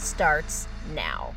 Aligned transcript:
starts 0.00 0.66
now. 0.94 1.34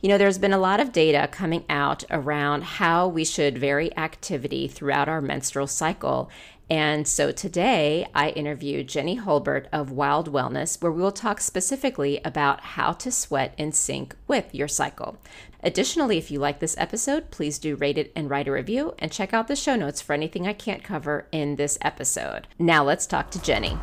You 0.00 0.08
know, 0.08 0.16
there's 0.16 0.38
been 0.38 0.54
a 0.54 0.58
lot 0.58 0.80
of 0.80 0.92
data 0.92 1.28
coming 1.30 1.64
out 1.68 2.04
around 2.10 2.64
how 2.64 3.06
we 3.06 3.24
should 3.24 3.58
vary 3.58 3.94
activity 3.98 4.66
throughout 4.66 5.10
our 5.10 5.20
menstrual 5.20 5.66
cycle. 5.66 6.30
And 6.70 7.06
so 7.06 7.32
today 7.32 8.06
I 8.14 8.30
interviewed 8.30 8.88
Jenni 8.88 9.20
Hulburt 9.20 9.66
of 9.72 9.90
Wild 9.90 10.32
Wellness, 10.32 10.80
where 10.80 10.92
we 10.92 11.02
will 11.02 11.12
talk 11.12 11.40
specifically 11.40 12.20
about 12.24 12.60
how 12.60 12.92
to 12.92 13.10
sweat 13.10 13.54
in 13.58 13.72
sync 13.72 14.14
with 14.26 14.54
your 14.54 14.68
cycle. 14.68 15.18
Additionally, 15.62 16.16
if 16.16 16.30
you 16.30 16.38
like 16.38 16.60
this 16.60 16.78
episode, 16.78 17.30
please 17.30 17.58
do 17.58 17.76
rate 17.76 17.98
it 17.98 18.12
and 18.16 18.30
write 18.30 18.48
a 18.48 18.52
review, 18.52 18.94
and 19.00 19.12
check 19.12 19.34
out 19.34 19.48
the 19.48 19.56
show 19.56 19.76
notes 19.76 20.00
for 20.00 20.14
anything 20.14 20.46
I 20.46 20.54
can't 20.54 20.82
cover 20.82 21.26
in 21.32 21.56
this 21.56 21.76
episode. 21.82 22.46
Now 22.58 22.84
let's 22.84 23.06
talk 23.06 23.30
to 23.32 23.38
Jenni. 23.40 23.78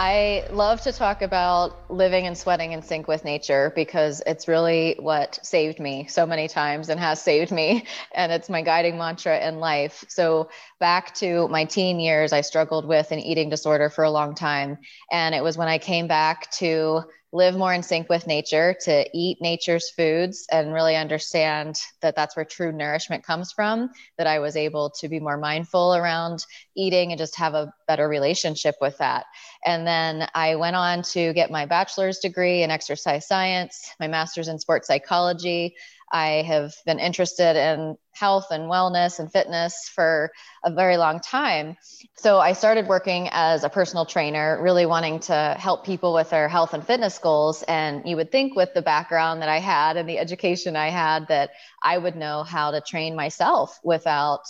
I 0.00 0.46
love 0.50 0.80
to 0.82 0.92
talk 0.92 1.22
about 1.22 1.90
living 1.90 2.28
and 2.28 2.38
sweating 2.38 2.70
in 2.70 2.82
sync 2.82 3.08
with 3.08 3.24
nature 3.24 3.72
because 3.74 4.22
it's 4.24 4.46
really 4.46 4.94
what 5.00 5.40
saved 5.42 5.80
me 5.80 6.06
so 6.06 6.24
many 6.24 6.46
times 6.46 6.88
and 6.88 7.00
has 7.00 7.20
saved 7.20 7.50
me. 7.50 7.84
And 8.14 8.30
it's 8.30 8.48
my 8.48 8.62
guiding 8.62 8.96
mantra 8.96 9.40
in 9.46 9.58
life. 9.58 10.04
So, 10.08 10.50
back 10.78 11.14
to 11.16 11.48
my 11.48 11.64
teen 11.64 11.98
years, 11.98 12.32
I 12.32 12.42
struggled 12.42 12.86
with 12.86 13.10
an 13.10 13.18
eating 13.18 13.50
disorder 13.50 13.90
for 13.90 14.04
a 14.04 14.10
long 14.10 14.36
time. 14.36 14.78
And 15.10 15.34
it 15.34 15.42
was 15.42 15.58
when 15.58 15.66
I 15.66 15.78
came 15.78 16.06
back 16.06 16.48
to 16.52 17.02
live 17.32 17.54
more 17.54 17.74
in 17.74 17.82
sync 17.82 18.08
with 18.08 18.26
nature, 18.26 18.74
to 18.80 19.04
eat 19.12 19.38
nature's 19.40 19.90
foods 19.90 20.46
and 20.50 20.72
really 20.72 20.96
understand 20.96 21.78
that 22.00 22.16
that's 22.16 22.34
where 22.34 22.44
true 22.44 22.72
nourishment 22.72 23.22
comes 23.22 23.52
from, 23.52 23.90
that 24.16 24.26
I 24.26 24.38
was 24.38 24.56
able 24.56 24.90
to 25.00 25.08
be 25.08 25.20
more 25.20 25.36
mindful 25.36 25.94
around 25.94 26.44
eating 26.74 27.12
and 27.12 27.18
just 27.18 27.36
have 27.36 27.54
a 27.54 27.72
better 27.86 28.08
relationship 28.08 28.76
with 28.80 28.96
that. 28.98 29.26
And 29.64 29.86
then 29.86 30.26
I 30.34 30.56
went 30.56 30.76
on 30.76 31.02
to 31.02 31.34
get 31.34 31.50
my 31.50 31.66
bachelor's 31.66 32.18
degree 32.18 32.62
in 32.62 32.70
exercise 32.70 33.28
science, 33.28 33.90
my 34.00 34.08
master's 34.08 34.48
in 34.48 34.58
sports 34.58 34.86
psychology. 34.86 35.76
I 36.12 36.42
have 36.42 36.74
been 36.86 36.98
interested 36.98 37.56
in 37.56 37.96
health 38.12 38.46
and 38.50 38.64
wellness 38.64 39.18
and 39.18 39.30
fitness 39.30 39.90
for 39.94 40.30
a 40.64 40.72
very 40.72 40.96
long 40.96 41.20
time. 41.20 41.76
So 42.16 42.38
I 42.38 42.52
started 42.52 42.88
working 42.88 43.28
as 43.30 43.64
a 43.64 43.68
personal 43.68 44.06
trainer, 44.06 44.60
really 44.62 44.86
wanting 44.86 45.20
to 45.20 45.56
help 45.58 45.84
people 45.84 46.12
with 46.12 46.30
their 46.30 46.48
health 46.48 46.74
and 46.74 46.84
fitness 46.84 47.18
goals. 47.18 47.62
And 47.62 48.08
you 48.08 48.16
would 48.16 48.32
think, 48.32 48.56
with 48.56 48.74
the 48.74 48.82
background 48.82 49.42
that 49.42 49.48
I 49.48 49.58
had 49.58 49.96
and 49.96 50.08
the 50.08 50.18
education 50.18 50.76
I 50.76 50.88
had, 50.88 51.28
that 51.28 51.50
I 51.82 51.98
would 51.98 52.16
know 52.16 52.42
how 52.42 52.70
to 52.72 52.80
train 52.80 53.14
myself 53.14 53.78
without 53.84 54.42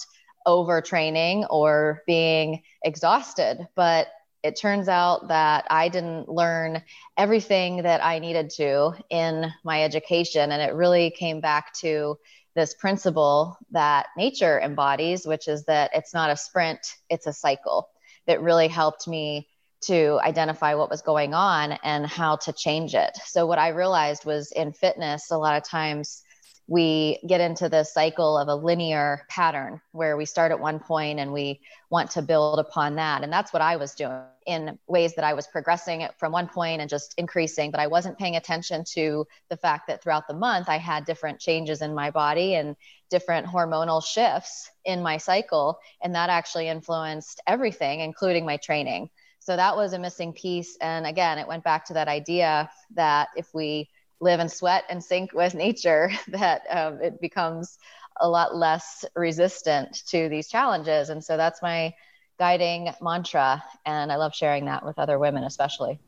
overtraining 0.46 1.46
or 1.50 2.02
being 2.06 2.62
exhausted. 2.82 3.58
But 3.74 4.08
it 4.48 4.56
turns 4.56 4.88
out 4.88 5.28
that 5.28 5.66
I 5.68 5.90
didn't 5.90 6.26
learn 6.26 6.82
everything 7.18 7.82
that 7.82 8.02
I 8.02 8.18
needed 8.18 8.48
to 8.56 8.92
in 9.10 9.52
my 9.62 9.84
education. 9.84 10.50
And 10.50 10.62
it 10.62 10.74
really 10.74 11.10
came 11.10 11.42
back 11.42 11.74
to 11.80 12.16
this 12.54 12.72
principle 12.72 13.58
that 13.72 14.06
nature 14.16 14.58
embodies, 14.58 15.26
which 15.26 15.48
is 15.48 15.66
that 15.66 15.90
it's 15.92 16.14
not 16.14 16.30
a 16.30 16.36
sprint, 16.36 16.80
it's 17.10 17.26
a 17.26 17.32
cycle 17.32 17.90
that 18.26 18.40
really 18.40 18.68
helped 18.68 19.06
me 19.06 19.48
to 19.82 20.18
identify 20.24 20.74
what 20.74 20.90
was 20.90 21.02
going 21.02 21.34
on 21.34 21.72
and 21.84 22.06
how 22.06 22.36
to 22.36 22.52
change 22.54 22.94
it. 22.94 23.16
So, 23.26 23.46
what 23.46 23.58
I 23.58 23.68
realized 23.68 24.24
was 24.24 24.50
in 24.50 24.72
fitness, 24.72 25.30
a 25.30 25.36
lot 25.36 25.58
of 25.58 25.62
times 25.62 26.22
we 26.70 27.18
get 27.26 27.40
into 27.40 27.70
the 27.70 27.82
cycle 27.82 28.36
of 28.36 28.48
a 28.48 28.54
linear 28.54 29.24
pattern 29.30 29.80
where 29.92 30.18
we 30.18 30.26
start 30.26 30.52
at 30.52 30.60
one 30.60 30.78
point 30.78 31.18
and 31.18 31.32
we 31.32 31.60
want 31.88 32.10
to 32.10 32.20
build 32.20 32.58
upon 32.58 32.96
that. 32.96 33.24
And 33.24 33.32
that's 33.32 33.54
what 33.54 33.62
I 33.62 33.76
was 33.76 33.94
doing 33.94 34.20
in 34.46 34.78
ways 34.86 35.14
that 35.14 35.24
I 35.24 35.32
was 35.32 35.46
progressing 35.46 36.06
from 36.18 36.30
one 36.30 36.46
point 36.46 36.82
and 36.82 36.90
just 36.90 37.14
increasing, 37.16 37.70
but 37.70 37.80
I 37.80 37.86
wasn't 37.86 38.18
paying 38.18 38.36
attention 38.36 38.84
to 38.92 39.26
the 39.48 39.56
fact 39.56 39.86
that 39.86 40.02
throughout 40.02 40.28
the 40.28 40.34
month 40.34 40.68
I 40.68 40.76
had 40.76 41.06
different 41.06 41.40
changes 41.40 41.80
in 41.80 41.94
my 41.94 42.10
body 42.10 42.54
and 42.54 42.76
different 43.08 43.46
hormonal 43.46 44.04
shifts 44.04 44.70
in 44.84 45.02
my 45.02 45.16
cycle. 45.16 45.78
And 46.02 46.14
that 46.14 46.28
actually 46.28 46.68
influenced 46.68 47.40
everything, 47.46 48.00
including 48.00 48.44
my 48.44 48.58
training. 48.58 49.08
So 49.38 49.56
that 49.56 49.74
was 49.74 49.94
a 49.94 49.98
missing 49.98 50.34
piece. 50.34 50.76
And 50.82 51.06
again, 51.06 51.38
it 51.38 51.48
went 51.48 51.64
back 51.64 51.86
to 51.86 51.94
that 51.94 52.08
idea 52.08 52.68
that 52.94 53.28
if 53.36 53.54
we 53.54 53.88
live 54.20 54.40
and 54.40 54.50
sweat 54.50 54.84
and 54.88 55.02
sync 55.02 55.32
with 55.32 55.54
nature 55.54 56.10
that 56.28 56.62
um, 56.70 57.00
it 57.00 57.20
becomes 57.20 57.78
a 58.20 58.28
lot 58.28 58.56
less 58.56 59.04
resistant 59.14 60.02
to 60.08 60.28
these 60.28 60.48
challenges 60.48 61.08
and 61.08 61.22
so 61.22 61.36
that's 61.36 61.62
my 61.62 61.94
guiding 62.38 62.88
mantra 63.00 63.62
and 63.86 64.10
i 64.10 64.16
love 64.16 64.34
sharing 64.34 64.64
that 64.64 64.84
with 64.84 64.98
other 64.98 65.18
women 65.18 65.44
especially 65.44 66.00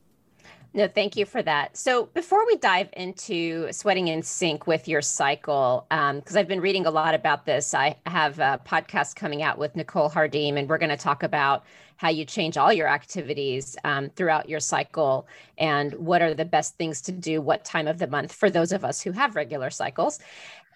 no, 0.73 0.87
thank 0.87 1.17
you 1.17 1.27
for 1.27 1.43
that. 1.43 1.77
So, 1.77 2.07
before 2.07 2.47
we 2.47 2.57
dive 2.57 2.91
into 2.93 3.73
sweating 3.73 4.07
in 4.07 4.23
sync 4.23 4.69
with 4.69 4.87
your 4.87 5.03
cycle, 5.03 5.85
because 5.89 6.37
um, 6.37 6.39
I've 6.39 6.47
been 6.47 6.61
reading 6.61 6.87
a 6.87 6.93
lot 6.93 7.15
about 7.15 7.45
this, 7.45 7.75
I 7.75 7.97
have 8.07 8.39
a 8.39 8.61
podcast 8.65 9.17
coming 9.17 9.43
out 9.43 9.59
with 9.59 9.75
Nicole 9.75 10.09
Jardim, 10.09 10.57
and 10.57 10.69
we're 10.69 10.79
going 10.79 10.91
to 10.91 10.97
talk 10.97 11.25
about 11.25 11.65
how 12.01 12.09
you 12.09 12.25
change 12.25 12.57
all 12.57 12.73
your 12.73 12.89
activities 12.89 13.77
um, 13.85 14.09
throughout 14.09 14.49
your 14.49 14.59
cycle 14.59 15.29
and 15.59 15.93
what 15.93 16.23
are 16.23 16.33
the 16.33 16.47
best 16.47 16.79
things 16.79 17.03
to 17.03 17.13
do, 17.13 17.43
what 17.43 17.63
time 17.63 17.87
of 17.87 17.99
the 17.99 18.07
month 18.07 18.33
for 18.33 18.49
those 18.49 18.73
of 18.73 18.87
us 18.87 19.03
who 19.03 19.11
have 19.11 19.37
regular 19.37 19.69
cycles. 19.69 20.19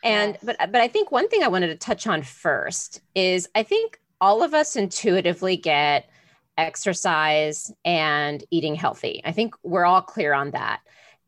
And 0.02 0.34
yes. 0.34 0.44
but 0.44 0.70
but 0.70 0.82
I 0.82 0.88
think 0.88 1.10
one 1.10 1.26
thing 1.30 1.42
I 1.42 1.48
wanted 1.48 1.68
to 1.68 1.76
touch 1.76 2.06
on 2.06 2.20
first 2.20 3.00
is 3.14 3.48
I 3.54 3.62
think 3.62 3.98
all 4.20 4.42
of 4.42 4.52
us 4.52 4.76
intuitively 4.76 5.56
get 5.56 6.10
exercise 6.58 7.72
and 7.86 8.44
eating 8.50 8.74
healthy. 8.74 9.22
I 9.24 9.32
think 9.32 9.54
we're 9.62 9.86
all 9.86 10.02
clear 10.02 10.34
on 10.34 10.50
that. 10.50 10.80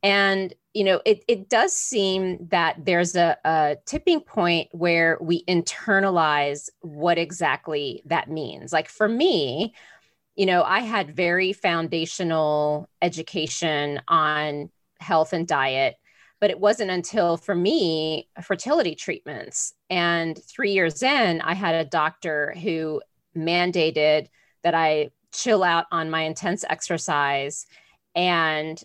And 0.03 0.55
you 0.77 0.85
know, 0.85 1.01
it, 1.07 1.25
it 1.27 1.49
does 1.49 1.75
seem 1.75 2.49
that 2.51 2.85
there's 2.85 3.17
a, 3.17 3.39
a 3.47 3.79
tipping 3.87 4.21
point 4.21 4.69
where 4.73 5.17
we 5.23 5.43
internalize 5.45 6.69
what 6.81 7.17
exactly 7.17 8.03
that 8.05 8.29
means. 8.29 8.75
Like 8.75 8.91
for 8.91 9.09
me, 9.09 9.73
you 10.35 10.45
know, 10.45 10.63
I 10.63 10.81
had 10.81 11.17
very 11.17 11.55
foundational 11.55 12.91
education 13.01 14.03
on 14.07 14.69
health 15.01 15.33
and 15.33 15.49
diet, 15.49 15.97
but 16.41 16.51
it 16.51 16.61
wasn't 16.61 16.91
until 16.91 17.39
for 17.39 17.55
me 17.55 18.29
fertility 18.43 18.95
treatments. 18.95 19.73
And 19.89 20.39
three 20.47 20.73
years 20.73 21.03
in, 21.03 21.41
I 21.41 21.55
had 21.55 21.75
a 21.75 21.89
doctor 21.89 22.55
who 22.63 23.01
mandated 23.35 24.27
that 24.63 24.75
I 24.75 25.09
chill 25.33 25.65
out 25.65 25.87
on 25.91 26.11
my 26.11 26.21
intense 26.23 26.67
exercise 26.69 27.65
and 28.15 28.79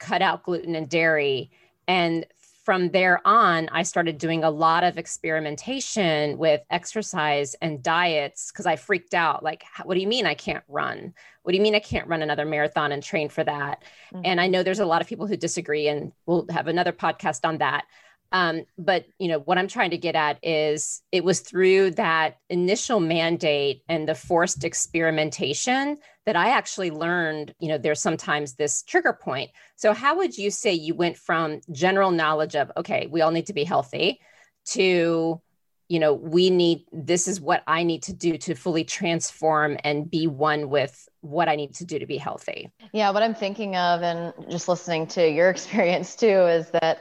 cut 0.00 0.22
out 0.22 0.42
gluten 0.42 0.74
and 0.74 0.88
dairy. 0.88 1.50
And 1.86 2.26
from 2.64 2.90
there 2.90 3.20
on, 3.26 3.68
I 3.70 3.82
started 3.82 4.18
doing 4.18 4.44
a 4.44 4.50
lot 4.50 4.84
of 4.84 4.98
experimentation 4.98 6.36
with 6.36 6.60
exercise 6.70 7.54
and 7.62 7.82
diets 7.82 8.50
because 8.52 8.66
I 8.66 8.76
freaked 8.76 9.14
out. 9.14 9.42
Like, 9.42 9.64
what 9.84 9.94
do 9.94 10.00
you 10.00 10.06
mean 10.06 10.26
I 10.26 10.34
can't 10.34 10.64
run? 10.68 11.14
What 11.42 11.52
do 11.52 11.56
you 11.56 11.62
mean 11.62 11.74
I 11.74 11.80
can't 11.80 12.06
run 12.06 12.22
another 12.22 12.44
marathon 12.44 12.92
and 12.92 13.02
train 13.02 13.28
for 13.28 13.42
that? 13.44 13.82
Mm-hmm. 14.12 14.22
And 14.24 14.40
I 14.40 14.46
know 14.46 14.62
there's 14.62 14.78
a 14.78 14.86
lot 14.86 15.00
of 15.00 15.08
people 15.08 15.26
who 15.26 15.36
disagree, 15.36 15.88
and 15.88 16.12
we'll 16.26 16.46
have 16.50 16.66
another 16.66 16.92
podcast 16.92 17.40
on 17.44 17.58
that. 17.58 17.86
Um, 18.32 18.62
but 18.78 19.06
you 19.18 19.28
know 19.28 19.40
what 19.40 19.58
I'm 19.58 19.68
trying 19.68 19.90
to 19.90 19.98
get 19.98 20.14
at 20.14 20.38
is 20.42 21.02
it 21.10 21.24
was 21.24 21.40
through 21.40 21.92
that 21.92 22.36
initial 22.48 23.00
mandate 23.00 23.82
and 23.88 24.08
the 24.08 24.14
forced 24.14 24.64
experimentation 24.64 25.98
that 26.26 26.36
I 26.36 26.50
actually 26.50 26.90
learned. 26.90 27.54
You 27.58 27.68
know, 27.68 27.78
there's 27.78 28.00
sometimes 28.00 28.54
this 28.54 28.82
trigger 28.82 29.12
point. 29.12 29.50
So 29.76 29.92
how 29.92 30.16
would 30.18 30.38
you 30.38 30.50
say 30.50 30.72
you 30.72 30.94
went 30.94 31.16
from 31.16 31.60
general 31.72 32.10
knowledge 32.10 32.54
of 32.54 32.70
okay, 32.76 33.08
we 33.10 33.20
all 33.20 33.32
need 33.32 33.46
to 33.46 33.52
be 33.52 33.64
healthy, 33.64 34.20
to 34.66 35.40
you 35.88 35.98
know 35.98 36.14
we 36.14 36.50
need 36.50 36.84
this 36.92 37.26
is 37.26 37.40
what 37.40 37.64
I 37.66 37.82
need 37.82 38.04
to 38.04 38.12
do 38.12 38.38
to 38.38 38.54
fully 38.54 38.84
transform 38.84 39.76
and 39.82 40.08
be 40.08 40.28
one 40.28 40.70
with 40.70 41.08
what 41.20 41.48
I 41.48 41.56
need 41.56 41.74
to 41.76 41.84
do 41.84 41.98
to 41.98 42.06
be 42.06 42.16
healthy. 42.16 42.70
Yeah, 42.92 43.10
what 43.10 43.24
I'm 43.24 43.34
thinking 43.34 43.74
of, 43.74 44.02
and 44.02 44.32
just 44.48 44.68
listening 44.68 45.08
to 45.08 45.28
your 45.28 45.50
experience 45.54 46.14
too, 46.14 46.46
is 46.46 46.70
that 46.80 47.00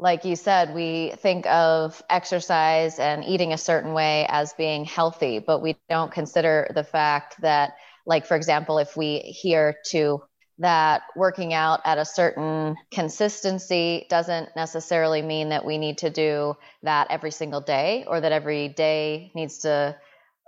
like 0.00 0.24
you 0.24 0.34
said, 0.34 0.74
we 0.74 1.12
think 1.18 1.46
of 1.46 2.02
exercise 2.08 2.98
and 2.98 3.22
eating 3.22 3.52
a 3.52 3.58
certain 3.58 3.92
way 3.92 4.26
as 4.28 4.54
being 4.54 4.86
healthy, 4.86 5.38
but 5.38 5.60
we 5.60 5.76
don't 5.90 6.10
consider 6.10 6.70
the 6.74 6.84
fact 6.84 7.40
that, 7.42 7.74
like, 8.06 8.26
for 8.26 8.34
example, 8.34 8.78
if 8.78 8.96
we 8.96 9.18
hear 9.18 9.76
to 9.90 10.22
that 10.58 11.02
working 11.16 11.52
out 11.52 11.80
at 11.84 11.98
a 11.98 12.04
certain 12.04 12.76
consistency 12.90 14.06
doesn't 14.08 14.48
necessarily 14.56 15.22
mean 15.22 15.50
that 15.50 15.64
we 15.64 15.76
need 15.76 15.98
to 15.98 16.10
do 16.10 16.54
that 16.82 17.06
every 17.10 17.30
single 17.30 17.60
day 17.60 18.04
or 18.06 18.20
that 18.20 18.32
every 18.32 18.68
day 18.68 19.30
needs 19.34 19.58
to 19.58 19.96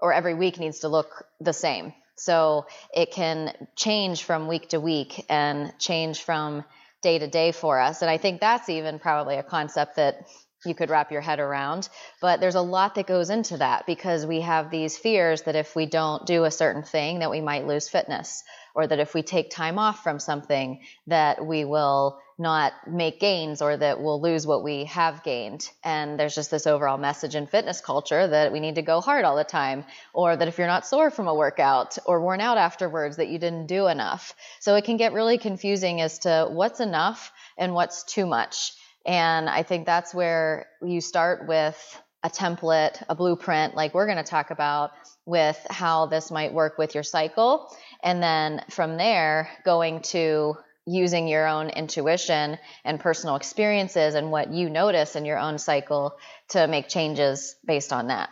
or 0.01 0.13
every 0.13 0.35
week 0.35 0.59
needs 0.59 0.81
to 0.81 0.89
look 0.89 1.25
the 1.41 1.53
same. 1.53 1.93
So 2.17 2.67
it 2.95 3.11
can 3.11 3.55
change 3.77 4.25
from 4.25 4.49
week 4.49 4.71
to 4.71 4.81
week 4.81 5.25
and 5.29 5.73
change 5.79 6.23
from 6.23 6.65
day 7.03 7.19
to 7.19 7.27
day 7.27 7.53
for 7.53 7.79
us. 7.79 8.03
And 8.03 8.11
I 8.11 8.19
think 8.19 8.41
that's 8.41 8.69
even 8.69 8.99
probably 8.99 9.37
a 9.37 9.43
concept 9.43 9.97
that 9.97 10.27
you 10.65 10.75
could 10.75 10.91
wrap 10.91 11.11
your 11.11 11.21
head 11.21 11.41
around. 11.41 11.89
But 12.21 12.41
there's 12.41 12.55
a 12.55 12.63
lot 12.63 12.95
that 12.95 13.07
goes 13.07 13.31
into 13.31 13.59
that 13.59 13.85
because 13.87 14.25
we 14.25 14.41
have 14.41 14.71
these 14.71 14.97
fears 14.97 15.43
that 15.43 15.57
if 15.57 15.75
we 15.75 15.87
don't 15.87 16.25
do 16.27 16.45
a 16.45 16.51
certain 16.51 16.85
thing 16.85 17.19
that 17.19 17.31
we 17.31 17.41
might 17.41 17.67
lose 17.67 17.89
fitness 17.89 18.43
or 18.75 18.87
that 18.87 18.99
if 18.99 19.15
we 19.15 19.23
take 19.23 19.51
time 19.51 19.79
off 19.79 20.03
from 20.03 20.19
something 20.19 20.81
that 21.07 21.45
we 21.45 21.65
will 21.65 22.21
not 22.39 22.73
make 22.87 23.21
gains 23.21 23.63
or 23.63 23.77
that 23.77 24.01
we'll 24.01 24.21
lose 24.21 24.47
what 24.47 24.65
we 24.65 24.85
have 24.85 25.23
gained. 25.23 25.69
And 25.85 26.19
there's 26.19 26.35
just 26.35 26.51
this 26.51 26.67
overall 26.67 26.99
message 26.99 27.35
in 27.35 27.47
fitness 27.47 27.81
culture 27.81 28.27
that 28.27 28.53
we 28.53 28.61
need 28.61 28.75
to 28.77 28.83
go 28.83 29.01
hard 29.01 29.25
all 29.25 29.37
the 29.37 29.45
time 29.45 29.85
or 30.13 30.37
that 30.37 30.49
if 30.49 30.59
you're 30.59 30.67
not 30.67 30.87
sore 30.87 31.11
from 31.11 31.29
a 31.29 31.35
workout 31.35 31.99
or 32.05 32.21
worn 32.21 32.41
out 32.41 32.59
afterwards 32.59 33.17
that 33.17 33.29
you 33.29 33.39
didn't 33.39 33.67
do 33.67 33.87
enough. 33.87 34.35
So 34.61 34.75
it 34.75 34.85
can 34.85 34.97
get 34.97 35.13
really 35.13 35.39
confusing 35.39 36.01
as 36.01 36.21
to 36.21 36.49
what's 36.51 36.81
enough 36.81 37.33
and 37.57 37.75
what's 37.75 38.03
too 38.05 38.27
much. 38.27 38.73
And 39.05 39.49
i 39.49 39.63
think 39.63 39.85
that's 39.85 40.15
where 40.15 40.67
you 40.81 41.01
start 41.01 41.49
with 41.49 42.03
a 42.23 42.31
template, 42.31 43.03
a 43.09 43.15
blueprint, 43.15 43.75
like 43.75 43.95
we're 43.95 44.07
going 44.07 44.19
to 44.19 44.23
talk 44.23 44.51
about 44.51 44.93
with 45.27 45.59
how 45.71 46.07
this 46.07 46.31
might 46.31 46.53
work 46.53 46.79
with 46.79 46.95
your 46.95 47.03
cycle. 47.03 47.75
And 48.03 48.23
then 48.23 48.65
from 48.71 48.97
there, 48.97 49.49
going 49.65 50.01
to 50.03 50.57
using 50.87 51.29
your 51.29 51.47
own 51.47 51.69
intuition 51.71 52.59
and 52.85 52.99
personal 52.99 53.37
experiences 53.37 54.15
and 54.15 54.31
what 54.33 54.53
you 54.53 54.69
notice 54.69 55.15
in 55.15 55.25
your 55.25 55.39
own 55.39 55.59
cycle 55.59 56.17
to 56.49 56.67
make 56.67 56.89
changes 56.89 57.55
based 57.65 57.93
on 57.93 58.09
that. 58.09 58.31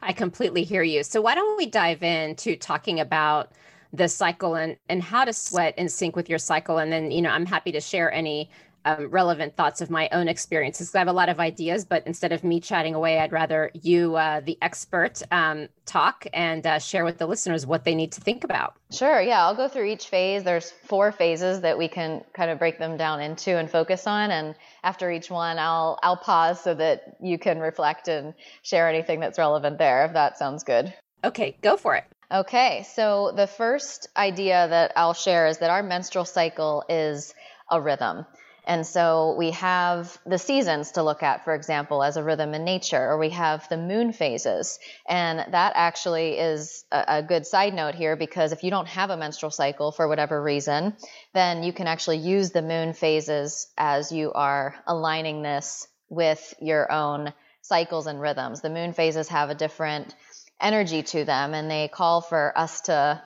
I 0.00 0.14
completely 0.14 0.64
hear 0.64 0.82
you. 0.82 1.02
So 1.02 1.20
why 1.20 1.34
don't 1.34 1.58
we 1.58 1.66
dive 1.66 2.02
into 2.02 2.56
talking 2.56 3.00
about 3.00 3.52
the 3.92 4.08
cycle 4.08 4.54
and, 4.54 4.76
and 4.88 5.02
how 5.02 5.24
to 5.24 5.32
sweat 5.32 5.76
in 5.76 5.88
sync 5.88 6.16
with 6.16 6.28
your 6.28 6.38
cycle. 6.38 6.78
And 6.78 6.92
then, 6.92 7.10
you 7.10 7.20
know, 7.20 7.30
I'm 7.30 7.46
happy 7.46 7.72
to 7.72 7.80
share 7.80 8.10
any 8.12 8.50
um, 8.84 9.08
relevant 9.10 9.56
thoughts 9.56 9.80
of 9.80 9.90
my 9.90 10.08
own 10.12 10.28
experiences. 10.28 10.94
I 10.94 10.98
have 10.98 11.08
a 11.08 11.12
lot 11.12 11.28
of 11.28 11.40
ideas, 11.40 11.84
but 11.84 12.06
instead 12.06 12.32
of 12.32 12.44
me 12.44 12.60
chatting 12.60 12.94
away, 12.94 13.18
I'd 13.18 13.32
rather 13.32 13.70
you, 13.74 14.16
uh, 14.16 14.40
the 14.40 14.58
expert, 14.62 15.22
um, 15.30 15.68
talk 15.84 16.26
and 16.32 16.66
uh, 16.66 16.78
share 16.78 17.04
with 17.04 17.18
the 17.18 17.26
listeners 17.26 17.66
what 17.66 17.84
they 17.84 17.94
need 17.94 18.12
to 18.12 18.20
think 18.20 18.44
about. 18.44 18.74
Sure. 18.90 19.20
Yeah, 19.20 19.44
I'll 19.44 19.56
go 19.56 19.68
through 19.68 19.86
each 19.86 20.08
phase. 20.08 20.44
There's 20.44 20.70
four 20.70 21.12
phases 21.12 21.60
that 21.62 21.78
we 21.78 21.88
can 21.88 22.22
kind 22.32 22.50
of 22.50 22.58
break 22.58 22.78
them 22.78 22.96
down 22.96 23.20
into 23.20 23.56
and 23.56 23.70
focus 23.70 24.06
on. 24.06 24.30
And 24.30 24.54
after 24.84 25.10
each 25.10 25.30
one, 25.30 25.58
I'll 25.58 25.98
I'll 26.02 26.16
pause 26.16 26.60
so 26.60 26.74
that 26.74 27.16
you 27.20 27.38
can 27.38 27.58
reflect 27.58 28.08
and 28.08 28.34
share 28.62 28.88
anything 28.88 29.20
that's 29.20 29.38
relevant 29.38 29.78
there. 29.78 30.06
If 30.06 30.12
that 30.14 30.38
sounds 30.38 30.64
good. 30.64 30.94
Okay, 31.24 31.56
go 31.60 31.76
for 31.76 31.96
it. 31.96 32.04
Okay, 32.32 32.86
so 32.94 33.32
the 33.34 33.48
first 33.48 34.08
idea 34.16 34.68
that 34.68 34.92
I'll 34.94 35.14
share 35.14 35.48
is 35.48 35.58
that 35.58 35.70
our 35.70 35.82
menstrual 35.82 36.24
cycle 36.24 36.84
is 36.88 37.34
a 37.70 37.80
rhythm. 37.80 38.24
And 38.70 38.86
so 38.86 39.34
we 39.36 39.50
have 39.50 40.16
the 40.24 40.38
seasons 40.38 40.92
to 40.92 41.02
look 41.02 41.24
at, 41.24 41.42
for 41.44 41.56
example, 41.56 42.04
as 42.04 42.16
a 42.16 42.22
rhythm 42.22 42.54
in 42.54 42.62
nature, 42.62 43.04
or 43.04 43.18
we 43.18 43.30
have 43.30 43.68
the 43.68 43.76
moon 43.76 44.12
phases. 44.12 44.78
And 45.08 45.40
that 45.52 45.72
actually 45.74 46.38
is 46.38 46.84
a, 46.92 47.04
a, 47.08 47.22
good 47.24 47.48
side 47.48 47.74
note 47.74 47.96
here 47.96 48.14
because 48.14 48.52
if 48.52 48.62
you 48.62 48.70
don't 48.70 48.86
have 48.86 49.10
a 49.10 49.16
menstrual 49.16 49.50
cycle 49.50 49.90
for 49.90 50.06
whatever 50.06 50.40
reason, 50.40 50.94
then 51.34 51.64
you 51.64 51.72
can 51.72 51.88
actually 51.88 52.18
use 52.18 52.52
the 52.52 52.62
moon 52.62 52.92
phases 52.92 53.66
as 53.76 54.12
you 54.12 54.32
are 54.34 54.76
aligning 54.86 55.42
this 55.42 55.88
with 56.08 56.54
your 56.60 56.92
own 56.92 57.32
cycles 57.62 58.06
and 58.06 58.20
rhythms. 58.20 58.60
The 58.60 58.70
moon 58.70 58.92
phases 58.92 59.26
have 59.30 59.50
a 59.50 59.56
different 59.56 60.14
energy 60.60 61.02
to 61.02 61.24
them 61.24 61.54
and 61.54 61.68
they 61.68 61.88
call 61.88 62.20
for 62.20 62.56
us 62.56 62.82
to 62.82 63.20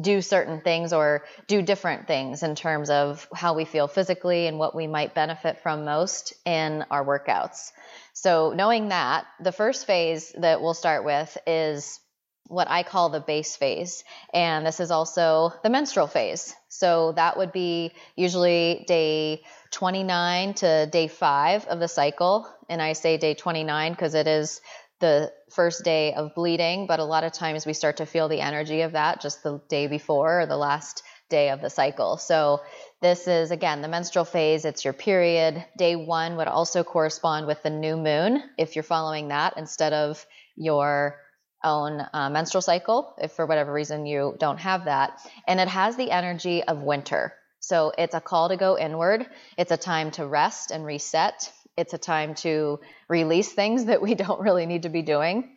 do 0.00 0.22
certain 0.22 0.60
things 0.60 0.92
or 0.92 1.24
do 1.46 1.60
different 1.60 2.06
things 2.06 2.42
in 2.42 2.54
terms 2.54 2.88
of 2.88 3.28
how 3.34 3.54
we 3.54 3.64
feel 3.64 3.88
physically 3.88 4.46
and 4.46 4.58
what 4.58 4.74
we 4.74 4.86
might 4.86 5.14
benefit 5.14 5.60
from 5.60 5.84
most 5.84 6.32
in 6.46 6.84
our 6.90 7.04
workouts. 7.04 7.72
So, 8.14 8.52
knowing 8.54 8.88
that, 8.88 9.26
the 9.40 9.52
first 9.52 9.86
phase 9.86 10.32
that 10.38 10.62
we'll 10.62 10.74
start 10.74 11.04
with 11.04 11.36
is 11.46 12.00
what 12.46 12.68
I 12.68 12.82
call 12.82 13.10
the 13.10 13.20
base 13.20 13.56
phase. 13.56 14.04
And 14.32 14.66
this 14.66 14.80
is 14.80 14.90
also 14.90 15.52
the 15.62 15.70
menstrual 15.70 16.06
phase. 16.06 16.54
So, 16.68 17.12
that 17.12 17.36
would 17.36 17.52
be 17.52 17.92
usually 18.16 18.84
day 18.86 19.42
29 19.72 20.54
to 20.54 20.86
day 20.86 21.08
five 21.08 21.66
of 21.66 21.80
the 21.80 21.88
cycle. 21.88 22.48
And 22.68 22.80
I 22.80 22.94
say 22.94 23.18
day 23.18 23.34
29 23.34 23.92
because 23.92 24.14
it 24.14 24.26
is 24.26 24.62
the 25.00 25.32
first 25.54 25.84
day 25.84 26.14
of 26.14 26.34
bleeding, 26.34 26.86
but 26.86 27.00
a 27.00 27.04
lot 27.04 27.24
of 27.24 27.32
times 27.32 27.66
we 27.66 27.72
start 27.72 27.98
to 27.98 28.06
feel 28.06 28.28
the 28.28 28.40
energy 28.40 28.82
of 28.82 28.92
that 28.92 29.20
just 29.20 29.42
the 29.42 29.60
day 29.68 29.86
before 29.86 30.42
or 30.42 30.46
the 30.46 30.56
last 30.56 31.02
day 31.28 31.50
of 31.50 31.60
the 31.60 31.70
cycle. 31.70 32.16
So 32.18 32.60
this 33.00 33.26
is 33.26 33.50
again 33.50 33.82
the 33.82 33.88
menstrual 33.88 34.24
phase, 34.24 34.64
it's 34.64 34.84
your 34.84 34.92
period. 34.92 35.64
Day 35.76 35.96
1 35.96 36.36
would 36.36 36.48
also 36.48 36.84
correspond 36.84 37.46
with 37.46 37.62
the 37.62 37.70
new 37.70 37.96
moon 37.96 38.42
if 38.58 38.76
you're 38.76 38.82
following 38.82 39.28
that 39.28 39.54
instead 39.56 39.92
of 39.92 40.24
your 40.56 41.18
own 41.64 42.04
uh, 42.12 42.28
menstrual 42.28 42.62
cycle 42.62 43.14
if 43.18 43.32
for 43.32 43.46
whatever 43.46 43.72
reason 43.72 44.04
you 44.04 44.36
don't 44.38 44.58
have 44.58 44.84
that. 44.84 45.18
And 45.46 45.60
it 45.60 45.68
has 45.68 45.96
the 45.96 46.10
energy 46.10 46.62
of 46.62 46.82
winter. 46.82 47.34
So 47.60 47.92
it's 47.96 48.14
a 48.14 48.20
call 48.20 48.48
to 48.48 48.56
go 48.56 48.76
inward. 48.76 49.26
It's 49.56 49.70
a 49.70 49.76
time 49.76 50.10
to 50.12 50.26
rest 50.26 50.72
and 50.72 50.84
reset 50.84 51.50
it's 51.76 51.94
a 51.94 51.98
time 51.98 52.34
to 52.36 52.80
release 53.08 53.52
things 53.52 53.86
that 53.86 54.02
we 54.02 54.14
don't 54.22 54.40
really 54.40 54.66
need 54.66 54.82
to 54.82 54.88
be 54.88 55.02
doing. 55.02 55.56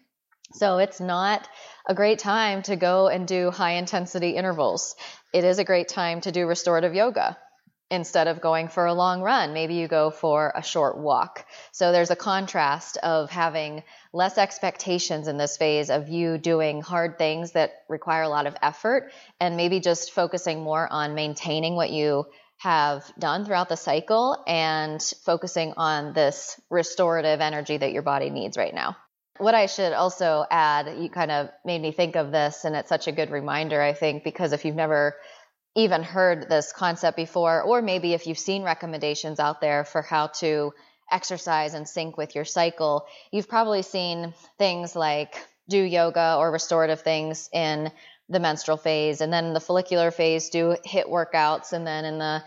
So 0.53 0.77
it's 0.77 0.99
not 0.99 1.47
a 1.87 1.95
great 1.95 2.19
time 2.19 2.61
to 2.63 2.75
go 2.75 3.07
and 3.07 3.27
do 3.27 3.51
high 3.51 3.73
intensity 3.73 4.31
intervals. 4.31 4.95
It 5.33 5.43
is 5.43 5.59
a 5.59 5.63
great 5.63 5.87
time 5.87 6.21
to 6.21 6.31
do 6.31 6.47
restorative 6.47 6.93
yoga 6.93 7.37
instead 7.91 8.27
of 8.27 8.41
going 8.41 8.67
for 8.67 8.85
a 8.85 8.93
long 8.93 9.21
run. 9.21 9.53
Maybe 9.53 9.75
you 9.75 9.87
go 9.87 10.09
for 10.09 10.51
a 10.55 10.63
short 10.63 10.97
walk. 10.97 11.45
So 11.71 11.91
there's 11.91 12.09
a 12.09 12.15
contrast 12.15 12.97
of 12.97 13.29
having 13.29 13.83
less 14.11 14.37
expectations 14.37 15.27
in 15.27 15.37
this 15.37 15.57
phase 15.57 15.89
of 15.89 16.09
you 16.09 16.37
doing 16.37 16.81
hard 16.81 17.17
things 17.17 17.51
that 17.51 17.73
require 17.87 18.23
a 18.23 18.29
lot 18.29 18.47
of 18.47 18.55
effort 18.61 19.11
and 19.39 19.55
maybe 19.55 19.79
just 19.79 20.11
focusing 20.11 20.63
more 20.63 20.87
on 20.91 21.13
maintaining 21.13 21.75
what 21.75 21.91
you 21.91 22.25
have 22.57 23.03
done 23.19 23.45
throughout 23.45 23.69
the 23.69 23.77
cycle 23.77 24.43
and 24.47 25.01
focusing 25.23 25.73
on 25.77 26.13
this 26.13 26.59
restorative 26.69 27.41
energy 27.41 27.77
that 27.77 27.91
your 27.91 28.01
body 28.01 28.29
needs 28.29 28.57
right 28.57 28.73
now. 28.73 28.95
What 29.37 29.53
I 29.53 29.65
should 29.65 29.91
also 29.91 30.45
add, 30.49 30.97
you 30.97 31.09
kind 31.09 31.31
of 31.31 31.49
made 31.65 31.81
me 31.81 31.91
think 31.91 32.15
of 32.15 32.31
this, 32.31 32.63
and 32.63 32.75
it's 32.75 32.89
such 32.89 33.07
a 33.07 33.11
good 33.11 33.31
reminder, 33.31 33.81
I 33.81 33.93
think, 33.93 34.23
because 34.23 34.53
if 34.53 34.63
you've 34.63 34.75
never 34.75 35.15
even 35.75 36.03
heard 36.03 36.49
this 36.49 36.71
concept 36.71 37.17
before, 37.17 37.61
or 37.61 37.81
maybe 37.81 38.13
if 38.13 38.27
you've 38.27 38.39
seen 38.39 38.63
recommendations 38.63 39.39
out 39.41 39.59
there 39.59 39.83
for 39.83 40.01
how 40.01 40.27
to 40.27 40.71
exercise 41.11 41.73
and 41.73 41.87
sync 41.87 42.17
with 42.17 42.33
your 42.33 42.45
cycle, 42.45 43.05
you've 43.31 43.49
probably 43.49 43.81
seen 43.81 44.33
things 44.57 44.95
like 44.95 45.35
do 45.67 45.77
yoga 45.77 46.37
or 46.39 46.51
restorative 46.51 47.01
things 47.01 47.49
in 47.51 47.91
the 48.29 48.39
menstrual 48.39 48.77
phase. 48.77 49.21
And 49.21 49.31
then 49.31 49.53
the 49.53 49.59
follicular 49.59 50.11
phase, 50.11 50.49
do 50.49 50.75
HIIT 50.85 51.09
workouts. 51.09 51.73
And 51.73 51.85
then 51.85 52.05
in 52.05 52.17
the 52.17 52.43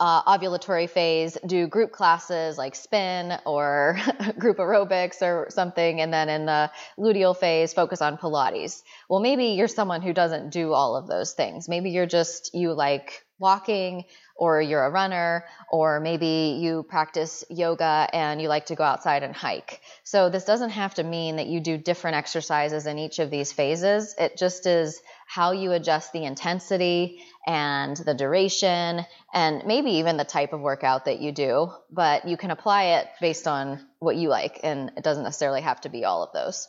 uh, 0.00 0.22
ovulatory 0.22 0.88
phase, 0.88 1.36
do 1.46 1.66
group 1.66 1.90
classes 1.90 2.56
like 2.56 2.74
spin 2.74 3.36
or 3.44 3.98
group 4.38 4.58
aerobics 4.58 5.22
or 5.22 5.48
something. 5.50 6.00
And 6.00 6.12
then 6.12 6.28
in 6.28 6.46
the 6.46 6.70
luteal 6.98 7.36
phase, 7.36 7.72
focus 7.72 8.00
on 8.00 8.16
Pilates. 8.16 8.82
Well, 9.08 9.20
maybe 9.20 9.46
you're 9.46 9.68
someone 9.68 10.02
who 10.02 10.12
doesn't 10.12 10.50
do 10.50 10.72
all 10.72 10.96
of 10.96 11.08
those 11.08 11.32
things. 11.32 11.68
Maybe 11.68 11.90
you're 11.90 12.06
just, 12.06 12.54
you 12.54 12.72
like 12.74 13.24
walking 13.38 14.04
or 14.36 14.62
you're 14.62 14.84
a 14.84 14.90
runner, 14.90 15.44
or 15.70 16.00
maybe 16.00 16.58
you 16.60 16.84
practice 16.84 17.44
yoga 17.50 18.08
and 18.12 18.40
you 18.40 18.48
like 18.48 18.66
to 18.66 18.76
go 18.76 18.84
outside 18.84 19.22
and 19.24 19.34
hike. 19.34 19.80
So, 20.04 20.30
this 20.30 20.44
doesn't 20.44 20.70
have 20.70 20.94
to 20.94 21.02
mean 21.02 21.36
that 21.36 21.46
you 21.46 21.60
do 21.60 21.76
different 21.76 22.16
exercises 22.16 22.86
in 22.86 22.98
each 22.98 23.18
of 23.18 23.30
these 23.30 23.52
phases. 23.52 24.14
It 24.16 24.36
just 24.36 24.66
is 24.66 25.00
how 25.28 25.52
you 25.52 25.72
adjust 25.72 26.12
the 26.14 26.24
intensity 26.24 27.22
and 27.46 27.98
the 27.98 28.14
duration 28.14 29.04
and 29.34 29.62
maybe 29.66 29.90
even 29.90 30.16
the 30.16 30.24
type 30.24 30.54
of 30.54 30.60
workout 30.60 31.04
that 31.04 31.20
you 31.20 31.32
do, 31.32 31.70
but 31.90 32.26
you 32.26 32.38
can 32.38 32.50
apply 32.50 32.84
it 32.84 33.08
based 33.20 33.46
on 33.46 33.86
what 33.98 34.16
you 34.16 34.30
like, 34.30 34.60
and 34.62 34.90
it 34.96 35.04
doesn't 35.04 35.24
necessarily 35.24 35.60
have 35.60 35.82
to 35.82 35.90
be 35.90 36.06
all 36.06 36.22
of 36.22 36.32
those. 36.32 36.66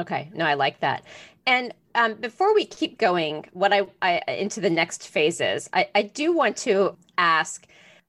Okay, 0.00 0.30
no, 0.34 0.44
I 0.44 0.54
like 0.54 0.80
that. 0.80 1.04
And 1.46 1.72
um, 1.94 2.14
before 2.14 2.54
we 2.54 2.64
keep 2.64 2.98
going, 2.98 3.46
what 3.52 3.72
I, 3.72 3.86
I 4.02 4.20
into 4.26 4.60
the 4.60 4.70
next 4.70 5.06
phases, 5.06 5.70
I, 5.72 5.88
I 5.94 6.02
do 6.02 6.32
want 6.32 6.56
to 6.58 6.96
ask. 7.18 7.66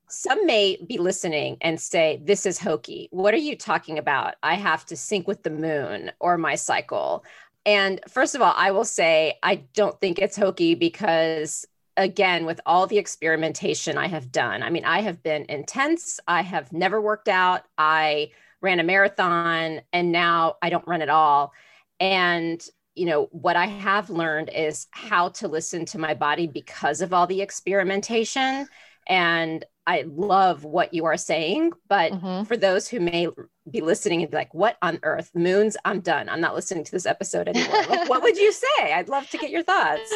some 0.07 0.45
may 0.45 0.77
be 0.87 0.97
listening 0.97 1.57
and 1.61 1.79
say, 1.79 2.19
This 2.23 2.45
is 2.45 2.59
hokey. 2.59 3.09
What 3.11 3.33
are 3.33 3.37
you 3.37 3.55
talking 3.55 3.99
about? 3.99 4.35
I 4.41 4.55
have 4.55 4.85
to 4.87 4.97
sync 4.97 5.27
with 5.27 5.43
the 5.43 5.49
moon 5.51 6.11
or 6.19 6.37
my 6.37 6.55
cycle. 6.55 7.23
And 7.65 7.99
first 8.07 8.35
of 8.35 8.41
all, 8.41 8.53
I 8.55 8.71
will 8.71 8.85
say, 8.85 9.37
I 9.43 9.63
don't 9.73 9.99
think 9.99 10.19
it's 10.19 10.35
hokey 10.35 10.75
because, 10.75 11.65
again, 11.95 12.45
with 12.45 12.59
all 12.65 12.87
the 12.87 12.97
experimentation 12.97 13.97
I 13.97 14.07
have 14.07 14.31
done, 14.31 14.63
I 14.63 14.69
mean, 14.69 14.85
I 14.85 15.01
have 15.01 15.21
been 15.21 15.45
intense. 15.47 16.19
I 16.27 16.41
have 16.41 16.73
never 16.73 16.99
worked 16.99 17.27
out. 17.27 17.63
I 17.77 18.31
ran 18.61 18.79
a 18.79 18.83
marathon 18.83 19.81
and 19.93 20.11
now 20.11 20.55
I 20.61 20.69
don't 20.69 20.87
run 20.87 21.01
at 21.01 21.09
all. 21.09 21.53
And 21.99 22.65
you 22.95 23.05
know 23.05 23.29
what 23.31 23.55
i 23.55 23.67
have 23.67 24.09
learned 24.09 24.49
is 24.53 24.87
how 24.91 25.29
to 25.29 25.47
listen 25.47 25.85
to 25.85 25.97
my 25.97 26.13
body 26.13 26.45
because 26.45 26.99
of 26.99 27.13
all 27.13 27.25
the 27.25 27.41
experimentation 27.41 28.67
and 29.07 29.65
I 29.87 30.05
love 30.07 30.63
what 30.63 30.93
you 30.93 31.05
are 31.05 31.17
saying, 31.17 31.71
but 31.87 32.11
mm-hmm. 32.11 32.43
for 32.43 32.55
those 32.55 32.87
who 32.87 32.99
may 32.99 33.27
be 33.69 33.81
listening 33.81 34.21
and 34.21 34.29
be 34.29 34.37
like, 34.37 34.53
what 34.53 34.77
on 34.81 34.99
earth? 35.03 35.31
Moons, 35.33 35.75
I'm 35.85 36.01
done. 36.01 36.29
I'm 36.29 36.41
not 36.41 36.53
listening 36.53 36.83
to 36.83 36.91
this 36.91 37.05
episode 37.05 37.47
anymore. 37.47 37.83
like, 37.89 38.09
what 38.09 38.21
would 38.21 38.37
you 38.37 38.51
say? 38.77 38.93
I'd 38.93 39.09
love 39.09 39.29
to 39.29 39.37
get 39.37 39.49
your 39.49 39.63
thoughts. 39.63 40.13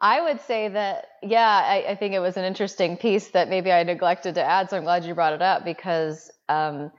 I 0.00 0.20
would 0.20 0.40
say 0.42 0.68
that, 0.68 1.06
yeah, 1.22 1.62
I, 1.64 1.90
I, 1.90 1.94
think 1.94 2.12
it 2.12 2.18
was 2.18 2.36
an 2.36 2.44
interesting 2.44 2.96
piece 2.96 3.28
that 3.28 3.48
maybe 3.48 3.70
I 3.70 3.84
neglected 3.84 4.34
to 4.34 4.42
add. 4.42 4.68
So 4.68 4.76
I'm 4.76 4.82
glad 4.82 5.04
you 5.04 5.14
brought 5.14 5.32
it 5.32 5.42
up 5.42 5.64
because 5.64 6.28
um, 6.48 6.90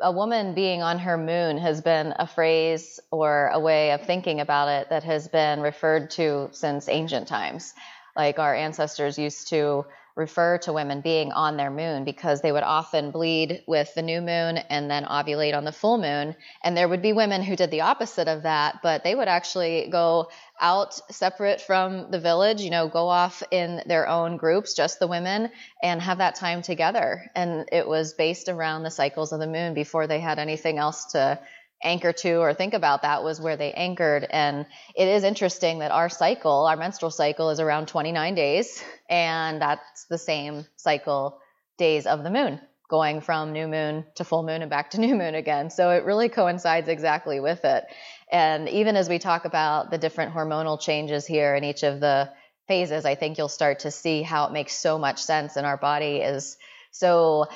a 0.00 0.12
woman 0.12 0.54
being 0.54 0.82
on 0.82 0.98
her 0.98 1.16
moon 1.16 1.56
has 1.56 1.80
been 1.80 2.14
a 2.18 2.26
phrase 2.26 3.00
or 3.10 3.48
a 3.48 3.58
way 3.58 3.92
of 3.92 4.02
thinking 4.02 4.40
about 4.40 4.68
it 4.68 4.90
that 4.90 5.04
has 5.04 5.28
been 5.28 5.60
referred 5.60 6.10
to 6.12 6.50
since 6.52 6.88
ancient 6.88 7.28
times. 7.28 7.72
Like 8.14 8.38
our 8.38 8.54
ancestors 8.54 9.18
used 9.18 9.48
to 9.48 9.86
refer 10.18 10.58
to 10.58 10.72
women 10.72 11.00
being 11.00 11.30
on 11.30 11.56
their 11.56 11.70
moon 11.70 12.04
because 12.04 12.40
they 12.40 12.50
would 12.50 12.64
often 12.64 13.12
bleed 13.12 13.62
with 13.68 13.94
the 13.94 14.02
new 14.02 14.20
moon 14.20 14.58
and 14.58 14.90
then 14.90 15.04
ovulate 15.04 15.56
on 15.56 15.64
the 15.64 15.72
full 15.72 15.96
moon. 15.96 16.34
And 16.64 16.76
there 16.76 16.88
would 16.88 17.02
be 17.02 17.12
women 17.12 17.40
who 17.40 17.54
did 17.54 17.70
the 17.70 17.82
opposite 17.82 18.26
of 18.26 18.42
that, 18.42 18.80
but 18.82 19.04
they 19.04 19.14
would 19.14 19.28
actually 19.28 19.88
go 19.90 20.28
out 20.60 20.94
separate 21.12 21.60
from 21.60 22.10
the 22.10 22.18
village, 22.18 22.60
you 22.60 22.70
know, 22.70 22.88
go 22.88 23.08
off 23.08 23.44
in 23.52 23.80
their 23.86 24.08
own 24.08 24.36
groups, 24.36 24.74
just 24.74 24.98
the 24.98 25.06
women, 25.06 25.50
and 25.82 26.02
have 26.02 26.18
that 26.18 26.34
time 26.34 26.62
together. 26.62 27.30
And 27.36 27.68
it 27.70 27.86
was 27.86 28.14
based 28.14 28.48
around 28.48 28.82
the 28.82 28.90
cycles 28.90 29.32
of 29.32 29.38
the 29.38 29.46
moon 29.46 29.72
before 29.72 30.08
they 30.08 30.18
had 30.18 30.40
anything 30.40 30.78
else 30.78 31.12
to 31.12 31.38
anchor 31.82 32.12
to 32.12 32.34
or 32.34 32.54
think 32.54 32.74
about 32.74 33.02
that 33.02 33.22
was 33.22 33.40
where 33.40 33.56
they 33.56 33.72
anchored. 33.72 34.26
And 34.28 34.66
it 34.96 35.08
is 35.08 35.24
interesting 35.24 35.80
that 35.80 35.90
our 35.90 36.08
cycle 36.08 36.66
our 36.66 36.76
menstrual 36.76 37.10
cycle 37.10 37.50
is 37.50 37.60
around 37.60 37.88
29 37.88 38.34
days 38.34 38.82
and 39.08 39.60
that's 39.60 40.06
the 40.06 40.18
same 40.18 40.66
cycle 40.76 41.38
days 41.76 42.06
of 42.06 42.24
the 42.24 42.30
moon 42.30 42.60
going 42.90 43.20
from 43.20 43.52
new 43.52 43.68
moon 43.68 44.06
to 44.14 44.24
full 44.24 44.42
moon 44.42 44.62
and 44.62 44.70
back 44.70 44.90
to 44.90 45.00
new 45.00 45.14
moon 45.14 45.34
again. 45.34 45.70
So 45.70 45.90
it 45.90 46.04
really 46.04 46.28
coincides 46.28 46.88
exactly 46.88 47.38
with 47.38 47.64
it. 47.64 47.84
And 48.30 48.68
even 48.68 48.96
as 48.96 49.08
we 49.08 49.18
talk 49.18 49.44
about 49.44 49.90
the 49.90 49.98
different 49.98 50.34
hormonal 50.34 50.80
changes 50.80 51.26
here 51.26 51.54
in 51.54 51.64
each 51.64 51.82
of 51.82 52.00
the 52.00 52.30
phases 52.68 53.06
i 53.06 53.14
think 53.14 53.38
you'll 53.38 53.48
start 53.48 53.80
to 53.80 53.90
see 53.90 54.22
how 54.22 54.46
it 54.46 54.52
makes 54.52 54.74
so 54.74 54.98
much 54.98 55.20
sense 55.20 55.56
and 55.56 55.66
our 55.66 55.78
body 55.78 56.18
is 56.18 56.58
so 56.92 57.46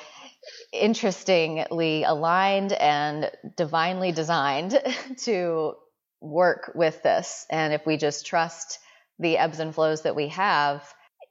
interestingly 0.72 2.04
aligned 2.04 2.72
and 2.72 3.30
divinely 3.56 4.12
designed 4.12 4.78
to 5.24 5.74
work 6.20 6.72
with 6.74 7.02
this. 7.02 7.46
And 7.50 7.72
if 7.72 7.86
we 7.86 7.96
just 7.96 8.26
trust 8.26 8.78
the 9.18 9.38
ebbs 9.38 9.58
and 9.58 9.74
flows 9.74 10.02
that 10.02 10.16
we 10.16 10.28
have, 10.28 10.82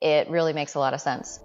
it 0.02 0.30
really 0.30 0.54
makes 0.54 0.76
a 0.76 0.80
lot 0.80 0.94
of 0.94 1.02
sense. 1.02 1.40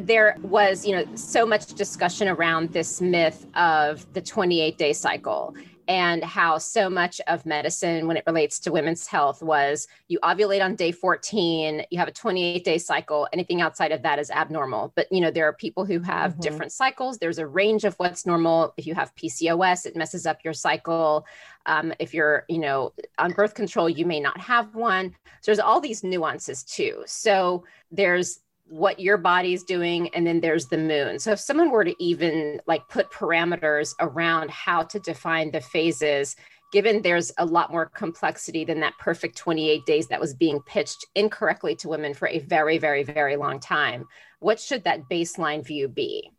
There 0.00 0.36
was, 0.42 0.86
you 0.86 0.94
know, 0.94 1.16
so 1.16 1.44
much 1.44 1.74
discussion 1.74 2.28
around 2.28 2.72
this 2.72 3.00
myth 3.00 3.46
of 3.54 4.12
the 4.12 4.20
28 4.20 4.78
day 4.78 4.92
cycle 4.92 5.54
and 5.90 6.22
how 6.22 6.56
so 6.56 6.88
much 6.88 7.20
of 7.26 7.44
medicine 7.44 8.06
when 8.06 8.16
it 8.16 8.22
relates 8.24 8.60
to 8.60 8.70
women's 8.70 9.08
health 9.08 9.42
was 9.42 9.88
you 10.06 10.20
ovulate 10.20 10.64
on 10.64 10.76
day 10.76 10.92
14 10.92 11.84
you 11.90 11.98
have 11.98 12.06
a 12.06 12.12
28 12.12 12.64
day 12.64 12.78
cycle 12.78 13.26
anything 13.32 13.60
outside 13.60 13.90
of 13.90 14.00
that 14.02 14.20
is 14.20 14.30
abnormal. 14.30 14.92
But 14.94 15.10
you 15.10 15.20
know 15.20 15.32
there 15.32 15.48
are 15.48 15.52
people 15.52 15.84
who 15.84 15.98
have 15.98 16.32
mm-hmm. 16.32 16.42
different 16.42 16.70
cycles. 16.70 17.18
There's 17.18 17.38
a 17.38 17.46
range 17.46 17.82
of 17.82 17.96
what's 17.96 18.24
normal. 18.24 18.72
If 18.76 18.86
you 18.86 18.94
have 18.94 19.12
pcos 19.16 19.84
it 19.84 19.96
messes 19.96 20.26
up 20.26 20.44
your 20.44 20.54
cycle. 20.54 21.26
Um, 21.66 21.92
if 21.98 22.14
you're 22.14 22.44
you 22.48 22.58
know 22.58 22.92
on 23.18 23.32
birth 23.32 23.54
control 23.54 23.90
you 23.90 24.06
may 24.06 24.20
not 24.20 24.40
have 24.40 24.72
one. 24.76 25.10
So 25.40 25.46
there's 25.46 25.58
all 25.58 25.80
these 25.80 26.04
nuances 26.04 26.62
too. 26.62 27.02
So 27.06 27.64
there's 27.90 28.38
what 28.70 29.00
your 29.00 29.18
body's 29.18 29.64
doing 29.64 30.08
and 30.14 30.24
then 30.24 30.40
there's 30.40 30.66
the 30.66 30.78
moon. 30.78 31.18
So 31.18 31.32
if 31.32 31.40
someone 31.40 31.72
were 31.72 31.84
to 31.84 32.02
even 32.02 32.60
like 32.68 32.88
put 32.88 33.10
parameters 33.10 33.94
around 33.98 34.48
how 34.48 34.84
to 34.84 35.00
define 35.00 35.50
the 35.50 35.60
phases 35.60 36.36
given 36.72 37.02
there's 37.02 37.32
a 37.38 37.44
lot 37.44 37.72
more 37.72 37.86
complexity 37.86 38.64
than 38.64 38.78
that 38.78 38.96
perfect 39.00 39.36
28 39.36 39.84
days 39.86 40.06
that 40.06 40.20
was 40.20 40.34
being 40.34 40.60
pitched 40.62 41.04
incorrectly 41.16 41.74
to 41.74 41.88
women 41.88 42.14
for 42.14 42.28
a 42.28 42.38
very 42.38 42.78
very 42.78 43.02
very 43.02 43.34
long 43.34 43.58
time 43.58 44.04
what 44.38 44.60
should 44.60 44.84
that 44.84 45.08
baseline 45.10 45.66
view 45.66 45.88
be? 45.88 46.30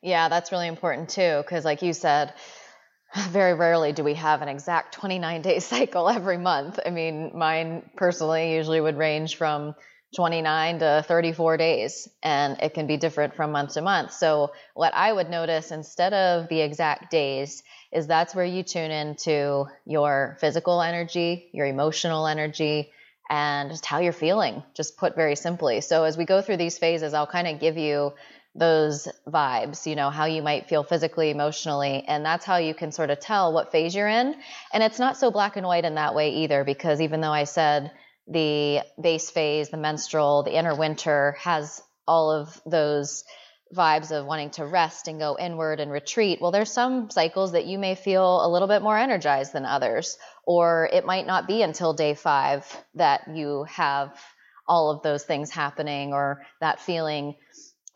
Yeah 0.00 0.28
that's 0.28 0.52
really 0.52 0.68
important 0.68 1.08
too 1.08 1.42
because 1.42 1.64
like 1.64 1.82
you 1.82 1.92
said 1.92 2.34
very 3.30 3.54
rarely 3.54 3.92
do 3.92 4.04
we 4.04 4.14
have 4.14 4.42
an 4.42 4.48
exact 4.48 4.94
29 4.94 5.42
day 5.42 5.58
cycle 5.58 6.08
every 6.08 6.38
month. 6.38 6.78
I 6.86 6.90
mean 6.90 7.32
mine 7.34 7.90
personally 7.96 8.54
usually 8.54 8.80
would 8.80 8.96
range 8.96 9.34
from 9.34 9.74
29 10.14 10.78
to 10.78 11.04
34 11.06 11.56
days, 11.56 12.08
and 12.22 12.58
it 12.60 12.74
can 12.74 12.86
be 12.86 12.96
different 12.96 13.34
from 13.34 13.52
month 13.52 13.74
to 13.74 13.82
month. 13.82 14.12
So, 14.12 14.52
what 14.74 14.94
I 14.94 15.12
would 15.12 15.28
notice 15.28 15.70
instead 15.70 16.12
of 16.12 16.48
the 16.48 16.60
exact 16.60 17.10
days 17.10 17.62
is 17.92 18.06
that's 18.06 18.34
where 18.34 18.44
you 18.44 18.62
tune 18.62 18.90
into 18.90 19.66
your 19.86 20.36
physical 20.40 20.80
energy, 20.80 21.48
your 21.52 21.66
emotional 21.66 22.26
energy, 22.26 22.90
and 23.28 23.70
just 23.70 23.86
how 23.86 23.98
you're 23.98 24.12
feeling, 24.12 24.62
just 24.74 24.96
put 24.96 25.16
very 25.16 25.36
simply. 25.36 25.80
So, 25.80 26.04
as 26.04 26.16
we 26.16 26.24
go 26.24 26.40
through 26.42 26.58
these 26.58 26.78
phases, 26.78 27.14
I'll 27.14 27.26
kind 27.26 27.48
of 27.48 27.60
give 27.60 27.76
you 27.76 28.12
those 28.54 29.08
vibes, 29.26 29.84
you 29.84 29.96
know, 29.96 30.10
how 30.10 30.26
you 30.26 30.40
might 30.40 30.68
feel 30.68 30.84
physically, 30.84 31.30
emotionally, 31.30 32.04
and 32.06 32.24
that's 32.24 32.44
how 32.44 32.58
you 32.58 32.72
can 32.72 32.92
sort 32.92 33.10
of 33.10 33.18
tell 33.18 33.52
what 33.52 33.72
phase 33.72 33.94
you're 33.94 34.08
in. 34.08 34.36
And 34.72 34.82
it's 34.82 35.00
not 35.00 35.16
so 35.16 35.30
black 35.30 35.56
and 35.56 35.66
white 35.66 35.84
in 35.84 35.96
that 35.96 36.14
way 36.14 36.30
either, 36.30 36.62
because 36.62 37.00
even 37.00 37.20
though 37.20 37.32
I 37.32 37.44
said, 37.44 37.90
the 38.26 38.80
base 39.00 39.30
phase, 39.30 39.68
the 39.68 39.76
menstrual, 39.76 40.42
the 40.42 40.56
inner 40.56 40.74
winter 40.74 41.36
has 41.40 41.82
all 42.06 42.30
of 42.30 42.60
those 42.66 43.24
vibes 43.74 44.12
of 44.12 44.26
wanting 44.26 44.50
to 44.50 44.64
rest 44.64 45.08
and 45.08 45.18
go 45.18 45.36
inward 45.38 45.80
and 45.80 45.90
retreat. 45.90 46.40
Well, 46.40 46.52
there's 46.52 46.70
some 46.70 47.10
cycles 47.10 47.52
that 47.52 47.66
you 47.66 47.78
may 47.78 47.94
feel 47.94 48.44
a 48.44 48.48
little 48.48 48.68
bit 48.68 48.82
more 48.82 48.96
energized 48.96 49.52
than 49.52 49.64
others, 49.64 50.16
or 50.44 50.88
it 50.92 51.04
might 51.04 51.26
not 51.26 51.46
be 51.46 51.62
until 51.62 51.92
day 51.92 52.14
five 52.14 52.64
that 52.94 53.22
you 53.34 53.64
have 53.64 54.18
all 54.66 54.90
of 54.90 55.02
those 55.02 55.24
things 55.24 55.50
happening 55.50 56.12
or 56.12 56.42
that 56.60 56.80
feeling 56.80 57.34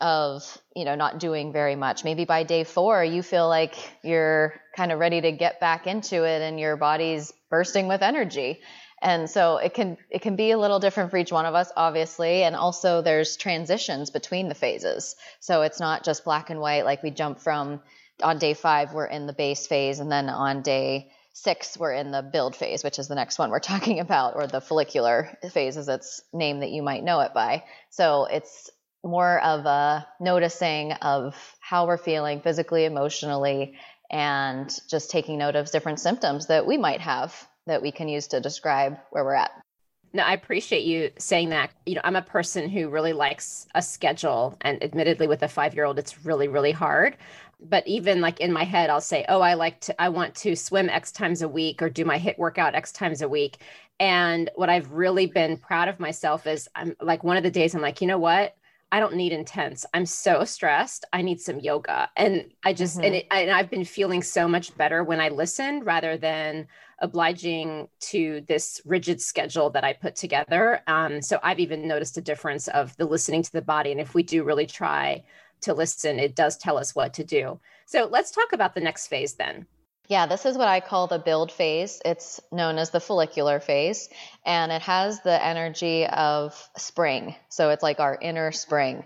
of 0.01 0.57
you 0.75 0.85
know 0.85 0.95
not 0.95 1.19
doing 1.19 1.51
very 1.51 1.75
much 1.75 2.05
maybe 2.05 2.23
by 2.23 2.43
day 2.43 2.63
four 2.63 3.03
you 3.03 3.21
feel 3.21 3.49
like 3.49 3.75
you're 4.01 4.53
kind 4.77 4.93
of 4.93 4.99
ready 4.99 5.19
to 5.19 5.31
get 5.33 5.59
back 5.59 5.87
into 5.87 6.23
it 6.23 6.41
and 6.41 6.57
your 6.57 6.77
body's 6.77 7.33
bursting 7.49 7.87
with 7.89 8.01
energy 8.01 8.61
and 9.01 9.29
so 9.29 9.57
it 9.57 9.73
can 9.73 9.97
it 10.09 10.21
can 10.21 10.35
be 10.35 10.51
a 10.51 10.57
little 10.57 10.79
different 10.79 11.11
for 11.11 11.17
each 11.17 11.31
one 11.31 11.45
of 11.45 11.55
us 11.55 11.71
obviously. 11.75 12.43
And 12.43 12.55
also 12.55 13.01
there's 13.01 13.37
transitions 13.37 14.09
between 14.09 14.49
the 14.49 14.55
phases. 14.55 15.15
So 15.39 15.61
it's 15.61 15.79
not 15.79 16.03
just 16.03 16.25
black 16.25 16.49
and 16.49 16.59
white 16.59 16.85
like 16.85 17.03
we 17.03 17.11
jump 17.11 17.39
from 17.39 17.81
on 18.21 18.37
day 18.37 18.53
5 18.53 18.93
we're 18.93 19.05
in 19.05 19.27
the 19.27 19.33
base 19.33 19.67
phase 19.67 19.99
and 19.99 20.11
then 20.11 20.27
on 20.27 20.61
day 20.61 21.11
6 21.33 21.77
we're 21.77 21.93
in 21.93 22.11
the 22.11 22.21
build 22.21 22.55
phase 22.55 22.83
which 22.83 22.99
is 22.99 23.07
the 23.07 23.15
next 23.15 23.39
one 23.39 23.49
we're 23.49 23.59
talking 23.73 23.99
about 23.99 24.35
or 24.35 24.47
the 24.47 24.59
follicular 24.59 25.37
phase 25.51 25.77
is 25.77 25.87
its 25.87 26.21
name 26.33 26.59
that 26.59 26.71
you 26.71 26.83
might 26.83 27.03
know 27.03 27.21
it 27.21 27.33
by. 27.33 27.63
So 27.89 28.25
it's 28.25 28.69
more 29.03 29.39
of 29.41 29.65
a 29.65 30.05
noticing 30.19 30.91
of 30.91 31.35
how 31.61 31.87
we're 31.87 31.97
feeling 31.97 32.41
physically 32.41 32.83
emotionally 32.83 33.75
and 34.11 34.75
just 34.89 35.11
taking 35.11 35.37
note 35.37 35.55
of 35.55 35.71
different 35.71 35.99
symptoms 35.99 36.47
that 36.47 36.65
we 36.65 36.77
might 36.77 36.99
have 36.99 37.47
that 37.69 37.81
we 37.81 37.91
can 37.91 38.07
use 38.07 38.27
to 38.27 38.39
describe 38.39 38.97
where 39.11 39.23
we're 39.23 39.33
at. 39.33 39.51
No, 40.11 40.23
I 40.23 40.33
appreciate 40.33 40.85
you 40.85 41.11
saying 41.19 41.49
that. 41.49 41.71
You 41.85 41.95
know, 41.95 42.01
I'm 42.03 42.15
a 42.15 42.21
person 42.21 42.67
who 42.67 42.89
really 42.89 43.13
likes 43.13 43.67
a 43.75 43.81
schedule, 43.81 44.57
and 44.61 44.83
admittedly, 44.83 45.27
with 45.27 45.43
a 45.43 45.47
five 45.47 45.75
year 45.75 45.85
old, 45.85 45.99
it's 45.99 46.25
really, 46.25 46.47
really 46.47 46.71
hard. 46.71 47.15
But 47.61 47.85
even 47.87 48.21
like 48.21 48.39
in 48.39 48.51
my 48.51 48.63
head, 48.63 48.89
I'll 48.89 49.01
say, 49.01 49.25
Oh, 49.29 49.41
I 49.41 49.53
like 49.53 49.81
to, 49.81 50.01
I 50.01 50.09
want 50.09 50.33
to 50.35 50.55
swim 50.55 50.89
X 50.89 51.11
times 51.11 51.41
a 51.41 51.47
week 51.47 51.81
or 51.81 51.89
do 51.89 52.05
my 52.05 52.17
HIIT 52.17 52.37
workout 52.37 52.73
X 52.73 52.91
times 52.91 53.21
a 53.21 53.29
week. 53.29 53.59
And 53.99 54.49
what 54.55 54.69
I've 54.69 54.91
really 54.93 55.25
been 55.25 55.57
proud 55.57 55.89
of 55.89 55.99
myself 55.99 56.47
is 56.47 56.69
I'm 56.73 56.95
like 57.01 57.23
one 57.23 57.37
of 57.37 57.43
the 57.43 57.51
days 57.51 57.75
I'm 57.75 57.81
like, 57.81 58.01
you 58.01 58.07
know 58.07 58.17
what? 58.17 58.55
I 58.91 58.99
don't 58.99 59.15
need 59.15 59.31
intense. 59.31 59.85
I'm 59.93 60.05
so 60.05 60.43
stressed. 60.43 61.05
I 61.13 61.21
need 61.21 61.39
some 61.39 61.59
yoga. 61.59 62.09
And 62.15 62.51
I 62.65 62.73
just, 62.73 62.97
mm-hmm. 62.97 63.05
and, 63.05 63.15
it, 63.15 63.27
and 63.29 63.51
I've 63.51 63.69
been 63.69 63.85
feeling 63.85 64.23
so 64.23 64.47
much 64.47 64.75
better 64.77 65.03
when 65.03 65.19
I 65.19 65.29
listen 65.29 65.83
rather 65.83 66.17
than 66.17 66.67
obliging 66.99 67.87
to 67.99 68.41
this 68.47 68.81
rigid 68.85 69.21
schedule 69.21 69.69
that 69.71 69.83
I 69.83 69.93
put 69.93 70.15
together. 70.15 70.81
Um, 70.87 71.21
so 71.21 71.39
I've 71.43 71.59
even 71.59 71.87
noticed 71.87 72.17
a 72.17 72.21
difference 72.21 72.67
of 72.67 72.97
the 72.97 73.05
listening 73.05 73.43
to 73.43 73.51
the 73.51 73.61
body. 73.61 73.91
And 73.91 74.01
if 74.01 74.13
we 74.13 74.23
do 74.23 74.43
really 74.43 74.65
try 74.65 75.23
to 75.61 75.73
listen, 75.73 76.19
it 76.19 76.35
does 76.35 76.57
tell 76.57 76.77
us 76.77 76.95
what 76.95 77.13
to 77.15 77.23
do. 77.23 77.59
So 77.85 78.07
let's 78.09 78.31
talk 78.31 78.53
about 78.53 78.73
the 78.73 78.81
next 78.81 79.07
phase 79.07 79.35
then. 79.35 79.67
Yeah, 80.09 80.25
this 80.25 80.47
is 80.47 80.57
what 80.57 80.67
I 80.67 80.79
call 80.79 81.05
the 81.05 81.19
build 81.19 81.51
phase. 81.51 82.01
It's 82.03 82.41
known 82.51 82.79
as 82.79 82.89
the 82.89 82.99
follicular 82.99 83.59
phase, 83.59 84.09
and 84.43 84.71
it 84.71 84.81
has 84.81 85.21
the 85.21 85.45
energy 85.45 86.07
of 86.07 86.67
spring. 86.77 87.35
So 87.49 87.69
it's 87.69 87.83
like 87.83 87.99
our 87.99 88.17
inner 88.19 88.51
spring. 88.51 89.05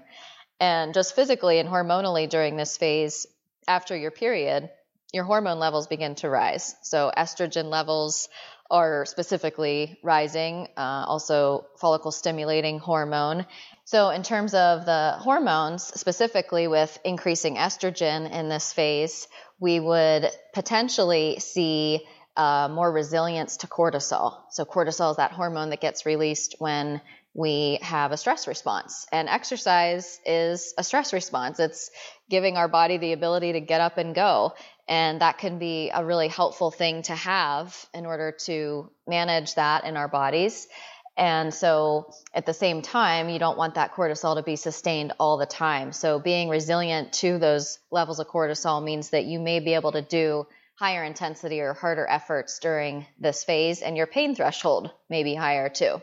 And 0.62 0.93
just 0.93 1.13
physically 1.13 1.60
and 1.60 1.67
hormonally 1.67 2.29
during 2.29 2.55
this 2.55 2.77
phase, 2.77 3.27
after 3.67 3.98
your 3.98 4.12
period, 4.12 4.69
your 5.12 5.25
hormone 5.25 5.60
levels 5.60 5.88
begin 5.88 6.15
to 6.15 6.29
rise. 6.29 6.74
So 6.83 7.12
estrogen 7.15 7.65
levels 7.65 8.29
are 8.74 9.06
specifically 9.06 10.00
rising, 10.01 10.68
uh, 10.75 11.06
also 11.08 11.68
follicle 11.77 12.12
stimulating 12.12 12.80
hormone. 12.80 13.46
So, 13.86 14.10
in 14.10 14.24
terms 14.24 14.56
of 14.56 14.86
the 14.86 15.12
hormones, 15.20 15.84
specifically 15.84 16.68
with 16.68 16.98
increasing 17.06 17.56
estrogen 17.56 18.32
in 18.32 18.50
this 18.50 18.74
phase, 18.74 19.27
we 19.60 19.80
would 19.80 20.27
potentially 20.53 21.39
see 21.39 22.01
uh, 22.36 22.68
more 22.68 22.92
resilience 22.92 23.58
to 23.58 23.68
cortisol. 23.68 24.42
So, 24.50 24.65
cortisol 24.65 25.12
is 25.12 25.18
that 25.18 25.32
hormone 25.32 25.70
that 25.70 25.80
gets 25.80 26.08
released 26.08 26.56
when 26.58 27.00
we 27.36 27.80
have 27.82 28.12
a 28.12 28.18
stress 28.18 28.48
response. 28.48 29.08
And 29.12 29.27
exercise 29.27 30.20
is 30.25 30.74
a 30.77 30.84
stress 30.84 31.13
response. 31.13 31.60
It's 31.60 31.89
giving 32.30 32.58
our 32.58 32.68
body 32.68 32.98
the 32.98 33.13
ability 33.13 33.53
to 33.53 33.60
get 33.60 33.82
up 33.82 33.98
and 33.98 34.13
go. 34.13 34.53
And 34.88 35.22
that 35.22 35.38
can 35.38 35.60
be 35.60 35.92
a 35.94 36.04
really 36.04 36.28
helpful 36.28 36.72
thing 36.72 37.04
to 37.04 37.16
have 37.16 37.86
in 37.94 38.06
order 38.06 38.34
to 38.46 38.92
manage 39.08 39.56
that 39.56 39.86
in 39.86 39.96
our 39.96 40.08
bodies. 40.08 40.68
And 41.16 41.54
so 41.54 42.12
at 42.34 42.46
the 42.46 42.54
same 42.54 42.82
time, 42.82 43.30
you 43.30 43.40
don't 43.40 43.58
want 43.58 43.75
that 43.75 43.94
cortisol 43.94 44.36
to 44.36 44.44
be 44.44 44.56
sustained 44.56 45.13
all 45.20 45.38
the 45.38 45.46
time. 45.46 45.92
So 45.92 46.20
being 46.20 46.50
resilient 46.50 47.13
to 47.13 47.38
those 47.38 47.78
levels 47.92 48.20
of 48.20 48.28
cortisol 48.28 48.84
means 48.84 49.12
that 49.12 49.25
you 49.25 49.40
may 49.40 49.60
be 49.60 49.75
able 49.75 49.92
to 49.92 50.02
do 50.02 50.48
higher 50.75 51.04
intensity 51.04 51.62
or 51.62 51.74
harder 51.74 52.08
efforts 52.08 52.58
during 52.60 53.06
this 53.20 53.44
phase, 53.44 53.84
and 53.84 53.96
your 53.96 54.08
pain 54.08 54.36
threshold 54.36 54.92
may 55.08 55.24
be 55.24 55.36
higher 55.36 55.70
too. 55.70 56.02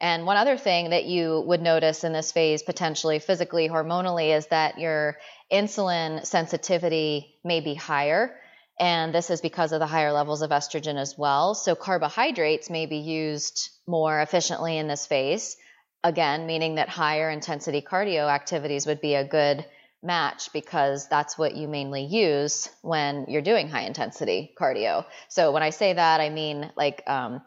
And 0.00 0.26
one 0.26 0.36
other 0.36 0.56
thing 0.56 0.90
that 0.90 1.04
you 1.04 1.42
would 1.46 1.60
notice 1.60 2.04
in 2.04 2.12
this 2.12 2.30
phase, 2.30 2.62
potentially 2.62 3.18
physically, 3.18 3.68
hormonally, 3.68 4.36
is 4.36 4.46
that 4.48 4.78
your 4.78 5.16
insulin 5.54 6.26
sensitivity 6.26 7.36
may 7.44 7.60
be 7.60 7.74
higher. 7.74 8.34
And 8.78 9.14
this 9.14 9.30
is 9.30 9.40
because 9.40 9.70
of 9.72 9.78
the 9.78 9.86
higher 9.86 10.12
levels 10.12 10.42
of 10.42 10.50
estrogen 10.50 11.00
as 11.00 11.16
well. 11.16 11.54
So 11.54 11.76
carbohydrates 11.76 12.68
may 12.68 12.86
be 12.86 12.98
used 12.98 13.70
more 13.86 14.20
efficiently 14.20 14.76
in 14.78 14.88
this 14.88 15.06
phase. 15.06 15.56
Again, 16.02 16.46
meaning 16.46 16.74
that 16.74 16.88
higher 16.88 17.30
intensity 17.30 17.80
cardio 17.80 18.28
activities 18.28 18.86
would 18.86 19.00
be 19.00 19.14
a 19.14 19.26
good 19.26 19.64
match 20.02 20.52
because 20.52 21.08
that's 21.08 21.38
what 21.38 21.54
you 21.54 21.68
mainly 21.68 22.04
use 22.04 22.68
when 22.82 23.26
you're 23.28 23.40
doing 23.42 23.68
high 23.68 23.84
intensity 23.84 24.52
cardio. 24.60 25.06
So 25.28 25.52
when 25.52 25.62
I 25.62 25.70
say 25.70 25.92
that, 25.92 26.20
I 26.20 26.28
mean 26.28 26.70
like 26.76 27.02
um, 27.06 27.40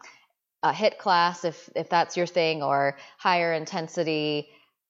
a 0.62 0.72
HIIT 0.72 0.98
class 0.98 1.44
if 1.44 1.70
if 1.76 1.88
that's 1.88 2.16
your 2.16 2.26
thing, 2.26 2.62
or 2.62 2.96
higher 3.18 3.52
intensity 3.52 4.48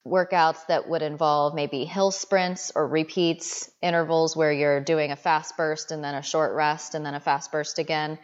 workouts 0.08 0.66
that 0.66 0.88
would 0.88 1.02
involve 1.02 1.54
maybe 1.54 1.84
hill 1.84 2.10
sprints 2.10 2.72
or 2.74 2.86
repeats 2.86 3.70
intervals 3.82 4.36
where 4.36 4.52
you're 4.52 4.80
doing 4.80 5.12
a 5.12 5.16
fast 5.16 5.56
burst 5.56 5.90
and 5.90 6.02
then 6.02 6.14
a 6.14 6.22
short 6.22 6.54
rest 6.54 6.94
and 6.94 7.04
then 7.04 7.14
a 7.14 7.20
fast 7.20 7.52
burst 7.52 7.78
again. 7.78 8.18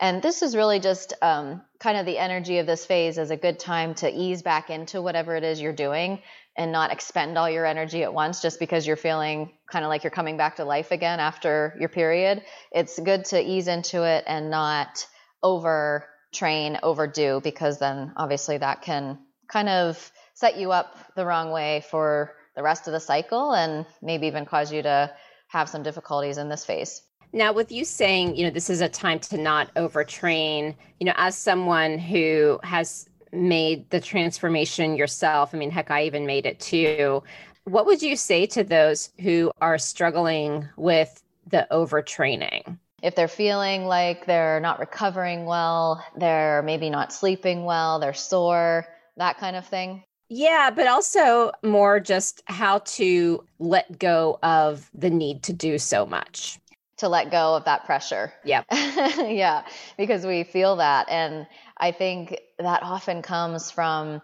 And 0.00 0.22
this 0.22 0.42
is 0.42 0.56
really 0.56 0.80
just 0.80 1.14
um, 1.22 1.62
kind 1.80 1.96
of 1.96 2.06
the 2.06 2.18
energy 2.18 2.58
of 2.58 2.66
this 2.66 2.84
phase 2.84 3.18
as 3.18 3.30
a 3.30 3.36
good 3.36 3.58
time 3.58 3.94
to 3.96 4.10
ease 4.10 4.42
back 4.42 4.70
into 4.70 5.00
whatever 5.00 5.36
it 5.36 5.44
is 5.44 5.60
you're 5.60 5.72
doing 5.72 6.20
and 6.56 6.72
not 6.72 6.90
expend 6.92 7.38
all 7.38 7.48
your 7.48 7.64
energy 7.64 8.02
at 8.02 8.12
once 8.12 8.42
just 8.42 8.58
because 8.58 8.86
you're 8.86 8.96
feeling 8.96 9.52
kind 9.70 9.84
of 9.84 9.88
like 9.88 10.02
you're 10.02 10.10
coming 10.10 10.36
back 10.36 10.56
to 10.56 10.64
life 10.64 10.90
again 10.90 11.20
after 11.20 11.76
your 11.78 11.88
period. 11.88 12.42
It's 12.72 12.98
good 12.98 13.26
to 13.26 13.40
ease 13.40 13.68
into 13.68 14.02
it 14.02 14.24
and 14.26 14.50
not 14.50 15.06
over 15.42 16.06
train 16.32 16.78
overdo 16.82 17.40
because 17.40 17.78
then 17.78 18.12
obviously 18.16 18.58
that 18.58 18.82
can 18.82 19.18
kind 19.50 19.68
of 19.68 20.12
set 20.38 20.56
you 20.56 20.70
up 20.70 20.96
the 21.16 21.26
wrong 21.26 21.50
way 21.50 21.82
for 21.90 22.36
the 22.54 22.62
rest 22.62 22.86
of 22.86 22.92
the 22.92 23.00
cycle 23.00 23.54
and 23.54 23.84
maybe 24.00 24.28
even 24.28 24.46
cause 24.46 24.72
you 24.72 24.82
to 24.82 25.10
have 25.48 25.68
some 25.68 25.82
difficulties 25.82 26.38
in 26.38 26.48
this 26.48 26.64
phase. 26.64 27.02
Now, 27.32 27.52
with 27.52 27.72
you 27.72 27.84
saying, 27.84 28.36
you 28.36 28.44
know, 28.44 28.50
this 28.50 28.70
is 28.70 28.80
a 28.80 28.88
time 28.88 29.18
to 29.18 29.36
not 29.36 29.74
overtrain, 29.74 30.76
you 31.00 31.06
know, 31.06 31.12
as 31.16 31.36
someone 31.36 31.98
who 31.98 32.60
has 32.62 33.08
made 33.32 33.90
the 33.90 34.00
transformation 34.00 34.96
yourself, 34.96 35.52
I 35.52 35.58
mean, 35.58 35.72
heck, 35.72 35.90
I 35.90 36.04
even 36.04 36.24
made 36.24 36.46
it 36.46 36.60
too. 36.60 37.24
What 37.64 37.86
would 37.86 38.00
you 38.00 38.14
say 38.14 38.46
to 38.46 38.62
those 38.62 39.10
who 39.20 39.50
are 39.60 39.76
struggling 39.76 40.68
with 40.76 41.20
the 41.48 41.66
overtraining? 41.72 42.78
If 43.02 43.16
they're 43.16 43.26
feeling 43.26 43.86
like 43.86 44.24
they're 44.24 44.60
not 44.60 44.78
recovering 44.78 45.46
well, 45.46 46.04
they're 46.16 46.62
maybe 46.62 46.90
not 46.90 47.12
sleeping 47.12 47.64
well, 47.64 47.98
they're 47.98 48.14
sore, 48.14 48.86
that 49.16 49.38
kind 49.38 49.56
of 49.56 49.66
thing. 49.66 50.04
Yeah, 50.28 50.70
but 50.70 50.86
also 50.86 51.52
more 51.62 52.00
just 52.00 52.42
how 52.46 52.80
to 52.80 53.44
let 53.58 53.98
go 53.98 54.38
of 54.42 54.90
the 54.94 55.10
need 55.10 55.42
to 55.44 55.52
do 55.52 55.78
so 55.78 56.04
much. 56.04 56.58
To 56.98 57.08
let 57.08 57.30
go 57.30 57.54
of 57.54 57.64
that 57.64 57.84
pressure. 57.84 58.32
Yeah. 58.44 58.64
yeah, 58.70 59.64
because 59.96 60.26
we 60.26 60.44
feel 60.44 60.76
that. 60.76 61.08
And 61.08 61.46
I 61.76 61.92
think 61.92 62.38
that 62.58 62.82
often 62.82 63.22
comes 63.22 63.70
from 63.70 64.20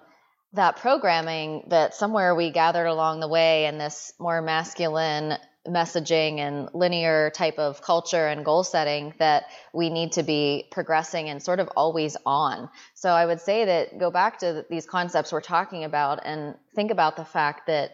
that 0.52 0.76
programming 0.76 1.64
that 1.68 1.94
somewhere 1.94 2.34
we 2.34 2.50
gathered 2.50 2.86
along 2.86 3.20
the 3.20 3.28
way 3.28 3.66
in 3.66 3.78
this 3.78 4.12
more 4.18 4.42
masculine 4.42 5.36
messaging 5.66 6.38
and 6.38 6.68
linear 6.74 7.30
type 7.30 7.58
of 7.58 7.80
culture 7.80 8.26
and 8.26 8.44
goal 8.44 8.64
setting 8.64 9.14
that 9.18 9.44
we 9.72 9.88
need 9.88 10.12
to 10.12 10.22
be 10.22 10.68
progressing 10.70 11.28
and 11.28 11.42
sort 11.42 11.58
of 11.58 11.68
always 11.76 12.16
on. 12.26 12.68
So 12.94 13.10
I 13.10 13.24
would 13.24 13.40
say 13.40 13.64
that 13.64 13.98
go 13.98 14.10
back 14.10 14.40
to 14.40 14.64
these 14.68 14.86
concepts 14.86 15.32
we're 15.32 15.40
talking 15.40 15.84
about 15.84 16.20
and 16.24 16.54
think 16.74 16.90
about 16.90 17.16
the 17.16 17.24
fact 17.24 17.66
that 17.68 17.92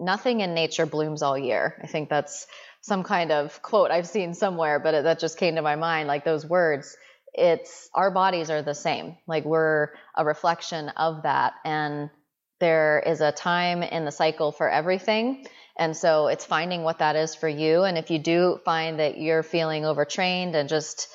nothing 0.00 0.40
in 0.40 0.54
nature 0.54 0.86
blooms 0.86 1.22
all 1.22 1.38
year. 1.38 1.80
I 1.82 1.86
think 1.86 2.08
that's 2.08 2.46
some 2.80 3.02
kind 3.02 3.30
of 3.32 3.62
quote 3.62 3.90
I've 3.90 4.08
seen 4.08 4.34
somewhere, 4.34 4.80
but 4.80 5.02
that 5.02 5.20
just 5.20 5.38
came 5.38 5.54
to 5.54 5.62
my 5.62 5.76
mind 5.76 6.08
like 6.08 6.24
those 6.24 6.44
words. 6.44 6.96
It's 7.32 7.88
our 7.94 8.10
bodies 8.10 8.50
are 8.50 8.62
the 8.62 8.74
same. 8.74 9.16
Like 9.26 9.44
we're 9.44 9.90
a 10.16 10.24
reflection 10.24 10.88
of 10.90 11.22
that 11.22 11.54
and 11.64 12.10
there 12.60 13.02
is 13.04 13.20
a 13.20 13.32
time 13.32 13.82
in 13.82 14.04
the 14.04 14.12
cycle 14.12 14.52
for 14.52 14.68
everything 14.68 15.46
and 15.76 15.96
so 15.96 16.28
it's 16.28 16.44
finding 16.44 16.82
what 16.82 16.98
that 16.98 17.16
is 17.16 17.34
for 17.34 17.48
you. 17.48 17.82
And 17.82 17.98
if 17.98 18.10
you 18.10 18.18
do 18.18 18.60
find 18.64 19.00
that 19.00 19.18
you're 19.18 19.42
feeling 19.42 19.84
overtrained 19.84 20.54
and 20.54 20.68
just 20.68 21.08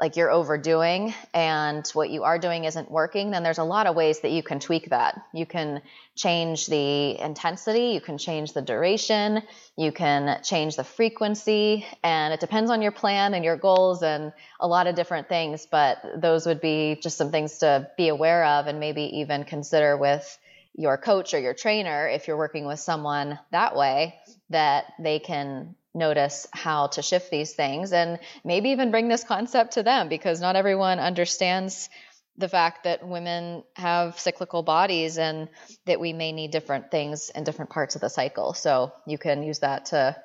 like 0.00 0.16
you're 0.16 0.30
overdoing 0.30 1.14
and 1.34 1.86
what 1.92 2.08
you 2.08 2.24
are 2.24 2.38
doing 2.38 2.64
isn't 2.64 2.90
working, 2.90 3.30
then 3.30 3.42
there's 3.42 3.58
a 3.58 3.64
lot 3.64 3.86
of 3.86 3.94
ways 3.94 4.20
that 4.20 4.30
you 4.30 4.42
can 4.42 4.58
tweak 4.58 4.88
that. 4.88 5.20
You 5.34 5.44
can 5.44 5.82
change 6.16 6.66
the 6.66 7.20
intensity, 7.20 7.90
you 7.90 8.00
can 8.00 8.16
change 8.16 8.54
the 8.54 8.62
duration, 8.62 9.42
you 9.76 9.92
can 9.92 10.42
change 10.42 10.76
the 10.76 10.84
frequency, 10.84 11.86
and 12.02 12.32
it 12.32 12.40
depends 12.40 12.70
on 12.70 12.80
your 12.80 12.92
plan 12.92 13.34
and 13.34 13.44
your 13.44 13.56
goals 13.56 14.02
and 14.02 14.32
a 14.58 14.66
lot 14.66 14.86
of 14.86 14.94
different 14.94 15.28
things. 15.28 15.66
But 15.70 15.98
those 16.16 16.46
would 16.46 16.62
be 16.62 16.98
just 17.02 17.18
some 17.18 17.30
things 17.30 17.58
to 17.58 17.90
be 17.98 18.08
aware 18.08 18.44
of 18.44 18.66
and 18.68 18.80
maybe 18.80 19.18
even 19.18 19.44
consider 19.44 19.98
with 19.98 20.38
your 20.74 20.96
coach 20.96 21.34
or 21.34 21.38
your 21.38 21.54
trainer, 21.54 22.08
if 22.08 22.28
you're 22.28 22.36
working 22.36 22.66
with 22.66 22.80
someone 22.80 23.38
that 23.50 23.76
way, 23.76 24.14
that 24.50 24.92
they 24.98 25.18
can 25.18 25.74
notice 25.94 26.46
how 26.52 26.86
to 26.86 27.02
shift 27.02 27.30
these 27.30 27.52
things 27.52 27.92
and 27.92 28.18
maybe 28.44 28.70
even 28.70 28.90
bring 28.90 29.08
this 29.08 29.24
concept 29.24 29.72
to 29.72 29.82
them 29.82 30.08
because 30.08 30.40
not 30.40 30.56
everyone 30.56 31.00
understands 31.00 31.88
the 32.36 32.48
fact 32.48 32.84
that 32.84 33.06
women 33.06 33.64
have 33.74 34.18
cyclical 34.18 34.62
bodies 34.62 35.18
and 35.18 35.48
that 35.86 36.00
we 36.00 36.12
may 36.12 36.32
need 36.32 36.52
different 36.52 36.90
things 36.90 37.30
in 37.30 37.44
different 37.44 37.70
parts 37.70 37.96
of 37.96 38.00
the 38.00 38.08
cycle. 38.08 38.54
So 38.54 38.92
you 39.06 39.18
can 39.18 39.42
use 39.42 39.58
that 39.58 39.86
to 39.86 40.16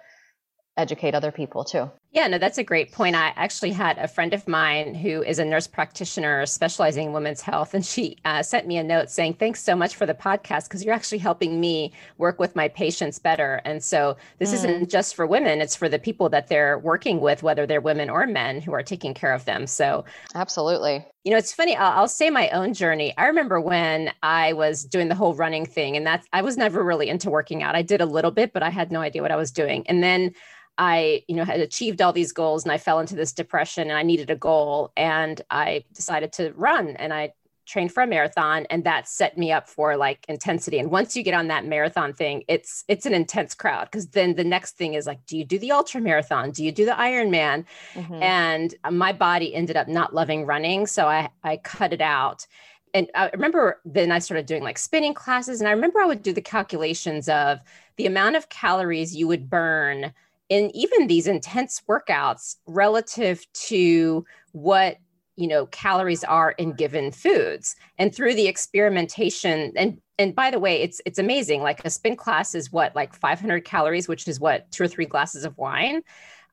educate 0.78 1.16
other 1.16 1.32
people 1.32 1.64
too. 1.64 1.92
Yeah, 2.16 2.28
no, 2.28 2.38
that's 2.38 2.58
a 2.58 2.64
great 2.64 2.94
point. 2.94 3.14
I 3.14 3.34
actually 3.36 3.72
had 3.72 3.98
a 3.98 4.08
friend 4.08 4.34
of 4.34 4.48
mine 4.48 4.96
who 4.96 5.22
is 5.22 5.38
a 5.38 5.44
nurse 5.44 5.68
practitioner 5.68 6.46
specializing 6.46 7.08
in 7.08 7.14
women's 7.14 7.42
health, 7.42 7.74
and 7.74 7.86
she 7.86 8.16
uh, 8.24 8.42
sent 8.42 8.66
me 8.66 8.78
a 8.78 8.84
note 8.86 9.10
saying, 9.10 9.34
Thanks 9.34 9.62
so 9.62 9.76
much 9.76 9.98
for 9.98 10.06
the 10.06 10.14
podcast 10.14 10.70
because 10.70 10.82
you're 10.82 10.94
actually 10.94 11.18
helping 11.18 11.60
me 11.60 11.92
work 12.18 12.40
with 12.40 12.56
my 12.56 12.70
patients 12.70 13.20
better. 13.20 13.60
And 13.66 13.84
so 13.84 14.16
this 14.40 14.52
mm. 14.52 14.54
isn't 14.54 14.90
just 14.90 15.14
for 15.14 15.28
women, 15.28 15.60
it's 15.60 15.76
for 15.76 15.90
the 15.90 16.00
people 16.00 16.30
that 16.30 16.48
they're 16.48 16.80
working 16.80 17.20
with, 17.20 17.44
whether 17.44 17.66
they're 17.66 17.82
women 17.82 18.10
or 18.10 18.26
men 18.26 18.62
who 18.62 18.72
are 18.72 18.82
taking 18.82 19.14
care 19.14 19.34
of 19.34 19.44
them. 19.44 19.68
So, 19.68 20.06
absolutely. 20.36 21.06
You 21.26 21.32
know, 21.32 21.38
it's 21.38 21.52
funny. 21.52 21.76
I'll, 21.76 22.00
I'll 22.00 22.08
say 22.08 22.30
my 22.30 22.48
own 22.52 22.74
journey. 22.74 23.14
I 23.18 23.26
remember 23.26 23.60
when 23.60 24.14
I 24.24 24.54
was 24.54 24.86
doing 24.86 25.10
the 25.10 25.16
whole 25.16 25.34
running 25.34 25.66
thing, 25.66 25.98
and 25.98 26.08
that's, 26.08 26.26
I 26.32 26.44
was 26.44 26.56
never 26.56 26.82
really 26.82 27.10
into 27.10 27.30
working 27.30 27.62
out. 27.62 27.76
I 27.76 27.82
did 27.82 28.00
a 28.00 28.06
little 28.06 28.32
bit, 28.32 28.54
but 28.54 28.64
I 28.64 28.70
had 28.70 28.90
no 28.90 29.02
idea 29.02 29.22
what 29.22 29.34
I 29.34 29.36
was 29.36 29.52
doing. 29.52 29.86
And 29.88 30.02
then 30.02 30.34
I, 30.78 31.24
you 31.28 31.36
know, 31.36 31.46
had 31.46 31.60
achieved 31.60 32.02
all 32.02 32.14
these 32.14 32.32
goals 32.32 32.64
and 32.64 32.72
I 32.72 32.78
fell 32.78 33.00
into 33.00 33.16
this 33.16 33.32
depression 33.32 33.90
and 33.90 33.98
I 33.98 34.04
needed 34.04 34.30
a 34.30 34.36
goal 34.36 34.92
and 34.98 35.42
I 35.50 35.86
decided 35.94 36.34
to 36.34 36.54
run 36.56 36.90
and 36.98 37.14
I 37.14 37.34
trained 37.66 37.92
for 37.92 38.04
a 38.04 38.08
marathon 38.08 38.66
and 38.70 38.84
that 38.84 39.08
set 39.08 39.38
me 39.38 39.52
up 39.52 39.68
for 39.68 39.98
like 39.98 40.24
intensity. 40.28 40.78
And 40.78 40.92
once 40.92 41.16
you 41.16 41.24
get 41.24 41.34
on 41.34 41.48
that 41.48 41.66
marathon 41.66 42.14
thing 42.14 42.44
it's 42.48 42.84
it's 42.88 43.06
an 43.06 43.14
intense 43.14 43.56
crowd 43.56 43.86
because 43.86 44.08
then 44.10 44.36
the 44.36 44.44
next 44.44 44.78
thing 44.78 44.94
is 44.94 45.08
like 45.08 45.26
do 45.26 45.38
you 45.38 45.44
do 45.44 45.58
the 45.58 45.72
ultra 45.72 46.00
marathon? 46.00 46.52
Do 46.52 46.64
you 46.64 46.72
do 46.72 46.86
the 46.86 46.92
ironman? 46.92 47.66
Mm-hmm. 47.94 48.22
and 48.22 48.76
my 48.92 49.14
body 49.14 49.56
ended 49.56 49.78
up 49.78 49.88
not 49.88 50.14
loving 50.14 50.46
running 50.46 50.86
so 50.86 51.08
i 51.08 51.30
i 51.44 51.58
cut 51.58 51.94
it 51.94 52.02
out. 52.02 52.46
And 52.94 53.10
i 53.16 53.30
remember 53.32 53.82
then 53.84 54.12
i 54.12 54.20
started 54.20 54.46
doing 54.46 54.64
like 54.64 54.78
spinning 54.78 55.14
classes 55.14 55.60
and 55.60 55.68
i 55.68 55.72
remember 55.72 56.00
i 56.02 56.06
would 56.06 56.22
do 56.22 56.34
the 56.34 56.42
calculations 56.42 57.28
of 57.28 57.60
the 57.98 58.06
amount 58.06 58.36
of 58.36 58.50
calories 58.50 59.16
you 59.16 59.28
would 59.28 59.50
burn 59.50 60.14
in 60.50 60.72
even 60.76 61.08
these 61.08 61.28
intense 61.28 61.82
workouts 61.88 62.56
relative 62.68 63.46
to 63.54 64.26
what 64.52 64.98
you 65.36 65.48
know 65.48 65.66
calories 65.68 66.24
are 66.24 66.52
in 66.52 66.74
given 66.74 67.12
foods. 67.12 67.76
And 67.98 68.14
through 68.14 68.36
the 68.36 68.48
experimentation 68.48 69.74
and 69.76 70.00
and 70.18 70.36
by 70.36 70.52
the 70.52 70.60
way 70.60 70.82
it's 70.82 71.02
it's 71.06 71.20
amazing 71.20 71.62
like 71.62 71.84
a 71.84 71.90
spin 71.90 72.16
class 72.16 72.56
is 72.56 72.72
what 72.72 72.96
like 72.96 73.14
500 73.14 73.66
calories 73.66 74.08
which 74.08 74.28
is 74.28 74.40
what 74.40 74.72
two 74.72 74.84
or 74.84 74.88
three 74.88 75.06
glasses 75.06 75.46
of 75.46 75.58
wine. 75.58 76.02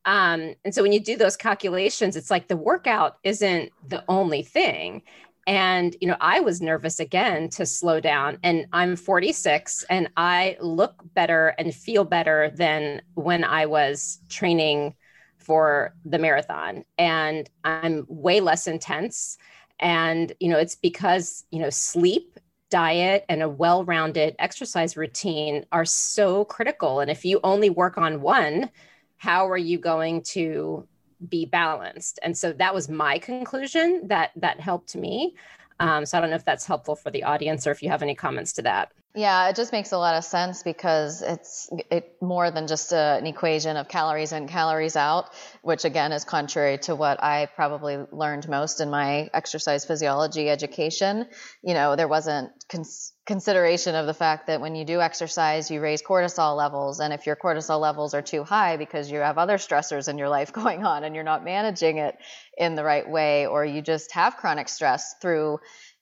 Um, 0.04 0.54
and 0.64 0.74
so 0.74 0.82
when 0.82 0.90
you 0.90 0.98
do 0.98 1.16
those 1.16 1.36
calculations 1.36 2.16
it's 2.16 2.30
like 2.30 2.48
the 2.48 2.56
workout 2.56 3.18
isn't 3.22 3.70
the 3.86 4.04
only 4.08 4.42
thing 4.42 5.02
and 5.46 5.96
you 6.00 6.06
know 6.06 6.16
i 6.20 6.40
was 6.40 6.60
nervous 6.60 7.00
again 7.00 7.48
to 7.48 7.66
slow 7.66 7.98
down 8.00 8.38
and 8.42 8.66
i'm 8.72 8.96
46 8.96 9.84
and 9.90 10.08
i 10.16 10.56
look 10.60 11.02
better 11.14 11.48
and 11.58 11.74
feel 11.74 12.04
better 12.04 12.50
than 12.54 13.02
when 13.14 13.42
i 13.44 13.66
was 13.66 14.20
training 14.28 14.94
for 15.42 15.94
the 16.04 16.18
marathon. 16.18 16.84
And 16.98 17.50
i'm 17.64 18.06
way 18.08 18.40
less 18.40 18.66
intense 18.66 19.38
and 19.80 20.32
you 20.40 20.48
know 20.48 20.58
it's 20.58 20.76
because 20.76 21.44
you 21.50 21.58
know 21.58 21.70
sleep 21.70 22.38
diet 22.70 23.24
and 23.28 23.42
a 23.42 23.48
well-rounded 23.48 24.34
exercise 24.38 24.96
routine 24.96 25.66
are 25.72 25.84
so 25.84 26.46
critical. 26.46 27.00
And 27.00 27.10
if 27.10 27.22
you 27.22 27.38
only 27.44 27.68
work 27.68 27.98
on 27.98 28.22
one 28.22 28.70
how 29.16 29.48
are 29.48 29.58
you 29.58 29.78
going 29.78 30.22
to 30.22 30.86
be 31.28 31.44
balanced. 31.44 32.18
And 32.22 32.36
so 32.36 32.52
that 32.54 32.74
was 32.74 32.88
my 32.88 33.18
conclusion 33.18 34.08
that 34.08 34.30
that 34.36 34.60
helped 34.60 34.96
me 34.96 35.34
um, 35.82 36.06
so 36.06 36.16
i 36.16 36.20
don't 36.20 36.30
know 36.30 36.36
if 36.36 36.44
that's 36.44 36.66
helpful 36.66 36.96
for 36.96 37.10
the 37.10 37.22
audience 37.24 37.66
or 37.66 37.70
if 37.70 37.82
you 37.82 37.88
have 37.88 38.02
any 38.02 38.14
comments 38.14 38.52
to 38.52 38.62
that 38.62 38.92
yeah, 39.14 39.50
it 39.50 39.56
just 39.56 39.72
makes 39.72 39.92
a 39.92 39.98
lot 39.98 40.16
of 40.16 40.24
sense 40.24 40.62
because 40.62 41.20
it's 41.20 41.68
it 41.90 42.16
more 42.22 42.50
than 42.50 42.66
just 42.66 42.92
a, 42.92 43.18
an 43.18 43.26
equation 43.26 43.76
of 43.76 43.86
calories 43.86 44.32
in, 44.32 44.48
calories 44.48 44.96
out, 44.96 45.28
which 45.60 45.84
again 45.84 46.12
is 46.12 46.24
contrary 46.24 46.78
to 46.78 46.96
what 46.96 47.22
I 47.22 47.46
probably 47.54 47.98
learned 48.10 48.48
most 48.48 48.80
in 48.80 48.88
my 48.88 49.28
exercise 49.34 49.84
physiology 49.84 50.48
education. 50.48 51.26
You 51.62 51.74
know, 51.74 51.94
there 51.94 52.08
wasn't 52.08 52.52
cons- 52.70 53.12
consideration 53.26 53.96
of 53.96 54.06
the 54.06 54.14
fact 54.14 54.46
that 54.46 54.62
when 54.62 54.74
you 54.74 54.86
do 54.86 55.02
exercise, 55.02 55.70
you 55.70 55.82
raise 55.82 56.02
cortisol 56.02 56.56
levels, 56.56 56.98
and 56.98 57.12
if 57.12 57.26
your 57.26 57.36
cortisol 57.36 57.80
levels 57.80 58.14
are 58.14 58.22
too 58.22 58.44
high 58.44 58.78
because 58.78 59.10
you 59.10 59.18
have 59.18 59.36
other 59.36 59.58
stressors 59.58 60.08
in 60.08 60.16
your 60.16 60.30
life 60.30 60.52
going 60.62 60.86
on 60.86 61.04
and 61.04 61.14
you're 61.14 61.22
not 61.22 61.44
managing 61.44 61.98
it 61.98 62.16
in 62.62 62.74
the 62.74 62.84
right 62.84 63.08
way, 63.08 63.46
or 63.46 63.64
you 63.64 63.82
just 63.82 64.12
have 64.12 64.36
chronic 64.36 64.68
stress 64.68 65.14
through 65.20 65.58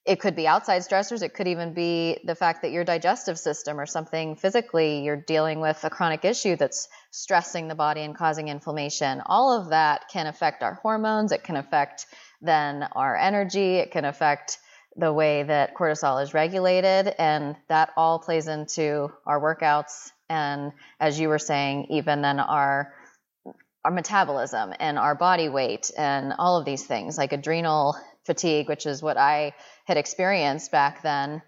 it 0.06 0.18
could 0.18 0.34
be 0.34 0.46
outside 0.46 0.82
stressors. 0.82 1.22
It 1.22 1.34
could 1.34 1.46
even 1.46 1.74
be 1.74 2.18
the 2.24 2.34
fact 2.34 2.62
that 2.62 2.72
your 2.72 2.84
digestive 2.84 3.38
system 3.38 3.78
or 3.78 3.86
something 3.86 4.34
physically, 4.36 5.04
you're 5.04 5.16
dealing 5.20 5.60
with 5.60 5.82
a 5.84 5.90
chronic 5.90 6.24
issue 6.24 6.56
that's 6.56 6.88
stressing 7.10 7.68
the 7.68 7.74
body 7.74 8.00
and 8.00 8.16
causing 8.16 8.48
inflammation. 8.48 9.22
All 9.26 9.60
of 9.60 9.70
that 9.70 10.08
can 10.10 10.26
affect 10.26 10.62
our 10.62 10.74
hormones. 10.74 11.32
It 11.32 11.44
can 11.44 11.56
affect 11.56 12.06
then 12.40 12.88
our 12.92 13.14
energy. 13.14 13.76
It 13.76 13.90
can 13.90 14.06
affect 14.06 14.58
the 14.96 15.12
way 15.12 15.42
that 15.42 15.74
cortisol 15.74 16.22
is 16.22 16.32
regulated. 16.32 17.14
And 17.18 17.56
that 17.68 17.90
all 17.96 18.18
plays 18.20 18.48
into 18.48 19.12
our 19.26 19.38
workouts. 19.38 20.10
And 20.30 20.72
as 20.98 21.20
you 21.20 21.28
were 21.28 21.38
saying, 21.38 21.88
even 21.90 22.22
then 22.22 22.40
our 22.40 22.94
our 23.84 23.90
metabolism 23.90 24.74
and 24.78 24.98
our 24.98 25.14
body 25.14 25.48
weight 25.48 25.90
and 25.96 26.34
all 26.38 26.58
of 26.58 26.64
these 26.64 26.84
things 26.84 27.16
like 27.16 27.32
adrenal 27.32 27.96
fatigue, 28.24 28.68
which 28.68 28.86
is 28.86 29.02
what 29.02 29.16
I 29.16 29.54
had 29.86 29.96
experienced 29.96 30.70
back 30.70 31.02
then, 31.02 31.42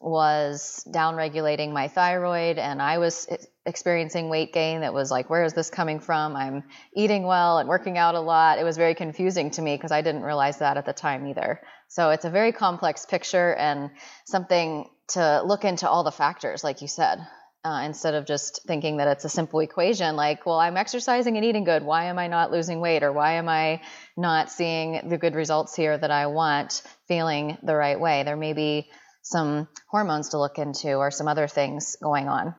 was 0.00 0.86
downregulating 0.94 1.72
my 1.72 1.88
thyroid. 1.88 2.58
And 2.58 2.80
I 2.80 2.98
was 2.98 3.26
experiencing 3.66 4.28
weight 4.28 4.52
gain 4.52 4.82
that 4.82 4.94
was 4.94 5.10
like, 5.10 5.28
where 5.28 5.44
is 5.44 5.54
this 5.54 5.70
coming 5.70 5.98
from? 5.98 6.36
I'm 6.36 6.64
eating 6.94 7.24
well 7.24 7.58
and 7.58 7.68
working 7.68 7.98
out 7.98 8.14
a 8.14 8.20
lot. 8.20 8.58
It 8.58 8.64
was 8.64 8.76
very 8.76 8.94
confusing 8.94 9.50
to 9.52 9.62
me 9.62 9.76
because 9.76 9.90
I 9.90 10.02
didn't 10.02 10.22
realize 10.22 10.58
that 10.58 10.76
at 10.76 10.86
the 10.86 10.92
time 10.92 11.26
either. 11.26 11.60
So 11.88 12.10
it's 12.10 12.24
a 12.24 12.30
very 12.30 12.52
complex 12.52 13.06
picture 13.06 13.54
and 13.54 13.90
something 14.24 14.88
to 15.08 15.42
look 15.44 15.64
into 15.64 15.88
all 15.88 16.04
the 16.04 16.12
factors, 16.12 16.62
like 16.62 16.82
you 16.82 16.88
said 16.88 17.18
uh, 17.64 17.82
instead 17.84 18.14
of 18.14 18.26
just 18.26 18.62
thinking 18.66 18.98
that 18.98 19.08
it's 19.08 19.24
a 19.24 19.28
simple 19.28 19.60
equation 19.60 20.16
like, 20.16 20.46
well, 20.46 20.58
I'm 20.58 20.76
exercising 20.76 21.36
and 21.36 21.44
eating 21.44 21.64
good. 21.64 21.82
Why 21.82 22.04
am 22.04 22.18
I 22.18 22.28
not 22.28 22.52
losing 22.52 22.80
weight? 22.80 23.02
Or 23.02 23.12
why 23.12 23.34
am 23.34 23.48
I 23.48 23.82
not 24.16 24.50
seeing 24.50 25.08
the 25.08 25.18
good 25.18 25.34
results 25.34 25.74
here 25.74 25.96
that 25.96 26.10
I 26.10 26.26
want, 26.26 26.82
feeling 27.08 27.58
the 27.62 27.74
right 27.74 27.98
way? 27.98 28.22
There 28.22 28.36
may 28.36 28.52
be 28.52 28.88
some 29.22 29.68
hormones 29.90 30.30
to 30.30 30.38
look 30.38 30.58
into 30.58 30.94
or 30.94 31.10
some 31.10 31.28
other 31.28 31.48
things 31.48 31.96
going 32.02 32.28
on. 32.28 32.54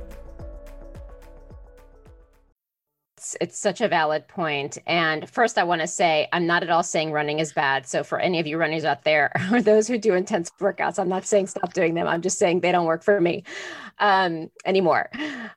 It's 3.23 3.37
it's 3.39 3.57
such 3.57 3.79
a 3.79 3.87
valid 3.87 4.27
point. 4.27 4.77
And 4.85 5.29
first, 5.29 5.57
I 5.57 5.63
want 5.63 5.79
to 5.81 5.87
say 5.87 6.27
I'm 6.33 6.45
not 6.45 6.61
at 6.61 6.69
all 6.69 6.83
saying 6.83 7.11
running 7.13 7.39
is 7.39 7.53
bad. 7.53 7.87
So 7.87 8.03
for 8.03 8.19
any 8.19 8.39
of 8.39 8.47
you 8.47 8.57
runners 8.57 8.83
out 8.83 9.03
there 9.03 9.31
or 9.51 9.61
those 9.61 9.87
who 9.87 9.97
do 9.97 10.13
intense 10.13 10.51
workouts, 10.59 10.99
I'm 10.99 11.07
not 11.07 11.25
saying 11.25 11.47
stop 11.47 11.73
doing 11.73 11.93
them. 11.93 12.07
I'm 12.07 12.21
just 12.21 12.37
saying 12.37 12.59
they 12.59 12.71
don't 12.71 12.85
work 12.85 13.01
for 13.01 13.21
me 13.21 13.43
um, 13.99 14.49
anymore. 14.65 15.09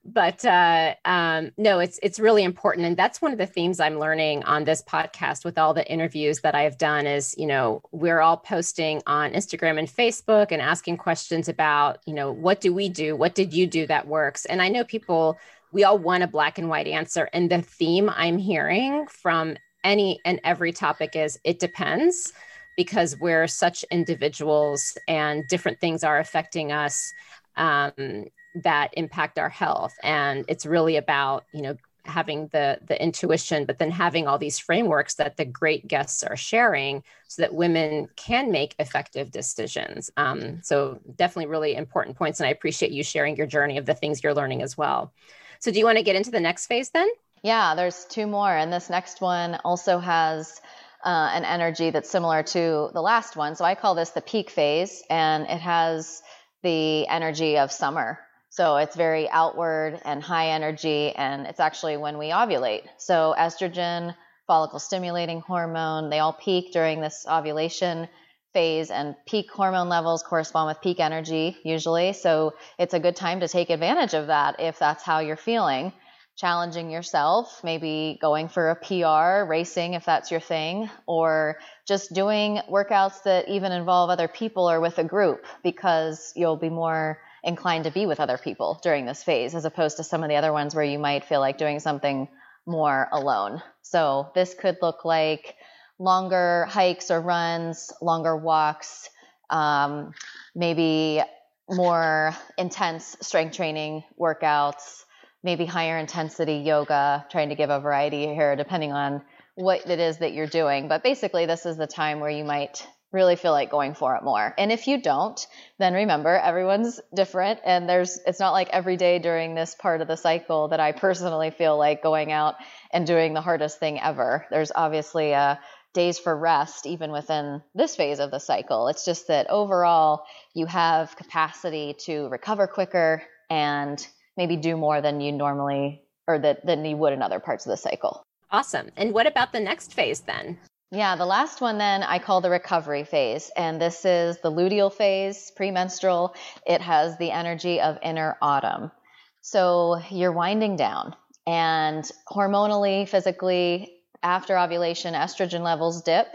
But 0.05 0.45
uh, 0.45 0.95
um, 1.05 1.51
no, 1.57 1.81
it's 1.81 1.99
it's 2.03 2.21
really 2.21 2.45
important, 2.45 2.87
and 2.87 2.97
that's 2.97 3.21
one 3.21 3.33
of 3.33 3.39
the 3.39 3.47
themes 3.47 3.81
I'm 3.81 3.99
learning 3.99 4.45
on 4.45 4.65
this 4.65 4.83
podcast 4.83 5.45
with 5.45 5.59
all 5.59 5.75
the 5.75 5.91
interviews 5.91 6.41
that 6.43 6.55
I've 6.55 6.79
done. 6.79 7.07
Is 7.07 7.35
you 7.37 7.47
know 7.47 7.83
we're 7.91 8.21
all 8.21 8.37
posting 8.37 9.03
on 9.07 9.33
Instagram 9.33 9.79
and 9.79 9.89
Facebook 9.89 10.53
and 10.53 10.63
asking 10.63 10.99
questions 10.99 11.49
about 11.49 11.99
you 12.07 12.15
know 12.15 12.31
what 12.31 12.61
do 12.61 12.73
we 12.73 12.89
do, 12.89 13.17
what 13.17 13.35
did 13.35 13.53
you 13.53 13.67
do 13.67 13.89
that 13.89 14.07
works, 14.07 14.45
and 14.45 14.63
I 14.63 14.69
know 14.69 14.85
people 14.85 15.37
we 15.73 15.85
all 15.85 15.99
want 15.99 16.23
a 16.23 16.27
black 16.27 16.59
and 16.59 16.69
white 16.69 16.87
answer. 16.87 17.29
And 17.33 17.51
the 17.51 17.63
theme 17.63 18.11
I'm 18.11 18.39
hearing 18.39 19.07
from 19.09 19.57
any 19.85 20.21
and 20.25 20.41
every 20.45 20.73
topic 20.73 21.15
is 21.15 21.39
it 21.45 21.59
depends 21.59 22.33
because 22.77 23.17
we're 23.19 23.47
such 23.47 23.85
individuals 23.91 24.99
and 25.09 25.45
different 25.49 25.81
things 25.81 26.05
are 26.05 26.19
affecting 26.19 26.73
us. 26.73 27.13
Um, 27.57 28.27
that 28.63 28.91
impact 28.95 29.39
our 29.39 29.49
health 29.49 29.95
and 30.03 30.45
it's 30.49 30.65
really 30.65 30.97
about 30.97 31.45
you 31.53 31.61
know 31.61 31.77
having 32.05 32.49
the 32.49 32.79
the 32.87 33.01
intuition 33.03 33.65
but 33.65 33.79
then 33.79 33.91
having 33.91 34.27
all 34.27 34.39
these 34.39 34.59
frameworks 34.59 35.15
that 35.15 35.37
the 35.37 35.45
great 35.45 35.87
guests 35.89 36.23
are 36.23 36.37
sharing 36.37 37.03
so 37.29 37.43
that 37.43 37.53
women 37.53 38.09
can 38.17 38.51
make 38.51 38.75
effective 38.79 39.31
decisions 39.31 40.11
um, 40.17 40.61
so 40.63 40.99
definitely 41.17 41.47
really 41.47 41.75
important 41.75 42.17
points 42.17 42.41
and 42.41 42.47
i 42.47 42.51
appreciate 42.51 42.93
you 42.93 43.03
sharing 43.03 43.37
your 43.37 43.47
journey 43.47 43.77
of 43.77 43.87
the 43.87 43.95
things 43.95 44.23
you're 44.23 44.35
learning 44.35 44.63
as 44.63 44.77
well 44.77 45.13
so 45.59 45.71
do 45.71 45.79
you 45.79 45.85
want 45.85 45.99
to 45.99 46.05
get 46.05 46.17
into 46.17 46.31
the 46.31 46.41
next 46.41 46.67
phase 46.67 46.91
then? 46.91 47.09
Yeah 47.43 47.75
there's 47.75 48.05
two 48.07 48.27
more. 48.27 48.55
And 48.55 48.73
this 48.73 48.91
next 48.91 49.21
one 49.21 49.59
also 49.65 49.99
has 49.99 50.61
uh, 51.05 51.31
an 51.33 51.45
energy 51.45 51.91
that's 51.91 52.11
similar 52.11 52.43
to 52.43 52.91
the 52.93 53.01
last 53.01 53.37
one. 53.37 53.55
So 53.55 53.65
i 53.65 53.75
call 53.75 53.95
this 53.95 54.11
the 54.11 54.21
peak 54.21 54.51
phase 54.51 55.03
and 55.09 55.45
it 55.45 55.61
has 55.61 56.23
the 56.63 57.07
energy 57.07 57.59
of 57.59 57.71
summer. 57.71 58.19
So 58.51 58.77
it's 58.77 58.97
very 58.97 59.29
outward 59.29 60.01
and 60.05 60.23
high 60.23 60.49
energy, 60.53 61.13
and 61.15 61.47
it's 61.47 61.61
actually 61.61 61.99
when 61.99 62.17
we 62.17 62.29
ovulate. 62.31 62.85
So 62.97 63.35
estrogen, 63.37 64.15
follicle 64.47 64.79
stimulating 64.79 65.41
hormone, 65.41 66.09
they 66.09 66.21
all 66.21 66.33
peak 66.33 66.73
during 66.73 67.03
this 67.03 67.27
ovulation 67.29 68.09
phase, 68.57 68.91
and 68.91 69.15
peak 69.27 69.51
hormone 69.51 69.91
levels 69.91 70.23
correspond 70.23 70.69
with 70.69 70.81
peak 70.81 70.99
energy 70.99 71.59
usually. 71.63 72.15
So 72.15 72.55
it's 72.79 72.95
a 72.95 72.99
good 72.99 73.15
time 73.15 73.41
to 73.41 73.49
take 73.49 73.69
advantage 73.69 74.15
of 74.15 74.29
that 74.29 74.61
if 74.61 74.79
that's 74.79 75.05
how 75.05 75.19
you're 75.19 75.37
feeling. 75.37 75.93
Challenging 76.37 76.91
yourself, 76.91 77.61
maybe 77.63 78.19
going 78.19 78.49
for 78.49 78.71
a 78.71 78.77
PR, 78.77 79.47
racing 79.47 79.93
if 79.93 80.07
that's 80.07 80.31
your 80.31 80.41
thing, 80.41 80.89
or 81.07 81.59
just 81.87 82.15
doing 82.15 82.61
workouts 82.71 83.25
that 83.25 83.47
even 83.51 83.73
involve 83.73 84.09
other 84.09 84.29
people 84.29 84.71
or 84.71 84.81
with 84.81 84.97
a 84.99 85.05
group 85.05 85.45
because 85.63 86.33
you'll 86.35 86.57
be 86.57 86.71
more 86.71 87.19
inclined 87.45 87.85
to 87.85 87.91
be 87.91 88.07
with 88.07 88.21
other 88.21 88.39
people 88.39 88.81
during 88.83 89.05
this 89.05 89.23
phase, 89.23 89.55
as 89.55 89.67
opposed 89.67 89.99
to 89.99 90.05
some 90.05 90.23
of 90.23 90.31
the 90.31 90.37
other 90.37 90.55
ones 90.55 90.75
where 90.75 90.91
you 90.93 90.99
might 90.99 91.27
feel 91.27 91.41
like 91.41 91.59
doing 91.59 91.79
something 91.79 92.27
more 92.65 93.07
alone. 93.13 93.63
So 93.83 94.31
this 94.35 94.55
could 94.55 94.79
look 94.81 95.05
like 95.05 95.57
longer 95.99 96.67
hikes 96.69 97.11
or 97.11 97.21
runs, 97.21 97.93
longer 98.03 98.37
walks, 98.37 99.09
um, 99.51 100.13
maybe 100.55 101.23
more 101.69 102.35
intense 102.59 103.17
strength 103.21 103.57
training 103.57 104.05
workouts, 104.21 105.05
maybe 105.43 105.65
higher 105.65 105.99
intensity 105.99 106.57
yoga, 106.59 107.27
trying 107.31 107.49
to 107.49 107.55
give 107.55 107.71
a 107.71 107.81
variety 107.81 108.27
here 108.27 108.57
depending 108.57 108.93
on 108.93 109.23
what 109.55 109.89
it 109.89 109.99
is 109.99 110.19
that 110.19 110.33
you're 110.33 110.47
doing. 110.47 110.89
But 110.89 111.03
basically, 111.03 111.47
this 111.47 111.67
is 111.67 111.77
the 111.77 111.87
time 111.87 112.21
where 112.21 112.31
you 112.31 112.45
might 112.45 112.87
really 113.13 113.37
feel 113.37 113.53
like 113.53 113.71
going 113.71 113.95
for 113.95 114.17
it 114.17 114.23
more. 114.23 114.55
And 114.59 114.73
if 114.73 114.87
you 114.87 115.01
don't, 115.01 115.45
then 115.79 115.95
remember 115.95 116.37
everyone's 116.37 117.01
different 117.15 117.61
and 117.65 117.89
there's 117.89 118.19
it's 118.27 118.41
not 118.41 118.53
like 118.53 118.69
every 118.71 118.97
day 118.97 119.19
during 119.19 119.55
this 119.55 119.75
part 119.75 120.01
of 120.01 120.09
the 120.09 120.17
cycle 120.17 120.69
that 120.69 120.81
I 120.81 120.93
personally 120.93 121.51
feel 121.51 121.79
like 121.79 122.03
going 122.03 122.33
out 122.33 122.57
and 122.93 123.07
doing 123.07 123.33
the 123.33 123.41
hardest 123.41 123.79
thing 123.79 124.01
ever. 124.01 124.47
There's 124.51 124.73
obviously 124.75 125.35
uh, 125.35 125.57
days 125.95 126.19
for 126.19 126.37
rest 126.37 126.87
even 126.87 127.11
within 127.11 127.63
this 127.75 127.97
phase 127.97 128.19
of 128.19 128.31
the 128.31 128.41
cycle. 128.41 128.89
It's 128.89 129.05
just 129.05 129.29
that 129.29 129.49
overall 129.49 130.25
you 130.55 130.67
have 130.67 131.17
capacity 131.17 131.97
to 132.07 132.29
recover 132.29 132.67
quicker 132.67 133.23
and 133.49 134.07
maybe 134.37 134.57
do 134.57 134.77
more 134.77 135.01
than 135.01 135.21
you 135.21 135.33
normally 135.33 136.03
or 136.27 136.39
that 136.41 136.67
than 136.67 136.85
you 136.85 136.97
would 136.97 137.13
in 137.13 137.23
other 137.23 137.41
parts 137.41 137.67
of 137.67 137.71
the 137.71 137.77
cycle. 137.77 138.23
Awesome. 138.51 138.91
And 138.97 139.13
what 139.13 139.27
about 139.27 139.53
the 139.53 139.61
next 139.61 139.95
phase 139.95 140.21
then? 140.21 140.59
Yeah, 140.93 141.17
the 141.17 141.27
last 141.27 141.61
one 141.61 141.79
then 141.79 142.05
I 142.05 142.21
call 142.21 142.41
the 142.41 142.51
recovery 142.51 143.05
phase. 143.05 143.51
And 143.57 143.81
this 143.81 144.05
is 144.05 144.39
the 144.41 144.53
luteal 144.53 144.93
phase, 144.93 145.51
premenstrual. 145.57 146.35
It 146.65 146.81
has 146.81 147.19
the 147.19 147.33
energy 147.33 147.81
of 147.81 147.99
inner 148.03 148.37
autumn. 148.41 148.93
So 149.41 150.01
you're 150.11 150.33
winding 150.33 150.77
down, 150.77 151.15
and 151.47 152.09
hormonally, 152.29 153.09
physically, 153.09 153.95
after 154.23 154.59
ovulation, 154.59 155.15
estrogen 155.15 155.63
levels 155.63 156.03
dip. 156.03 156.27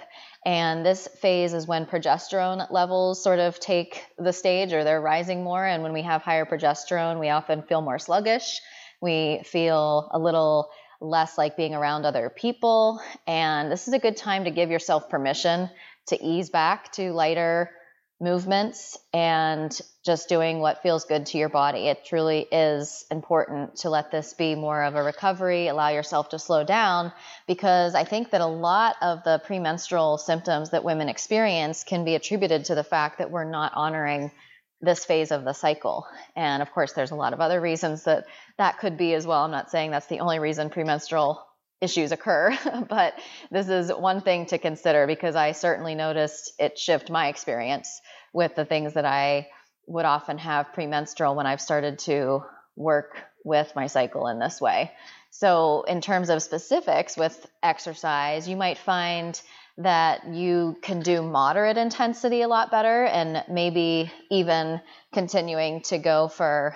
And 0.45 0.85
this 0.85 1.07
phase 1.21 1.53
is 1.53 1.67
when 1.67 1.85
progesterone 1.85 2.71
levels 2.71 3.21
sort 3.21 3.39
of 3.39 3.59
take 3.59 4.05
the 4.17 4.33
stage 4.33 4.73
or 4.73 4.83
they're 4.83 5.01
rising 5.01 5.43
more. 5.43 5.65
And 5.65 5.83
when 5.83 5.93
we 5.93 6.01
have 6.03 6.23
higher 6.23 6.45
progesterone, 6.45 7.19
we 7.19 7.29
often 7.29 7.63
feel 7.63 7.81
more 7.81 7.99
sluggish. 7.99 8.61
We 9.01 9.43
feel 9.45 10.09
a 10.11 10.19
little 10.19 10.69
less 11.01 11.37
like 11.37 11.57
being 11.57 11.73
around 11.73 12.05
other 12.05 12.29
people. 12.29 13.01
And 13.27 13.71
this 13.71 13.87
is 13.87 13.93
a 13.93 13.99
good 13.99 14.15
time 14.15 14.45
to 14.45 14.51
give 14.51 14.69
yourself 14.69 15.09
permission 15.09 15.69
to 16.07 16.23
ease 16.23 16.49
back 16.49 16.91
to 16.93 17.11
lighter 17.11 17.71
movements 18.21 18.99
and 19.13 19.77
just 20.05 20.29
doing 20.29 20.59
what 20.59 20.83
feels 20.83 21.05
good 21.05 21.25
to 21.25 21.39
your 21.39 21.49
body. 21.49 21.87
It 21.87 22.05
truly 22.05 22.47
is 22.51 23.03
important 23.09 23.77
to 23.77 23.89
let 23.89 24.11
this 24.11 24.33
be 24.33 24.53
more 24.53 24.83
of 24.83 24.95
a 24.95 25.01
recovery, 25.01 25.67
allow 25.67 25.89
yourself 25.89 26.29
to 26.29 26.39
slow 26.39 26.63
down, 26.63 27.11
because 27.47 27.95
I 27.95 28.03
think 28.03 28.29
that 28.29 28.41
a 28.41 28.45
lot 28.45 28.95
of 29.01 29.23
the 29.23 29.41
premenstrual 29.43 30.19
symptoms 30.19 30.69
that 30.69 30.83
women 30.83 31.09
experience 31.09 31.83
can 31.83 32.05
be 32.05 32.13
attributed 32.13 32.65
to 32.65 32.75
the 32.75 32.83
fact 32.83 33.17
that 33.17 33.31
we're 33.31 33.49
not 33.49 33.73
honoring 33.75 34.31
this 34.81 35.05
phase 35.05 35.31
of 35.31 35.43
the 35.43 35.53
cycle. 35.53 36.07
And 36.35 36.61
of 36.61 36.71
course, 36.71 36.93
there's 36.93 37.11
a 37.11 37.15
lot 37.15 37.33
of 37.33 37.39
other 37.39 37.61
reasons 37.61 38.03
that 38.03 38.25
that 38.57 38.79
could 38.79 38.97
be 38.97 39.13
as 39.13 39.27
well. 39.27 39.43
I'm 39.43 39.51
not 39.51 39.71
saying 39.71 39.91
that's 39.91 40.07
the 40.07 40.19
only 40.19 40.39
reason 40.39 40.69
premenstrual 40.69 41.45
issues 41.81 42.11
occur, 42.11 42.57
but 42.89 43.15
this 43.49 43.69
is 43.69 43.91
one 43.91 44.21
thing 44.21 44.45
to 44.47 44.57
consider 44.57 45.07
because 45.07 45.35
I 45.35 45.51
certainly 45.51 45.95
noticed 45.95 46.53
it 46.59 46.77
shift 46.77 47.09
my 47.09 47.27
experience 47.27 48.01
with 48.33 48.55
the 48.55 48.65
things 48.65 48.93
that 48.93 49.05
I 49.05 49.47
would 49.87 50.05
often 50.05 50.37
have 50.37 50.73
premenstrual 50.73 51.35
when 51.35 51.47
I've 51.47 51.61
started 51.61 51.99
to 51.99 52.43
work 52.75 53.17
with 53.43 53.71
my 53.75 53.87
cycle 53.87 54.27
in 54.27 54.39
this 54.39 54.61
way. 54.61 54.91
So, 55.31 55.83
in 55.83 56.01
terms 56.01 56.29
of 56.29 56.43
specifics 56.43 57.17
with 57.17 57.45
exercise, 57.63 58.47
you 58.47 58.57
might 58.57 58.77
find 58.77 59.41
that 59.83 60.27
you 60.27 60.77
can 60.81 61.01
do 61.01 61.21
moderate 61.21 61.77
intensity 61.77 62.41
a 62.41 62.47
lot 62.47 62.71
better 62.71 63.05
and 63.05 63.43
maybe 63.49 64.11
even 64.29 64.81
continuing 65.13 65.81
to 65.83 65.97
go 65.97 66.27
for 66.27 66.75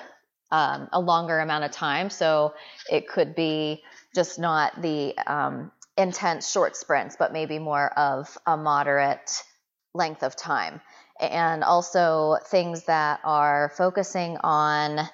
um, 0.51 0.87
a 0.91 0.99
longer 0.99 1.39
amount 1.39 1.63
of 1.63 1.71
time. 1.71 2.09
So 2.09 2.53
it 2.89 3.07
could 3.07 3.35
be 3.35 3.83
just 4.13 4.39
not 4.39 4.81
the 4.81 5.17
um, 5.27 5.71
intense 5.97 6.49
short 6.49 6.75
sprints, 6.75 7.15
but 7.17 7.33
maybe 7.33 7.59
more 7.59 7.87
of 7.97 8.37
a 8.45 8.55
moderate 8.55 9.43
length 9.93 10.23
of 10.23 10.35
time. 10.35 10.81
And 11.19 11.63
also 11.63 12.37
things 12.47 12.85
that 12.85 13.21
are 13.23 13.71
focusing 13.77 14.37
on 14.37 15.07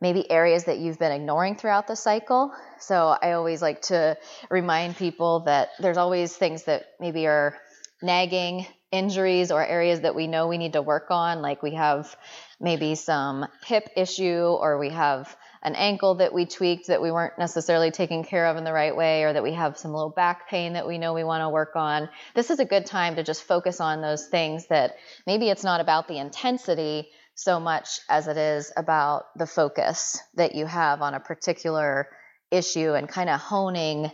maybe 0.00 0.30
areas 0.30 0.64
that 0.64 0.78
you've 0.78 0.98
been 0.98 1.12
ignoring 1.12 1.56
throughout 1.56 1.86
the 1.86 1.96
cycle. 1.96 2.52
So 2.78 3.16
I 3.20 3.32
always 3.32 3.62
like 3.62 3.82
to 3.82 4.16
remind 4.50 4.96
people 4.96 5.40
that 5.40 5.70
there's 5.78 5.96
always 5.96 6.36
things 6.36 6.64
that 6.64 6.84
maybe 7.00 7.26
are 7.26 7.56
nagging 8.02 8.66
injuries 8.92 9.50
or 9.50 9.64
areas 9.64 10.00
that 10.00 10.14
we 10.14 10.26
know 10.26 10.46
we 10.46 10.58
need 10.58 10.74
to 10.74 10.82
work 10.82 11.06
on 11.10 11.42
like 11.42 11.62
we 11.62 11.74
have 11.74 12.16
maybe 12.60 12.94
some 12.94 13.44
hip 13.64 13.88
issue 13.96 14.44
or 14.44 14.78
we 14.78 14.90
have 14.90 15.36
an 15.62 15.74
ankle 15.74 16.14
that 16.16 16.32
we 16.32 16.46
tweaked 16.46 16.86
that 16.86 17.02
we 17.02 17.10
weren't 17.10 17.36
necessarily 17.36 17.90
taking 17.90 18.22
care 18.22 18.46
of 18.46 18.56
in 18.56 18.62
the 18.62 18.72
right 18.72 18.94
way 18.94 19.24
or 19.24 19.32
that 19.32 19.42
we 19.42 19.52
have 19.52 19.76
some 19.76 19.92
low 19.92 20.08
back 20.08 20.48
pain 20.48 20.74
that 20.74 20.86
we 20.86 20.98
know 20.98 21.14
we 21.14 21.24
want 21.24 21.42
to 21.42 21.48
work 21.48 21.74
on 21.74 22.08
this 22.34 22.50
is 22.50 22.60
a 22.60 22.64
good 22.64 22.86
time 22.86 23.16
to 23.16 23.24
just 23.24 23.42
focus 23.42 23.80
on 23.80 24.00
those 24.00 24.26
things 24.28 24.66
that 24.68 24.96
maybe 25.26 25.50
it's 25.50 25.64
not 25.64 25.80
about 25.80 26.06
the 26.06 26.18
intensity 26.18 27.08
so 27.36 27.60
much 27.60 28.00
as 28.08 28.26
it 28.26 28.36
is 28.36 28.72
about 28.76 29.26
the 29.36 29.46
focus 29.46 30.18
that 30.34 30.54
you 30.54 30.66
have 30.66 31.02
on 31.02 31.14
a 31.14 31.20
particular 31.20 32.08
issue 32.50 32.94
and 32.94 33.08
kind 33.08 33.30
of 33.30 33.38
honing 33.38 34.10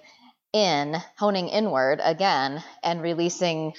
in, 0.52 0.96
honing 1.16 1.48
inward 1.48 2.00
again, 2.02 2.62
and 2.82 3.00
releasing 3.00 3.72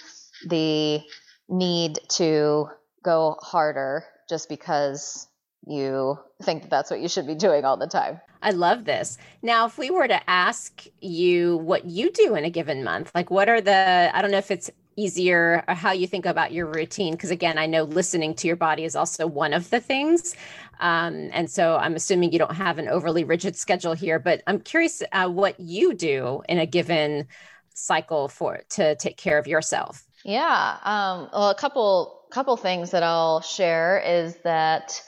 the 0.47 1.01
need 1.49 1.99
to 2.07 2.67
go 3.03 3.35
harder 3.41 4.05
just 4.29 4.47
because 4.47 5.27
you 5.67 6.17
think 6.41 6.63
that 6.63 6.71
that's 6.71 6.89
what 6.89 7.01
you 7.01 7.09
should 7.09 7.27
be 7.27 7.35
doing 7.35 7.65
all 7.65 7.77
the 7.77 7.87
time. 7.87 8.19
I 8.41 8.51
love 8.51 8.85
this. 8.85 9.17
Now, 9.41 9.65
if 9.65 9.77
we 9.77 9.89
were 9.89 10.07
to 10.07 10.29
ask 10.29 10.85
you 10.99 11.57
what 11.57 11.85
you 11.85 12.11
do 12.11 12.35
in 12.35 12.45
a 12.45 12.49
given 12.49 12.83
month, 12.83 13.11
like 13.13 13.29
what 13.29 13.49
are 13.49 13.61
the, 13.61 14.09
I 14.13 14.21
don't 14.21 14.31
know 14.31 14.37
if 14.37 14.51
it's 14.51 14.71
easier 14.95 15.63
or 15.67 15.73
how 15.73 15.91
you 15.91 16.07
think 16.07 16.25
about 16.25 16.51
your 16.51 16.67
routine 16.67 17.13
because 17.13 17.31
again 17.31 17.57
i 17.57 17.65
know 17.65 17.83
listening 17.83 18.33
to 18.33 18.47
your 18.47 18.55
body 18.55 18.83
is 18.83 18.95
also 18.95 19.27
one 19.27 19.53
of 19.53 19.69
the 19.69 19.79
things. 19.79 20.35
Um, 20.79 21.29
and 21.31 21.49
so 21.49 21.75
i'm 21.77 21.95
assuming 21.95 22.31
you 22.31 22.39
don't 22.39 22.55
have 22.55 22.77
an 22.79 22.87
overly 22.87 23.23
rigid 23.23 23.55
schedule 23.55 23.93
here 23.93 24.19
but 24.19 24.41
i'm 24.47 24.59
curious 24.59 25.03
uh, 25.11 25.29
what 25.29 25.59
you 25.59 25.93
do 25.93 26.41
in 26.49 26.59
a 26.59 26.65
given 26.65 27.27
cycle 27.73 28.27
for 28.27 28.61
to 28.71 28.95
take 28.95 29.17
care 29.17 29.37
of 29.39 29.47
yourself. 29.47 30.03
Yeah 30.23 30.77
um, 30.83 31.29
well 31.33 31.49
a 31.49 31.55
couple 31.55 32.21
couple 32.31 32.57
things 32.57 32.91
that 32.91 33.03
i'll 33.03 33.41
share 33.41 34.01
is 34.05 34.35
that 34.43 35.01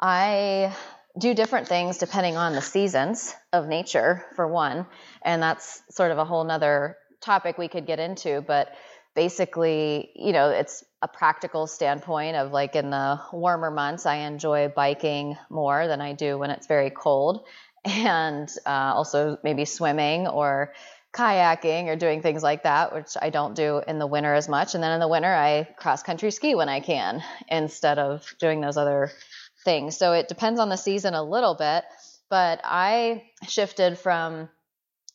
i 0.00 0.74
do 1.18 1.34
different 1.34 1.68
things 1.68 1.98
depending 1.98 2.36
on 2.36 2.52
the 2.52 2.62
seasons 2.62 3.34
of 3.52 3.66
nature 3.66 4.24
for 4.34 4.46
one 4.46 4.86
and 5.22 5.42
that's 5.42 5.82
sort 5.90 6.10
of 6.10 6.18
a 6.18 6.24
whole 6.24 6.44
nother 6.44 6.96
topic 7.20 7.58
we 7.58 7.68
could 7.68 7.86
get 7.86 7.98
into 7.98 8.40
but 8.40 8.68
basically, 9.18 10.12
you 10.14 10.32
know, 10.32 10.50
it's 10.50 10.84
a 11.02 11.08
practical 11.08 11.66
standpoint 11.66 12.36
of 12.36 12.52
like 12.52 12.76
in 12.76 12.88
the 12.90 13.20
warmer 13.32 13.68
months, 13.68 14.06
I 14.06 14.18
enjoy 14.18 14.68
biking 14.68 15.36
more 15.50 15.88
than 15.88 16.00
I 16.00 16.12
do 16.12 16.38
when 16.38 16.50
it's 16.50 16.68
very 16.68 16.90
cold. 16.90 17.44
And 17.84 18.48
uh, 18.64 18.92
also 18.94 19.36
maybe 19.42 19.64
swimming 19.64 20.28
or 20.28 20.72
kayaking 21.12 21.88
or 21.88 21.96
doing 21.96 22.22
things 22.22 22.44
like 22.44 22.62
that, 22.62 22.94
which 22.94 23.16
I 23.20 23.30
don't 23.30 23.56
do 23.56 23.82
in 23.88 23.98
the 23.98 24.06
winter 24.06 24.34
as 24.34 24.48
much. 24.48 24.74
And 24.74 24.84
then 24.84 24.92
in 24.92 25.00
the 25.00 25.08
winter, 25.08 25.34
I 25.34 25.64
cross 25.76 26.04
country 26.04 26.30
ski 26.30 26.54
when 26.54 26.68
I 26.68 26.78
can 26.78 27.20
instead 27.48 27.98
of 27.98 28.24
doing 28.38 28.60
those 28.60 28.76
other 28.76 29.10
things. 29.64 29.96
So 29.96 30.12
it 30.12 30.28
depends 30.28 30.60
on 30.60 30.68
the 30.68 30.76
season 30.76 31.14
a 31.14 31.24
little 31.24 31.56
bit. 31.56 31.82
But 32.30 32.60
I 32.62 33.24
shifted 33.48 33.98
from 33.98 34.48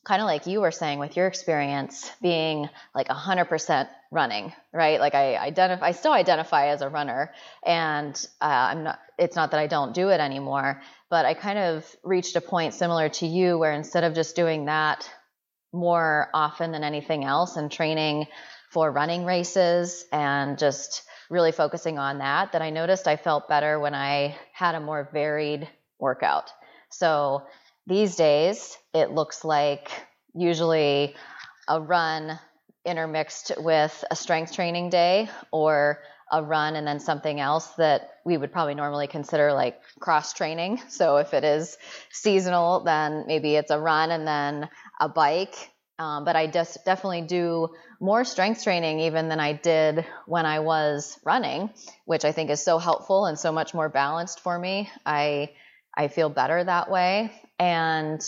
kind 0.04 0.20
of 0.20 0.26
like 0.26 0.46
you 0.46 0.60
were 0.60 0.70
saying 0.70 0.98
with 0.98 1.16
your 1.16 1.26
experience 1.26 2.10
being 2.20 2.68
like 2.94 3.08
100% 3.08 3.88
running 4.10 4.52
right? 4.72 5.00
Like 5.00 5.14
i 5.14 5.36
identify 5.36 5.86
i 5.86 5.92
still 5.92 6.12
identify 6.12 6.68
as 6.68 6.82
a 6.82 6.88
runner 6.88 7.32
and 7.64 8.14
uh, 8.40 8.44
i'm 8.44 8.84
not 8.84 8.98
it's 9.18 9.36
not 9.36 9.50
that 9.50 9.60
i 9.60 9.66
don't 9.66 9.94
do 9.94 10.08
it 10.10 10.20
anymore 10.20 10.80
but 11.10 11.24
i 11.24 11.34
kind 11.34 11.58
of 11.58 11.96
reached 12.04 12.36
a 12.36 12.40
point 12.40 12.74
similar 12.74 13.08
to 13.08 13.26
you 13.26 13.58
where 13.58 13.72
instead 13.72 14.04
of 14.04 14.14
just 14.14 14.36
doing 14.36 14.66
that 14.66 15.08
more 15.72 16.28
often 16.32 16.70
than 16.70 16.84
anything 16.84 17.24
else 17.24 17.56
and 17.56 17.70
training 17.72 18.26
for 18.70 18.90
running 18.90 19.24
races 19.24 20.04
and 20.12 20.58
just 20.58 21.02
really 21.30 21.52
focusing 21.52 21.98
on 21.98 22.18
that 22.18 22.52
that 22.52 22.62
i 22.62 22.70
noticed 22.70 23.08
i 23.08 23.16
felt 23.16 23.48
better 23.48 23.80
when 23.80 23.94
i 23.94 24.36
had 24.52 24.74
a 24.74 24.80
more 24.80 25.08
varied 25.12 25.68
workout. 25.98 26.50
So 26.90 27.42
these 27.86 28.16
days, 28.16 28.76
it 28.92 29.10
looks 29.10 29.44
like 29.44 29.90
usually 30.34 31.14
a 31.68 31.80
run 31.80 32.38
intermixed 32.84 33.52
with 33.58 34.04
a 34.10 34.16
strength 34.16 34.52
training 34.52 34.90
day 34.90 35.28
or 35.50 36.00
a 36.30 36.42
run 36.42 36.76
and 36.76 36.86
then 36.86 37.00
something 37.00 37.40
else 37.40 37.66
that 37.76 38.10
we 38.24 38.36
would 38.36 38.52
probably 38.52 38.74
normally 38.74 39.06
consider 39.06 39.52
like 39.52 39.80
cross 40.00 40.32
training. 40.32 40.80
So 40.88 41.18
if 41.18 41.34
it 41.34 41.44
is 41.44 41.76
seasonal, 42.10 42.80
then 42.80 43.24
maybe 43.26 43.54
it's 43.54 43.70
a 43.70 43.78
run 43.78 44.10
and 44.10 44.26
then 44.26 44.68
a 45.00 45.08
bike. 45.08 45.54
Um, 45.98 46.24
but 46.24 46.34
I 46.34 46.48
just 46.48 46.84
definitely 46.84 47.22
do 47.22 47.68
more 48.00 48.24
strength 48.24 48.64
training 48.64 49.00
even 49.00 49.28
than 49.28 49.38
I 49.38 49.52
did 49.52 50.04
when 50.26 50.44
I 50.44 50.58
was 50.60 51.18
running, 51.24 51.70
which 52.04 52.24
I 52.24 52.32
think 52.32 52.50
is 52.50 52.64
so 52.64 52.78
helpful 52.78 53.26
and 53.26 53.38
so 53.38 53.52
much 53.52 53.74
more 53.74 53.88
balanced 53.88 54.40
for 54.40 54.58
me. 54.58 54.90
I 55.06 55.50
I 55.96 56.08
feel 56.08 56.28
better 56.30 56.64
that 56.64 56.90
way. 56.90 57.30
And 57.58 58.20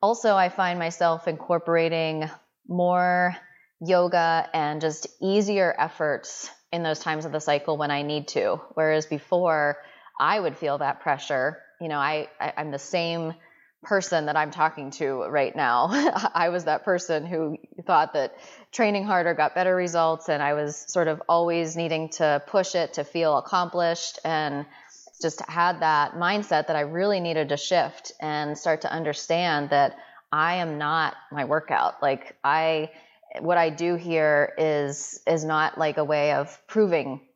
also, 0.00 0.36
I 0.36 0.48
find 0.48 0.78
myself 0.78 1.26
incorporating 1.26 2.30
more 2.68 3.36
yoga 3.80 4.48
and 4.52 4.80
just 4.80 5.06
easier 5.20 5.74
efforts 5.76 6.50
in 6.72 6.82
those 6.82 7.00
times 7.00 7.24
of 7.24 7.32
the 7.32 7.40
cycle 7.40 7.76
when 7.76 7.90
I 7.90 8.02
need 8.02 8.28
to. 8.28 8.60
Whereas 8.74 9.06
before, 9.06 9.78
I 10.20 10.38
would 10.38 10.56
feel 10.56 10.78
that 10.78 11.00
pressure. 11.00 11.58
You 11.80 11.88
know, 11.88 11.98
I, 11.98 12.28
I 12.40 12.52
am 12.56 12.70
the 12.70 12.78
same 12.78 13.34
person 13.82 14.26
that 14.26 14.36
I'm 14.36 14.50
talking 14.50 14.90
to 14.92 15.22
right 15.28 15.54
now. 15.54 15.88
I 16.34 16.48
was 16.48 16.64
that 16.64 16.84
person 16.84 17.24
who 17.24 17.58
thought 17.86 18.14
that 18.14 18.34
training 18.72 19.04
harder 19.04 19.34
got 19.34 19.54
better 19.54 19.74
results, 19.74 20.28
and 20.28 20.42
I 20.42 20.54
was 20.54 20.76
sort 20.76 21.08
of 21.08 21.22
always 21.28 21.76
needing 21.76 22.10
to 22.10 22.42
push 22.46 22.74
it 22.74 22.94
to 22.94 23.04
feel 23.04 23.38
accomplished 23.38 24.18
and 24.24 24.66
just 25.20 25.40
had 25.48 25.80
that 25.80 26.14
mindset 26.14 26.66
that 26.68 26.76
I 26.76 26.80
really 26.80 27.20
needed 27.20 27.48
to 27.50 27.56
shift 27.56 28.12
and 28.20 28.56
start 28.56 28.82
to 28.82 28.92
understand 28.92 29.70
that 29.70 29.96
I 30.32 30.56
am 30.56 30.78
not 30.78 31.14
my 31.32 31.44
workout. 31.44 32.02
Like 32.02 32.36
I 32.44 32.90
what 33.40 33.58
I 33.58 33.70
do 33.70 33.96
here 33.96 34.54
is 34.58 35.20
is 35.26 35.44
not 35.44 35.78
like 35.78 35.98
a 35.98 36.04
way 36.04 36.32
of 36.32 36.58
proving 36.66 37.26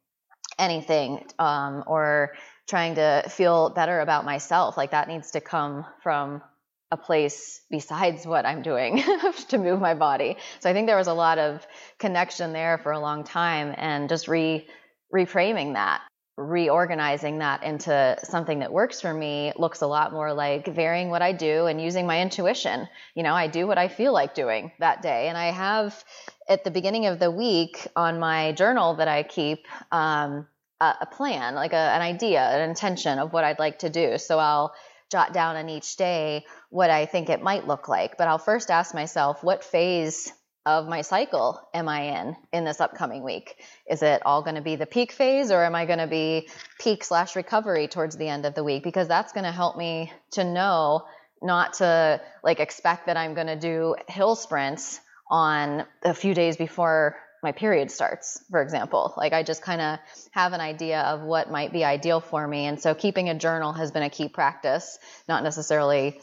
anything 0.59 1.25
um, 1.39 1.85
or 1.87 2.33
trying 2.69 2.95
to 2.97 3.25
feel 3.29 3.71
better 3.71 4.01
about 4.01 4.25
myself. 4.25 4.77
Like 4.77 4.93
that 4.93 5.09
needs 5.09 5.33
to 5.33 5.41
come 5.41 5.85
from 6.03 6.43
a 6.91 6.97
place 6.97 7.63
besides 7.71 8.27
what 8.27 8.45
I'm 8.45 8.63
doing 8.63 9.03
to 9.49 9.59
move 9.59 9.81
my 9.81 9.95
body. 9.95 10.37
So 10.61 10.69
I 10.69 10.75
think 10.75 10.87
there 10.87 10.97
was 10.97 11.07
a 11.07 11.15
lot 11.15 11.39
of 11.39 11.67
connection 11.99 12.53
there 12.53 12.79
for 12.79 12.93
a 12.93 13.01
long 13.01 13.25
time 13.25 13.75
and 13.77 14.09
just 14.09 14.29
re 14.29 14.67
reframing 15.15 15.75
that 15.75 16.01
reorganizing 16.37 17.39
that 17.39 17.63
into 17.63 18.17
something 18.25 18.61
that 18.61 18.73
works 18.73 19.01
for 19.01 19.13
me 19.13 19.53
looks 19.57 19.83
a 19.83 19.87
lot 19.87 20.13
more 20.13 20.33
like 20.33 20.67
varying 20.67 21.11
what 21.11 21.21
I 21.21 21.33
do 21.33 21.67
and 21.67 21.81
using 21.81 22.07
my 22.07 22.23
intuition. 22.23 22.89
You 23.15 23.23
know, 23.23 23.35
I 23.35 23.49
do 23.49 23.67
what 23.67 23.77
I 23.77 23.89
feel 23.89 24.13
like 24.13 24.35
doing 24.35 24.73
that 24.79 25.03
day. 25.03 25.29
And 25.29 25.37
I 25.37 25.47
have 25.47 26.03
at 26.49 26.65
the 26.65 26.71
beginning 26.71 27.07
of 27.07 27.19
the 27.19 27.31
week 27.31 27.87
on 27.95 28.19
my 28.19 28.53
journal 28.53 28.95
that 28.95 29.09
I 29.09 29.23
keep 29.25 29.67
um, 29.91 30.47
a, 30.81 30.95
a, 31.03 31.07
plan, 31.07 31.55
like 31.55 31.75
a, 31.75 31.77
an 31.77 32.01
idea, 32.01 32.41
an 32.41 32.69
intention 32.69 33.19
of 33.19 33.33
what 33.33 33.45
I'd 33.45 33.59
like 33.59 33.81
to 33.81 33.91
do. 33.91 34.17
So 34.17 34.39
I'll 34.39 34.73
jot 35.11 35.35
down 35.35 35.57
on 35.57 35.69
each 35.69 35.97
day 35.97 36.47
what 36.71 36.89
I 36.89 37.05
think 37.05 37.29
it 37.29 37.43
might 37.43 37.67
look 37.67 37.89
like. 37.89 38.17
But 38.17 38.29
I'll 38.29 38.39
first 38.39 38.71
ask 38.71 38.95
myself, 38.95 39.45
what 39.45 39.63
phase 39.63 40.33
of 40.65 40.87
my 40.89 41.03
cycle 41.03 41.61
am 41.75 41.89
I 41.89 42.21
in 42.21 42.37
in 42.53 42.65
this 42.65 42.81
upcoming 42.81 43.25
week? 43.25 43.57
Is 43.91 44.03
it 44.03 44.23
all 44.25 44.43
going 44.43 44.55
to 44.55 44.63
be 44.63 44.77
the 44.77 44.87
peak 44.87 45.13
phase 45.13 45.51
or 45.51 45.65
am 45.65 45.75
I 45.75 45.87
going 45.87 45.99
to 45.99 46.07
be 46.07 46.49
peak 46.79 47.05
slash 47.05 47.35
recovery 47.35 47.89
towards 47.89 48.17
the 48.17 48.29
end 48.29 48.47
of 48.47 48.55
the 48.55 48.63
week? 48.63 48.85
Because 48.85 49.09
that's 49.09 49.33
going 49.33 49.45
to 49.45 49.53
help 49.53 49.77
me 49.77 50.13
to 50.33 50.45
know 50.45 51.03
not 51.43 51.75
to 51.75 52.21
like 52.45 52.61
expect 52.61 53.07
that 53.07 53.17
I'm 53.17 53.35
going 53.35 53.49
to 53.49 53.59
do 53.59 53.97
hill 54.09 54.37
sprints 54.37 55.01
on 55.29 55.85
a 56.05 56.15
few 56.15 56.35
days 56.35 56.57
before 56.57 57.17
my 57.43 57.51
period 57.51 57.91
starts, 57.91 58.41
for 58.51 58.63
example. 58.63 59.15
Like 59.17 59.33
I 59.33 59.43
just 59.43 59.63
kind 59.63 59.81
of 59.81 59.99
have 60.31 60.53
an 60.53 60.61
idea 60.61 61.01
of 61.01 61.23
what 61.23 61.51
might 61.51 61.73
be 61.73 61.85
ideal 61.85 62.21
for 62.21 62.47
me. 62.47 62.67
And 62.67 62.81
so 62.81 62.95
keeping 62.95 63.29
a 63.29 63.35
journal 63.35 63.73
has 63.73 63.91
been 63.91 64.05
a 64.05 64.11
key 64.11 64.29
practice, 64.29 64.99
not 65.29 65.43
necessarily 65.43 66.21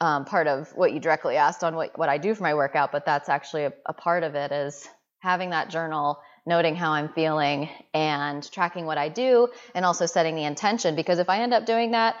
um, 0.00 0.24
part 0.24 0.46
of 0.46 0.68
what 0.74 0.92
you 0.92 1.00
directly 1.00 1.36
asked 1.36 1.64
on 1.64 1.74
what, 1.74 1.98
what 1.98 2.08
I 2.08 2.18
do 2.18 2.34
for 2.34 2.42
my 2.42 2.54
workout, 2.54 2.92
but 2.92 3.04
that's 3.04 3.28
actually 3.28 3.64
a, 3.64 3.72
a 3.86 3.92
part 3.92 4.22
of 4.22 4.34
it 4.34 4.52
is 4.52 4.88
having 5.20 5.50
that 5.50 5.70
journal, 5.70 6.20
noting 6.46 6.76
how 6.76 6.92
I'm 6.92 7.08
feeling 7.08 7.68
and 7.92 8.48
tracking 8.52 8.86
what 8.86 8.98
I 8.98 9.08
do 9.08 9.48
and 9.74 9.84
also 9.84 10.06
setting 10.06 10.36
the 10.36 10.44
intention. 10.44 10.94
Because 10.94 11.18
if 11.18 11.28
I 11.28 11.40
end 11.42 11.52
up 11.52 11.66
doing 11.66 11.90
that, 11.92 12.16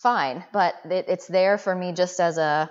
fine, 0.00 0.44
but 0.52 0.74
it, 0.84 1.06
it's 1.08 1.26
there 1.26 1.58
for 1.58 1.74
me 1.74 1.92
just 1.92 2.20
as 2.20 2.38
a 2.38 2.70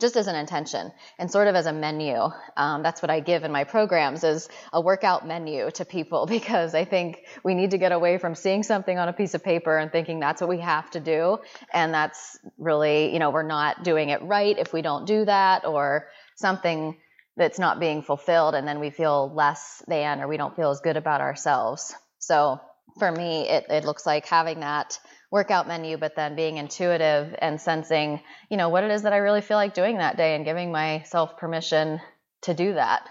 just 0.00 0.16
as 0.16 0.28
an 0.28 0.36
intention 0.36 0.92
and 1.18 1.30
sort 1.30 1.48
of 1.48 1.54
as 1.54 1.66
a 1.66 1.72
menu. 1.72 2.16
Um, 2.56 2.82
that's 2.82 3.02
what 3.02 3.10
I 3.10 3.20
give 3.20 3.42
in 3.42 3.50
my 3.50 3.64
programs 3.64 4.22
is 4.22 4.48
a 4.72 4.80
workout 4.80 5.26
menu 5.26 5.70
to 5.72 5.84
people 5.84 6.26
because 6.38 6.74
I 6.74 6.84
think 6.84 7.24
we 7.42 7.54
need 7.54 7.72
to 7.72 7.78
get 7.78 7.92
away 7.92 8.18
from 8.18 8.34
seeing 8.34 8.62
something 8.62 8.96
on 8.96 9.08
a 9.08 9.12
piece 9.12 9.34
of 9.34 9.42
paper 9.42 9.76
and 9.76 9.90
thinking 9.90 10.20
that's 10.20 10.40
what 10.40 10.50
we 10.50 10.60
have 10.60 10.90
to 10.92 11.00
do. 11.00 11.38
And 11.72 11.92
that's 11.92 12.38
really, 12.58 13.12
you 13.12 13.18
know, 13.18 13.30
we're 13.30 13.42
not 13.42 13.82
doing 13.82 14.10
it 14.10 14.22
right 14.22 14.56
if 14.56 14.72
we 14.72 14.82
don't 14.82 15.06
do 15.06 15.24
that 15.24 15.66
or 15.66 16.06
something 16.36 16.96
that's 17.36 17.58
not 17.58 17.78
being 17.80 18.02
fulfilled 18.02 18.54
and 18.54 18.66
then 18.66 18.80
we 18.80 18.90
feel 18.90 19.32
less 19.32 19.82
than 19.86 20.20
or 20.20 20.28
we 20.28 20.36
don't 20.36 20.56
feel 20.56 20.70
as 20.70 20.80
good 20.80 20.96
about 20.96 21.20
ourselves. 21.20 21.94
So 22.18 22.60
for 22.98 23.10
me, 23.10 23.48
it, 23.48 23.66
it 23.70 23.84
looks 23.84 24.04
like 24.04 24.26
having 24.26 24.60
that 24.60 24.98
workout 25.30 25.68
menu, 25.68 25.96
but 25.98 26.16
then 26.16 26.36
being 26.36 26.56
intuitive 26.56 27.34
and 27.38 27.60
sensing, 27.60 28.20
you 28.50 28.56
know, 28.56 28.70
what 28.70 28.84
it 28.84 28.90
is 28.90 29.02
that 29.02 29.12
I 29.12 29.18
really 29.18 29.42
feel 29.42 29.56
like 29.56 29.74
doing 29.74 29.98
that 29.98 30.16
day 30.16 30.34
and 30.34 30.44
giving 30.44 30.72
myself 30.72 31.36
permission 31.36 32.00
to 32.42 32.54
do 32.54 32.74
that. 32.74 33.08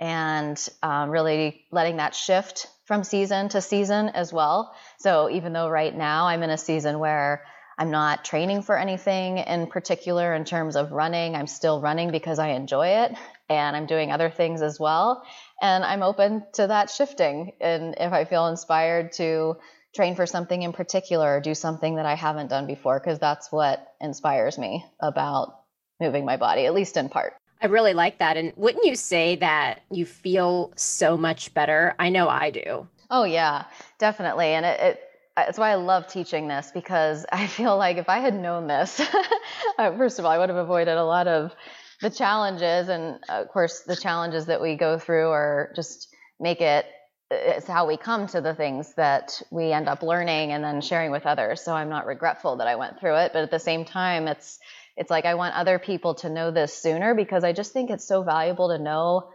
And 0.00 0.58
um, 0.82 1.10
really 1.10 1.64
letting 1.70 1.98
that 1.98 2.14
shift 2.14 2.66
from 2.84 3.04
season 3.04 3.48
to 3.50 3.60
season 3.60 4.08
as 4.08 4.32
well. 4.32 4.74
So 4.98 5.30
even 5.30 5.52
though 5.52 5.68
right 5.68 5.96
now 5.96 6.26
I'm 6.26 6.42
in 6.42 6.50
a 6.50 6.58
season 6.58 6.98
where 6.98 7.44
I'm 7.78 7.90
not 7.90 8.24
training 8.24 8.62
for 8.62 8.76
anything 8.76 9.38
in 9.38 9.66
particular 9.68 10.34
in 10.34 10.44
terms 10.44 10.76
of 10.76 10.92
running, 10.92 11.34
I'm 11.34 11.46
still 11.46 11.80
running 11.80 12.10
because 12.10 12.38
I 12.38 12.48
enjoy 12.50 12.88
it 13.04 13.12
and 13.48 13.76
I'm 13.76 13.86
doing 13.86 14.12
other 14.12 14.30
things 14.30 14.62
as 14.62 14.78
well. 14.78 15.24
And 15.62 15.84
I'm 15.84 16.02
open 16.02 16.44
to 16.54 16.66
that 16.66 16.90
shifting. 16.90 17.52
And 17.60 17.94
if 17.98 18.12
I 18.12 18.24
feel 18.24 18.46
inspired 18.48 19.12
to 19.12 19.56
train 19.94 20.14
for 20.14 20.26
something 20.26 20.62
in 20.62 20.72
particular 20.72 21.36
or 21.36 21.40
do 21.40 21.54
something 21.54 21.96
that 21.96 22.06
I 22.06 22.14
haven't 22.14 22.48
done 22.48 22.66
before 22.66 22.98
because 22.98 23.18
that's 23.18 23.50
what 23.52 23.94
inspires 24.00 24.58
me 24.58 24.84
about 25.00 25.60
moving 26.00 26.24
my 26.24 26.36
body, 26.36 26.66
at 26.66 26.74
least 26.74 26.96
in 26.96 27.08
part. 27.08 27.34
I 27.62 27.66
really 27.66 27.94
like 27.94 28.18
that. 28.18 28.36
And 28.36 28.52
wouldn't 28.56 28.84
you 28.84 28.96
say 28.96 29.36
that 29.36 29.80
you 29.90 30.04
feel 30.04 30.72
so 30.76 31.16
much 31.16 31.54
better? 31.54 31.94
I 31.98 32.10
know 32.10 32.28
I 32.28 32.50
do. 32.50 32.88
Oh, 33.10 33.24
yeah, 33.24 33.64
definitely. 33.98 34.48
And 34.48 34.66
it, 34.66 34.80
it 34.80 35.00
it's 35.36 35.58
why 35.58 35.70
I 35.70 35.74
love 35.74 36.06
teaching 36.06 36.46
this 36.46 36.70
because 36.72 37.24
I 37.32 37.46
feel 37.46 37.76
like 37.76 37.96
if 37.96 38.08
I 38.08 38.18
had 38.18 38.34
known 38.34 38.66
this, 38.66 39.00
first 39.76 40.18
of 40.18 40.24
all, 40.24 40.30
I 40.30 40.38
would 40.38 40.48
have 40.48 40.58
avoided 40.58 40.96
a 40.96 41.04
lot 41.04 41.26
of 41.26 41.54
the 42.00 42.10
challenges. 42.10 42.88
And 42.88 43.18
of 43.28 43.48
course, 43.48 43.80
the 43.80 43.96
challenges 43.96 44.46
that 44.46 44.60
we 44.60 44.76
go 44.76 44.98
through 44.98 45.30
are 45.30 45.72
just 45.76 46.14
make 46.40 46.60
it 46.60 46.86
it's 47.34 47.66
how 47.66 47.86
we 47.86 47.96
come 47.96 48.26
to 48.28 48.40
the 48.40 48.54
things 48.54 48.94
that 48.94 49.42
we 49.50 49.72
end 49.72 49.88
up 49.88 50.02
learning 50.02 50.52
and 50.52 50.62
then 50.62 50.80
sharing 50.80 51.10
with 51.10 51.26
others. 51.26 51.60
So 51.60 51.74
I'm 51.74 51.88
not 51.88 52.06
regretful 52.06 52.56
that 52.56 52.68
I 52.68 52.76
went 52.76 53.00
through 53.00 53.16
it, 53.16 53.32
but 53.32 53.42
at 53.42 53.50
the 53.50 53.58
same 53.58 53.84
time, 53.84 54.28
it's 54.28 54.58
it's 54.96 55.10
like 55.10 55.24
I 55.24 55.34
want 55.34 55.56
other 55.56 55.78
people 55.78 56.14
to 56.16 56.30
know 56.30 56.50
this 56.50 56.72
sooner 56.72 57.14
because 57.14 57.42
I 57.42 57.52
just 57.52 57.72
think 57.72 57.90
it's 57.90 58.06
so 58.06 58.22
valuable 58.22 58.68
to 58.68 58.78
know 58.78 59.30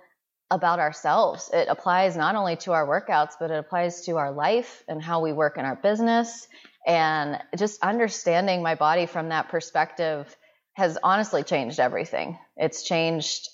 about 0.50 0.80
ourselves. 0.80 1.50
It 1.54 1.68
applies 1.70 2.16
not 2.16 2.36
only 2.36 2.56
to 2.58 2.72
our 2.72 2.88
workouts, 2.88 3.34
but 3.40 3.52
it 3.52 3.60
applies 3.60 4.06
to 4.06 4.18
our 4.18 4.32
life 4.32 4.84
and 4.88 5.02
how 5.02 5.22
we 5.22 5.34
work 5.34 5.58
in 5.58 5.66
our 5.66 5.76
business. 5.76 6.48
And 6.88 7.40
just 7.58 7.84
understanding 7.84 8.64
my 8.64 8.76
body 8.76 9.06
from 9.06 9.30
that 9.30 9.50
perspective 9.50 10.36
has 10.74 10.98
honestly 11.04 11.44
changed 11.44 11.80
everything. 11.80 12.40
It's 12.56 12.84
changed 12.84 13.50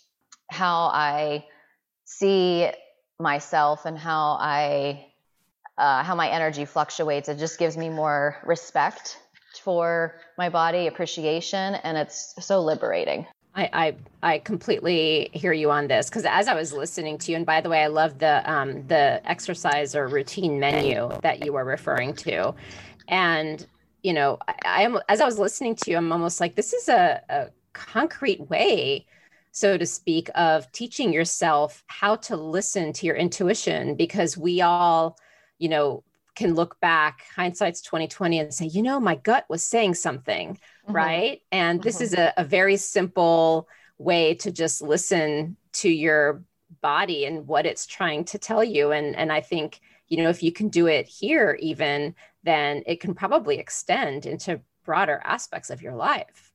how 0.49 0.85
I 0.93 1.45
see 2.05 2.69
myself 3.19 3.85
and 3.85 3.97
how 3.97 4.37
I 4.39 5.07
uh, 5.77 6.03
how 6.03 6.15
my 6.15 6.29
energy 6.29 6.65
fluctuates. 6.65 7.27
It 7.27 7.37
just 7.37 7.59
gives 7.59 7.75
me 7.75 7.89
more 7.89 8.37
respect 8.45 9.19
for 9.61 10.15
my 10.37 10.49
body, 10.49 10.87
appreciation, 10.87 11.75
and 11.75 11.97
it's 11.97 12.33
so 12.39 12.61
liberating. 12.61 13.25
I, 13.57 13.69
I, 13.73 13.95
I 14.33 14.39
completely 14.39 15.29
hear 15.33 15.53
you 15.53 15.71
on 15.71 15.87
this 15.87 16.09
because 16.09 16.25
as 16.25 16.47
I 16.49 16.53
was 16.53 16.73
listening 16.73 17.17
to 17.19 17.31
you, 17.31 17.37
and 17.37 17.45
by 17.45 17.61
the 17.61 17.69
way, 17.69 17.83
I 17.83 17.87
love 17.87 18.19
the 18.19 18.49
um, 18.51 18.85
the 18.87 19.21
exercise 19.29 19.95
or 19.95 20.07
routine 20.07 20.59
menu 20.59 21.09
that 21.21 21.45
you 21.45 21.53
were 21.53 21.63
referring 21.63 22.13
to, 22.15 22.53
and 23.07 23.65
you 24.03 24.13
know, 24.13 24.37
I, 24.65 24.83
am 24.83 24.99
as 25.07 25.21
I 25.21 25.25
was 25.25 25.39
listening 25.39 25.75
to 25.77 25.91
you, 25.91 25.97
I'm 25.97 26.11
almost 26.11 26.41
like 26.41 26.55
this 26.55 26.73
is 26.73 26.89
a, 26.89 27.21
a 27.29 27.47
concrete 27.73 28.49
way 28.49 29.05
so 29.55 29.77
to 29.77 29.85
speak, 29.85 30.29
of 30.35 30.69
teaching 30.73 31.13
yourself 31.13 31.81
how 31.87 32.17
to 32.17 32.35
listen 32.35 32.91
to 32.91 33.05
your 33.05 33.15
intuition 33.15 33.95
because 33.95 34.37
we 34.37 34.59
all, 34.59 35.17
you 35.59 35.69
know, 35.69 36.03
can 36.35 36.55
look 36.55 36.77
back, 36.81 37.23
hindsight's 37.33 37.79
2020, 37.79 38.39
and 38.39 38.53
say, 38.53 38.65
you 38.65 38.81
know, 38.81 38.99
my 38.99 39.15
gut 39.15 39.45
was 39.47 39.63
saying 39.63 39.93
something, 39.93 40.55
mm-hmm. 40.55 40.91
right? 40.91 41.41
And 41.53 41.79
mm-hmm. 41.79 41.85
this 41.85 42.01
is 42.01 42.13
a, 42.13 42.33
a 42.35 42.43
very 42.43 42.75
simple 42.75 43.69
way 43.97 44.33
to 44.35 44.51
just 44.51 44.81
listen 44.81 45.55
to 45.71 45.89
your 45.89 46.43
body 46.81 47.23
and 47.23 47.47
what 47.47 47.65
it's 47.65 47.85
trying 47.85 48.25
to 48.25 48.37
tell 48.37 48.61
you. 48.61 48.91
And 48.91 49.15
and 49.15 49.31
I 49.31 49.39
think, 49.39 49.79
you 50.09 50.17
know, 50.17 50.27
if 50.27 50.43
you 50.43 50.51
can 50.51 50.67
do 50.67 50.87
it 50.87 51.07
here 51.07 51.57
even, 51.61 52.13
then 52.43 52.83
it 52.85 52.99
can 52.99 53.13
probably 53.13 53.57
extend 53.57 54.25
into 54.25 54.59
broader 54.83 55.21
aspects 55.23 55.69
of 55.69 55.81
your 55.81 55.95
life. 55.95 56.51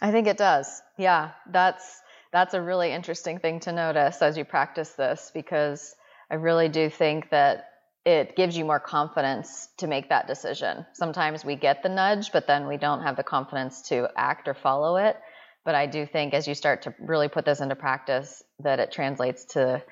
I 0.00 0.12
think 0.12 0.28
it 0.28 0.36
does. 0.36 0.82
Yeah. 0.96 1.32
That's 1.50 2.00
that's 2.32 2.54
a 2.54 2.62
really 2.62 2.92
interesting 2.92 3.38
thing 3.38 3.60
to 3.60 3.72
notice 3.72 4.20
as 4.22 4.36
you 4.36 4.44
practice 4.44 4.90
this 4.90 5.30
because 5.32 5.94
I 6.30 6.34
really 6.34 6.68
do 6.68 6.90
think 6.90 7.30
that 7.30 7.64
it 8.04 8.36
gives 8.36 8.56
you 8.56 8.64
more 8.64 8.80
confidence 8.80 9.68
to 9.78 9.86
make 9.86 10.08
that 10.08 10.26
decision. 10.26 10.86
Sometimes 10.92 11.44
we 11.44 11.56
get 11.56 11.82
the 11.82 11.88
nudge, 11.88 12.32
but 12.32 12.46
then 12.46 12.66
we 12.66 12.76
don't 12.76 13.02
have 13.02 13.16
the 13.16 13.22
confidence 13.22 13.82
to 13.88 14.08
act 14.16 14.48
or 14.48 14.54
follow 14.54 14.96
it. 14.96 15.16
But 15.64 15.74
I 15.74 15.86
do 15.86 16.06
think 16.06 16.32
as 16.32 16.48
you 16.48 16.54
start 16.54 16.82
to 16.82 16.94
really 16.98 17.28
put 17.28 17.44
this 17.44 17.60
into 17.60 17.76
practice, 17.76 18.42
that 18.60 18.80
it 18.80 18.92
translates 18.92 19.44
to 19.52 19.82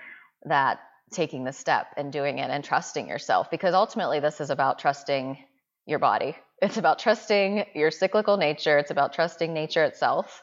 that 0.45 0.78
taking 1.12 1.45
the 1.45 1.53
step 1.53 1.89
and 1.97 2.12
doing 2.12 2.39
it 2.39 2.51
and 2.51 2.64
trusting 2.64 3.09
yourself 3.09 3.51
because 3.51 3.74
ultimately 3.74 4.20
this 4.20 4.41
is 4.41 4.51
about 4.51 4.78
trusting 4.78 5.39
your 5.87 5.99
body. 5.99 6.37
It's 6.62 6.78
about 6.78 6.99
trusting 6.99 7.66
your 7.74 7.91
cyclical 7.91 8.39
nature, 8.39 8.78
it's 8.78 8.91
about 8.91 9.12
trusting 9.12 9.53
nature 9.53 9.84
itself 9.84 10.43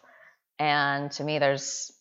and 0.59 1.11
to 1.13 1.23
me, 1.23 1.39
there's 1.39 1.91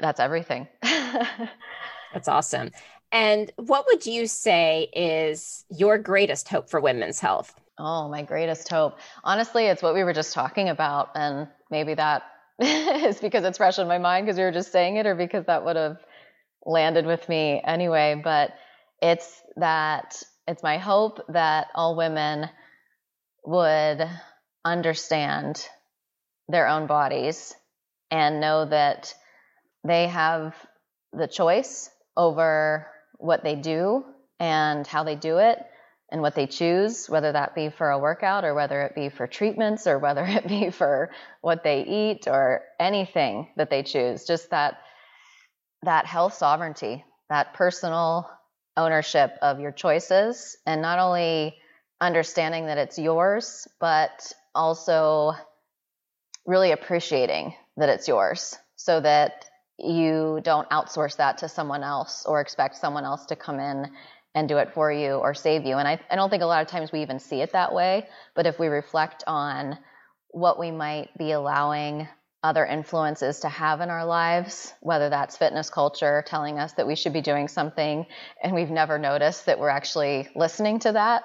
that's 0.00 0.20
everything. 0.20 0.68
that's 0.82 2.28
awesome. 2.28 2.70
And 3.10 3.52
what 3.56 3.84
would 3.88 4.06
you 4.06 4.26
say 4.26 4.88
is 4.94 5.64
your 5.70 5.98
greatest 5.98 6.48
hope 6.48 6.70
for 6.70 6.80
women's 6.80 7.20
health? 7.20 7.54
Oh, 7.78 8.08
my 8.08 8.22
greatest 8.22 8.68
hope. 8.68 8.98
Honestly, 9.22 9.66
it's 9.66 9.82
what 9.82 9.94
we 9.94 10.02
were 10.02 10.14
just 10.14 10.32
talking 10.32 10.68
about. 10.70 11.10
And 11.14 11.48
maybe 11.70 11.94
that 11.94 12.22
is 12.58 13.18
because 13.18 13.44
it's 13.44 13.58
fresh 13.58 13.78
in 13.78 13.86
my 13.88 13.98
mind 13.98 14.26
because 14.26 14.38
we 14.38 14.44
were 14.44 14.52
just 14.52 14.72
saying 14.72 14.96
it, 14.96 15.06
or 15.06 15.14
because 15.14 15.44
that 15.46 15.64
would 15.64 15.76
have 15.76 15.98
landed 16.64 17.06
with 17.06 17.28
me 17.28 17.60
anyway. 17.64 18.20
But 18.22 18.54
it's 19.02 19.42
that 19.56 20.22
it's 20.48 20.62
my 20.62 20.78
hope 20.78 21.20
that 21.28 21.68
all 21.74 21.96
women 21.96 22.48
would 23.44 24.08
understand 24.64 25.68
their 26.48 26.68
own 26.68 26.86
bodies 26.86 27.54
and 28.12 28.40
know 28.40 28.66
that 28.66 29.14
they 29.84 30.06
have 30.06 30.54
the 31.14 31.26
choice 31.26 31.88
over 32.14 32.86
what 33.16 33.42
they 33.42 33.56
do 33.56 34.04
and 34.38 34.86
how 34.86 35.02
they 35.02 35.16
do 35.16 35.38
it 35.38 35.58
and 36.10 36.20
what 36.20 36.34
they 36.34 36.46
choose, 36.46 37.08
whether 37.08 37.32
that 37.32 37.54
be 37.54 37.70
for 37.70 37.90
a 37.90 37.98
workout 37.98 38.44
or 38.44 38.54
whether 38.54 38.82
it 38.82 38.94
be 38.94 39.08
for 39.08 39.26
treatments 39.26 39.86
or 39.86 39.98
whether 39.98 40.24
it 40.26 40.46
be 40.46 40.68
for 40.78 41.10
what 41.40 41.64
they 41.64 41.84
eat 41.84 42.28
or 42.28 42.60
anything 42.78 43.48
that 43.56 43.70
they 43.70 43.82
choose. 43.82 44.26
Just 44.26 44.50
that 44.50 44.78
that 45.82 46.04
health 46.06 46.34
sovereignty, 46.34 47.02
that 47.30 47.54
personal 47.54 48.30
ownership 48.76 49.36
of 49.40 49.58
your 49.58 49.72
choices 49.72 50.56
and 50.66 50.82
not 50.82 50.98
only 50.98 51.56
understanding 52.00 52.66
that 52.66 52.78
it's 52.78 52.98
yours, 52.98 53.66
but 53.80 54.32
also 54.54 55.32
really 56.46 56.72
appreciating 56.72 57.54
that 57.76 57.88
it's 57.88 58.08
yours 58.08 58.56
so 58.76 59.00
that 59.00 59.44
you 59.78 60.40
don't 60.44 60.68
outsource 60.70 61.16
that 61.16 61.38
to 61.38 61.48
someone 61.48 61.82
else 61.82 62.24
or 62.26 62.40
expect 62.40 62.76
someone 62.76 63.04
else 63.04 63.26
to 63.26 63.36
come 63.36 63.58
in 63.58 63.90
and 64.34 64.48
do 64.48 64.58
it 64.58 64.72
for 64.72 64.90
you 64.90 65.14
or 65.14 65.34
save 65.34 65.64
you. 65.64 65.76
And 65.76 65.86
I, 65.86 66.00
I 66.10 66.16
don't 66.16 66.30
think 66.30 66.42
a 66.42 66.46
lot 66.46 66.62
of 66.62 66.68
times 66.68 66.92
we 66.92 67.02
even 67.02 67.18
see 67.18 67.40
it 67.40 67.52
that 67.52 67.74
way. 67.74 68.06
But 68.34 68.46
if 68.46 68.58
we 68.58 68.68
reflect 68.68 69.24
on 69.26 69.78
what 70.28 70.58
we 70.58 70.70
might 70.70 71.16
be 71.18 71.32
allowing 71.32 72.08
other 72.42 72.66
influences 72.66 73.40
to 73.40 73.48
have 73.48 73.80
in 73.80 73.88
our 73.88 74.04
lives, 74.04 74.72
whether 74.80 75.08
that's 75.08 75.36
fitness 75.36 75.70
culture 75.70 76.24
telling 76.26 76.58
us 76.58 76.72
that 76.72 76.86
we 76.86 76.96
should 76.96 77.12
be 77.12 77.20
doing 77.20 77.46
something 77.46 78.04
and 78.42 78.52
we've 78.52 78.70
never 78.70 78.98
noticed 78.98 79.46
that 79.46 79.60
we're 79.60 79.68
actually 79.68 80.28
listening 80.34 80.80
to 80.80 80.92
that, 80.92 81.22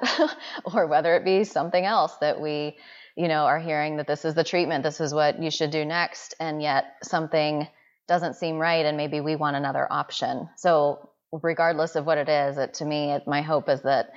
or 0.75 0.85
whether 0.85 1.15
it 1.15 1.25
be 1.25 1.43
something 1.43 1.83
else 1.83 2.15
that 2.17 2.39
we 2.39 2.77
you 3.17 3.27
know, 3.27 3.45
are 3.45 3.59
hearing 3.59 3.97
that 3.97 4.05
this 4.05 4.23
is 4.25 4.35
the 4.35 4.43
treatment, 4.43 4.83
this 4.83 5.01
is 5.01 5.11
what 5.11 5.41
you 5.41 5.49
should 5.49 5.71
do 5.71 5.83
next, 5.83 6.35
and 6.39 6.61
yet 6.61 6.85
something 7.01 7.67
doesn't 8.07 8.35
seem 8.35 8.57
right, 8.57 8.85
and 8.85 8.95
maybe 8.95 9.19
we 9.19 9.35
want 9.35 9.55
another 9.55 9.91
option. 9.91 10.47
So, 10.55 11.09
regardless 11.31 11.95
of 11.95 12.05
what 12.05 12.19
it 12.19 12.29
is, 12.29 12.57
it, 12.59 12.75
to 12.75 12.85
me, 12.85 13.11
it, 13.11 13.27
my 13.27 13.41
hope 13.41 13.69
is 13.69 13.81
that 13.81 14.11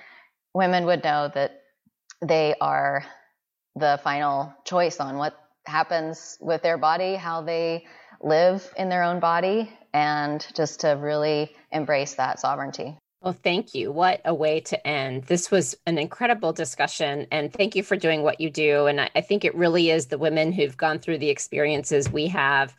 women 0.52 0.84
would 0.84 1.02
know 1.02 1.30
that 1.34 1.62
they 2.20 2.54
are 2.60 3.02
the 3.74 3.98
final 4.04 4.52
choice 4.64 5.00
on 5.00 5.16
what 5.16 5.34
happens 5.66 6.36
with 6.38 6.62
their 6.62 6.76
body, 6.76 7.14
how 7.14 7.40
they 7.40 7.86
live 8.20 8.70
in 8.76 8.90
their 8.90 9.02
own 9.02 9.18
body, 9.18 9.72
and 9.94 10.46
just 10.54 10.80
to 10.80 10.88
really 10.90 11.56
embrace 11.72 12.14
that 12.14 12.38
sovereignty. 12.38 12.98
Well, 13.22 13.34
thank 13.34 13.74
you. 13.74 13.92
What 13.92 14.22
a 14.24 14.34
way 14.34 14.60
to 14.60 14.86
end. 14.86 15.24
This 15.24 15.50
was 15.50 15.76
an 15.86 15.98
incredible 15.98 16.54
discussion, 16.54 17.26
and 17.30 17.52
thank 17.52 17.76
you 17.76 17.82
for 17.82 17.94
doing 17.94 18.22
what 18.22 18.40
you 18.40 18.48
do. 18.50 18.86
And 18.86 18.98
I, 18.98 19.10
I 19.14 19.20
think 19.20 19.44
it 19.44 19.54
really 19.54 19.90
is 19.90 20.06
the 20.06 20.16
women 20.16 20.52
who've 20.52 20.76
gone 20.76 20.98
through 20.98 21.18
the 21.18 21.28
experiences 21.28 22.10
we 22.10 22.28
have 22.28 22.74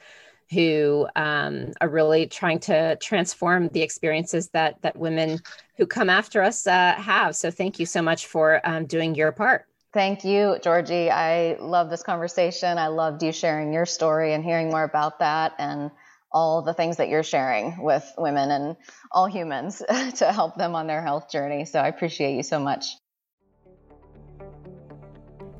who 0.51 1.07
um, 1.15 1.71
are 1.79 1.87
really 1.87 2.27
trying 2.27 2.59
to 2.59 2.95
transform 2.97 3.69
the 3.69 3.81
experiences 3.81 4.49
that 4.49 4.81
that 4.81 4.97
women 4.97 5.39
who 5.77 5.85
come 5.85 6.09
after 6.09 6.41
us 6.41 6.67
uh, 6.67 6.93
have. 6.93 7.35
So 7.35 7.51
thank 7.51 7.79
you 7.79 7.85
so 7.85 8.01
much 8.01 8.25
for 8.25 8.61
um, 8.67 8.85
doing 8.85 9.15
your 9.15 9.31
part. 9.31 9.65
Thank 9.93 10.23
you, 10.23 10.57
Georgie. 10.63 11.11
I 11.11 11.57
love 11.59 11.89
this 11.89 12.01
conversation. 12.01 12.77
I 12.77 12.87
loved 12.87 13.23
you 13.23 13.31
sharing 13.31 13.73
your 13.73 13.85
story 13.85 14.33
and 14.33 14.43
hearing 14.43 14.69
more 14.69 14.83
about 14.83 15.19
that. 15.19 15.53
And 15.57 15.91
all 16.31 16.61
the 16.61 16.73
things 16.73 16.97
that 16.97 17.09
you're 17.09 17.23
sharing 17.23 17.81
with 17.81 18.09
women 18.17 18.51
and 18.51 18.77
all 19.11 19.27
humans 19.27 19.81
to 20.15 20.31
help 20.31 20.55
them 20.55 20.75
on 20.75 20.87
their 20.87 21.01
health 21.01 21.29
journey. 21.29 21.65
So 21.65 21.79
I 21.79 21.87
appreciate 21.87 22.35
you 22.35 22.43
so 22.43 22.59
much. 22.59 22.85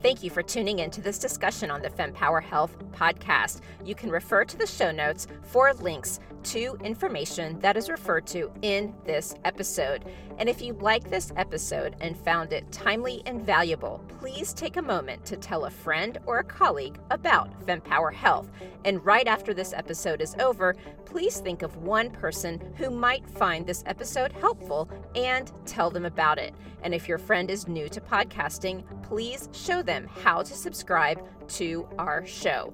Thank 0.02 0.24
you 0.24 0.32
for 0.32 0.42
tuning 0.42 0.80
in 0.80 0.90
to 0.92 1.02
this 1.02 1.20
discussion 1.20 1.70
on 1.70 1.84
the 1.84 1.90
FemPower 1.90 2.42
Health 2.42 2.76
podcast. 2.92 3.62
You 3.86 3.94
can 3.94 4.10
refer 4.10 4.44
to 4.46 4.58
the 4.58 4.66
show 4.66 4.92
notes 4.92 5.28
for 5.44 5.72
links 5.76 6.20
to 6.44 6.78
information 6.84 7.60
that 7.60 7.78
is 7.78 7.90
referred 7.90 8.26
to 8.28 8.52
in 8.62 8.94
this 9.06 9.36
episode. 9.46 10.06
And 10.38 10.50
if 10.50 10.62
you 10.62 10.74
like 10.74 11.10
this 11.10 11.32
episode 11.36 11.96
and 12.00 12.18
found 12.18 12.54
it 12.54 12.72
timely 12.72 13.22
and 13.26 13.46
valuable, 13.46 14.04
please 14.20 14.54
take 14.54 14.78
a 14.78 14.82
moment 14.82 15.26
to 15.26 15.38
tell 15.38 15.66
a 15.66 15.70
friend 15.70 16.18
or 16.26 16.40
a 16.40 16.44
colleague 16.44 17.00
about 17.10 17.66
FemPower 17.66 18.14
Health. 18.14 18.50
And 18.86 19.06
right 19.06 19.28
after 19.28 19.54
this 19.54 19.74
episode 19.74 20.22
is 20.22 20.36
over, 20.40 20.76
please 21.06 21.40
think 21.40 21.62
of 21.62 21.78
one 21.78 22.10
person 22.10 22.74
who 22.78 22.90
might 22.90 23.30
find 23.30 23.66
this 23.66 23.84
episode 23.86 24.32
helpful 24.32 24.90
and 25.16 25.52
tell 25.66 25.90
them 25.90 26.06
about 26.06 26.40
it. 26.40 26.54
And 26.84 26.94
if 26.94 27.08
your 27.08 27.18
friend 27.18 27.52
is 27.52 27.68
new 27.68 27.88
to 27.90 28.02
podcasting, 28.02 28.84
please 29.04 29.50
show 29.52 29.82
them 29.82 30.08
how 30.24 30.42
to 30.42 30.54
subscribe 30.54 31.22
to 31.50 31.88
our 32.00 32.26
show. 32.26 32.74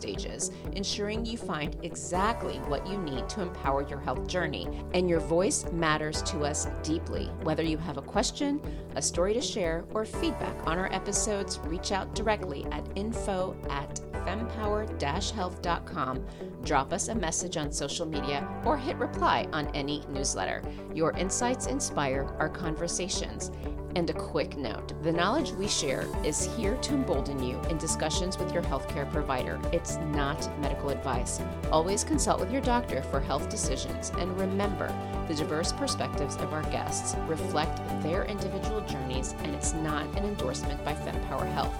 stages, 0.01 0.49
ensuring 0.73 1.25
you 1.25 1.37
find 1.37 1.77
exactly 1.83 2.57
what 2.61 2.87
you 2.87 2.97
need 2.97 3.29
to 3.29 3.41
empower 3.41 3.87
your 3.87 3.99
health 3.99 4.25
journey. 4.27 4.67
And 4.95 5.07
your 5.07 5.19
voice 5.19 5.65
matters 5.71 6.23
to 6.23 6.39
us 6.39 6.67
deeply. 6.81 7.25
Whether 7.43 7.63
you 7.63 7.77
have 7.77 7.97
a 7.97 8.01
question, 8.01 8.59
a 8.95 9.01
story 9.01 9.33
to 9.35 9.41
share, 9.41 9.85
or 9.93 10.05
feedback 10.05 10.55
on 10.65 10.79
our 10.79 10.91
episodes, 10.91 11.59
reach 11.65 11.91
out 11.91 12.15
directly 12.15 12.65
at 12.71 12.83
info 12.95 13.55
at 13.69 14.01
fempower-health.com. 14.25 16.25
Drop 16.63 16.93
us 16.93 17.07
a 17.07 17.15
message 17.15 17.57
on 17.57 17.71
social 17.71 18.05
media 18.05 18.47
or 18.65 18.77
hit 18.77 18.97
reply 18.97 19.47
on 19.51 19.67
any 19.75 20.03
newsletter. 20.09 20.61
Your 20.93 21.11
insights 21.17 21.67
inspire 21.67 22.25
our 22.39 22.49
conversations. 22.49 23.51
And 23.95 24.09
a 24.09 24.13
quick 24.13 24.57
note 24.57 24.93
the 25.03 25.11
knowledge 25.11 25.51
we 25.51 25.67
share 25.67 26.07
is 26.23 26.45
here 26.55 26.77
to 26.77 26.93
embolden 26.93 27.43
you 27.43 27.59
in 27.69 27.77
discussions 27.77 28.37
with 28.37 28.53
your 28.53 28.63
healthcare 28.63 29.11
provider. 29.11 29.59
It's 29.73 29.97
not 29.97 30.49
medical 30.61 30.89
advice. 30.89 31.41
Always 31.71 32.03
consult 32.03 32.39
with 32.39 32.51
your 32.51 32.61
doctor 32.61 33.01
for 33.03 33.19
health 33.19 33.49
decisions. 33.49 34.11
And 34.17 34.39
remember, 34.39 34.87
the 35.27 35.35
diverse 35.35 35.73
perspectives 35.73 36.35
of 36.37 36.53
our 36.53 36.63
guests 36.63 37.15
reflect 37.27 37.77
their 38.01 38.25
individual 38.25 38.81
journeys, 38.81 39.33
and 39.43 39.55
it's 39.55 39.73
not 39.73 40.05
an 40.17 40.25
endorsement 40.25 40.83
by 40.85 40.93
FemPower 40.93 41.51
Health. 41.53 41.73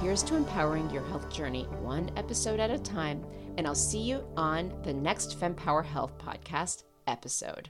Here's 0.00 0.22
to 0.24 0.36
empowering 0.36 0.88
your 0.90 1.02
health 1.06 1.28
journey 1.28 1.64
one 1.82 2.12
episode 2.16 2.60
at 2.60 2.70
a 2.70 2.78
time, 2.78 3.24
and 3.56 3.66
I'll 3.66 3.74
see 3.74 3.98
you 3.98 4.22
on 4.36 4.72
the 4.84 4.92
next 4.92 5.40
FemPower 5.40 5.84
Health 5.84 6.16
podcast 6.18 6.84
episode. 7.08 7.68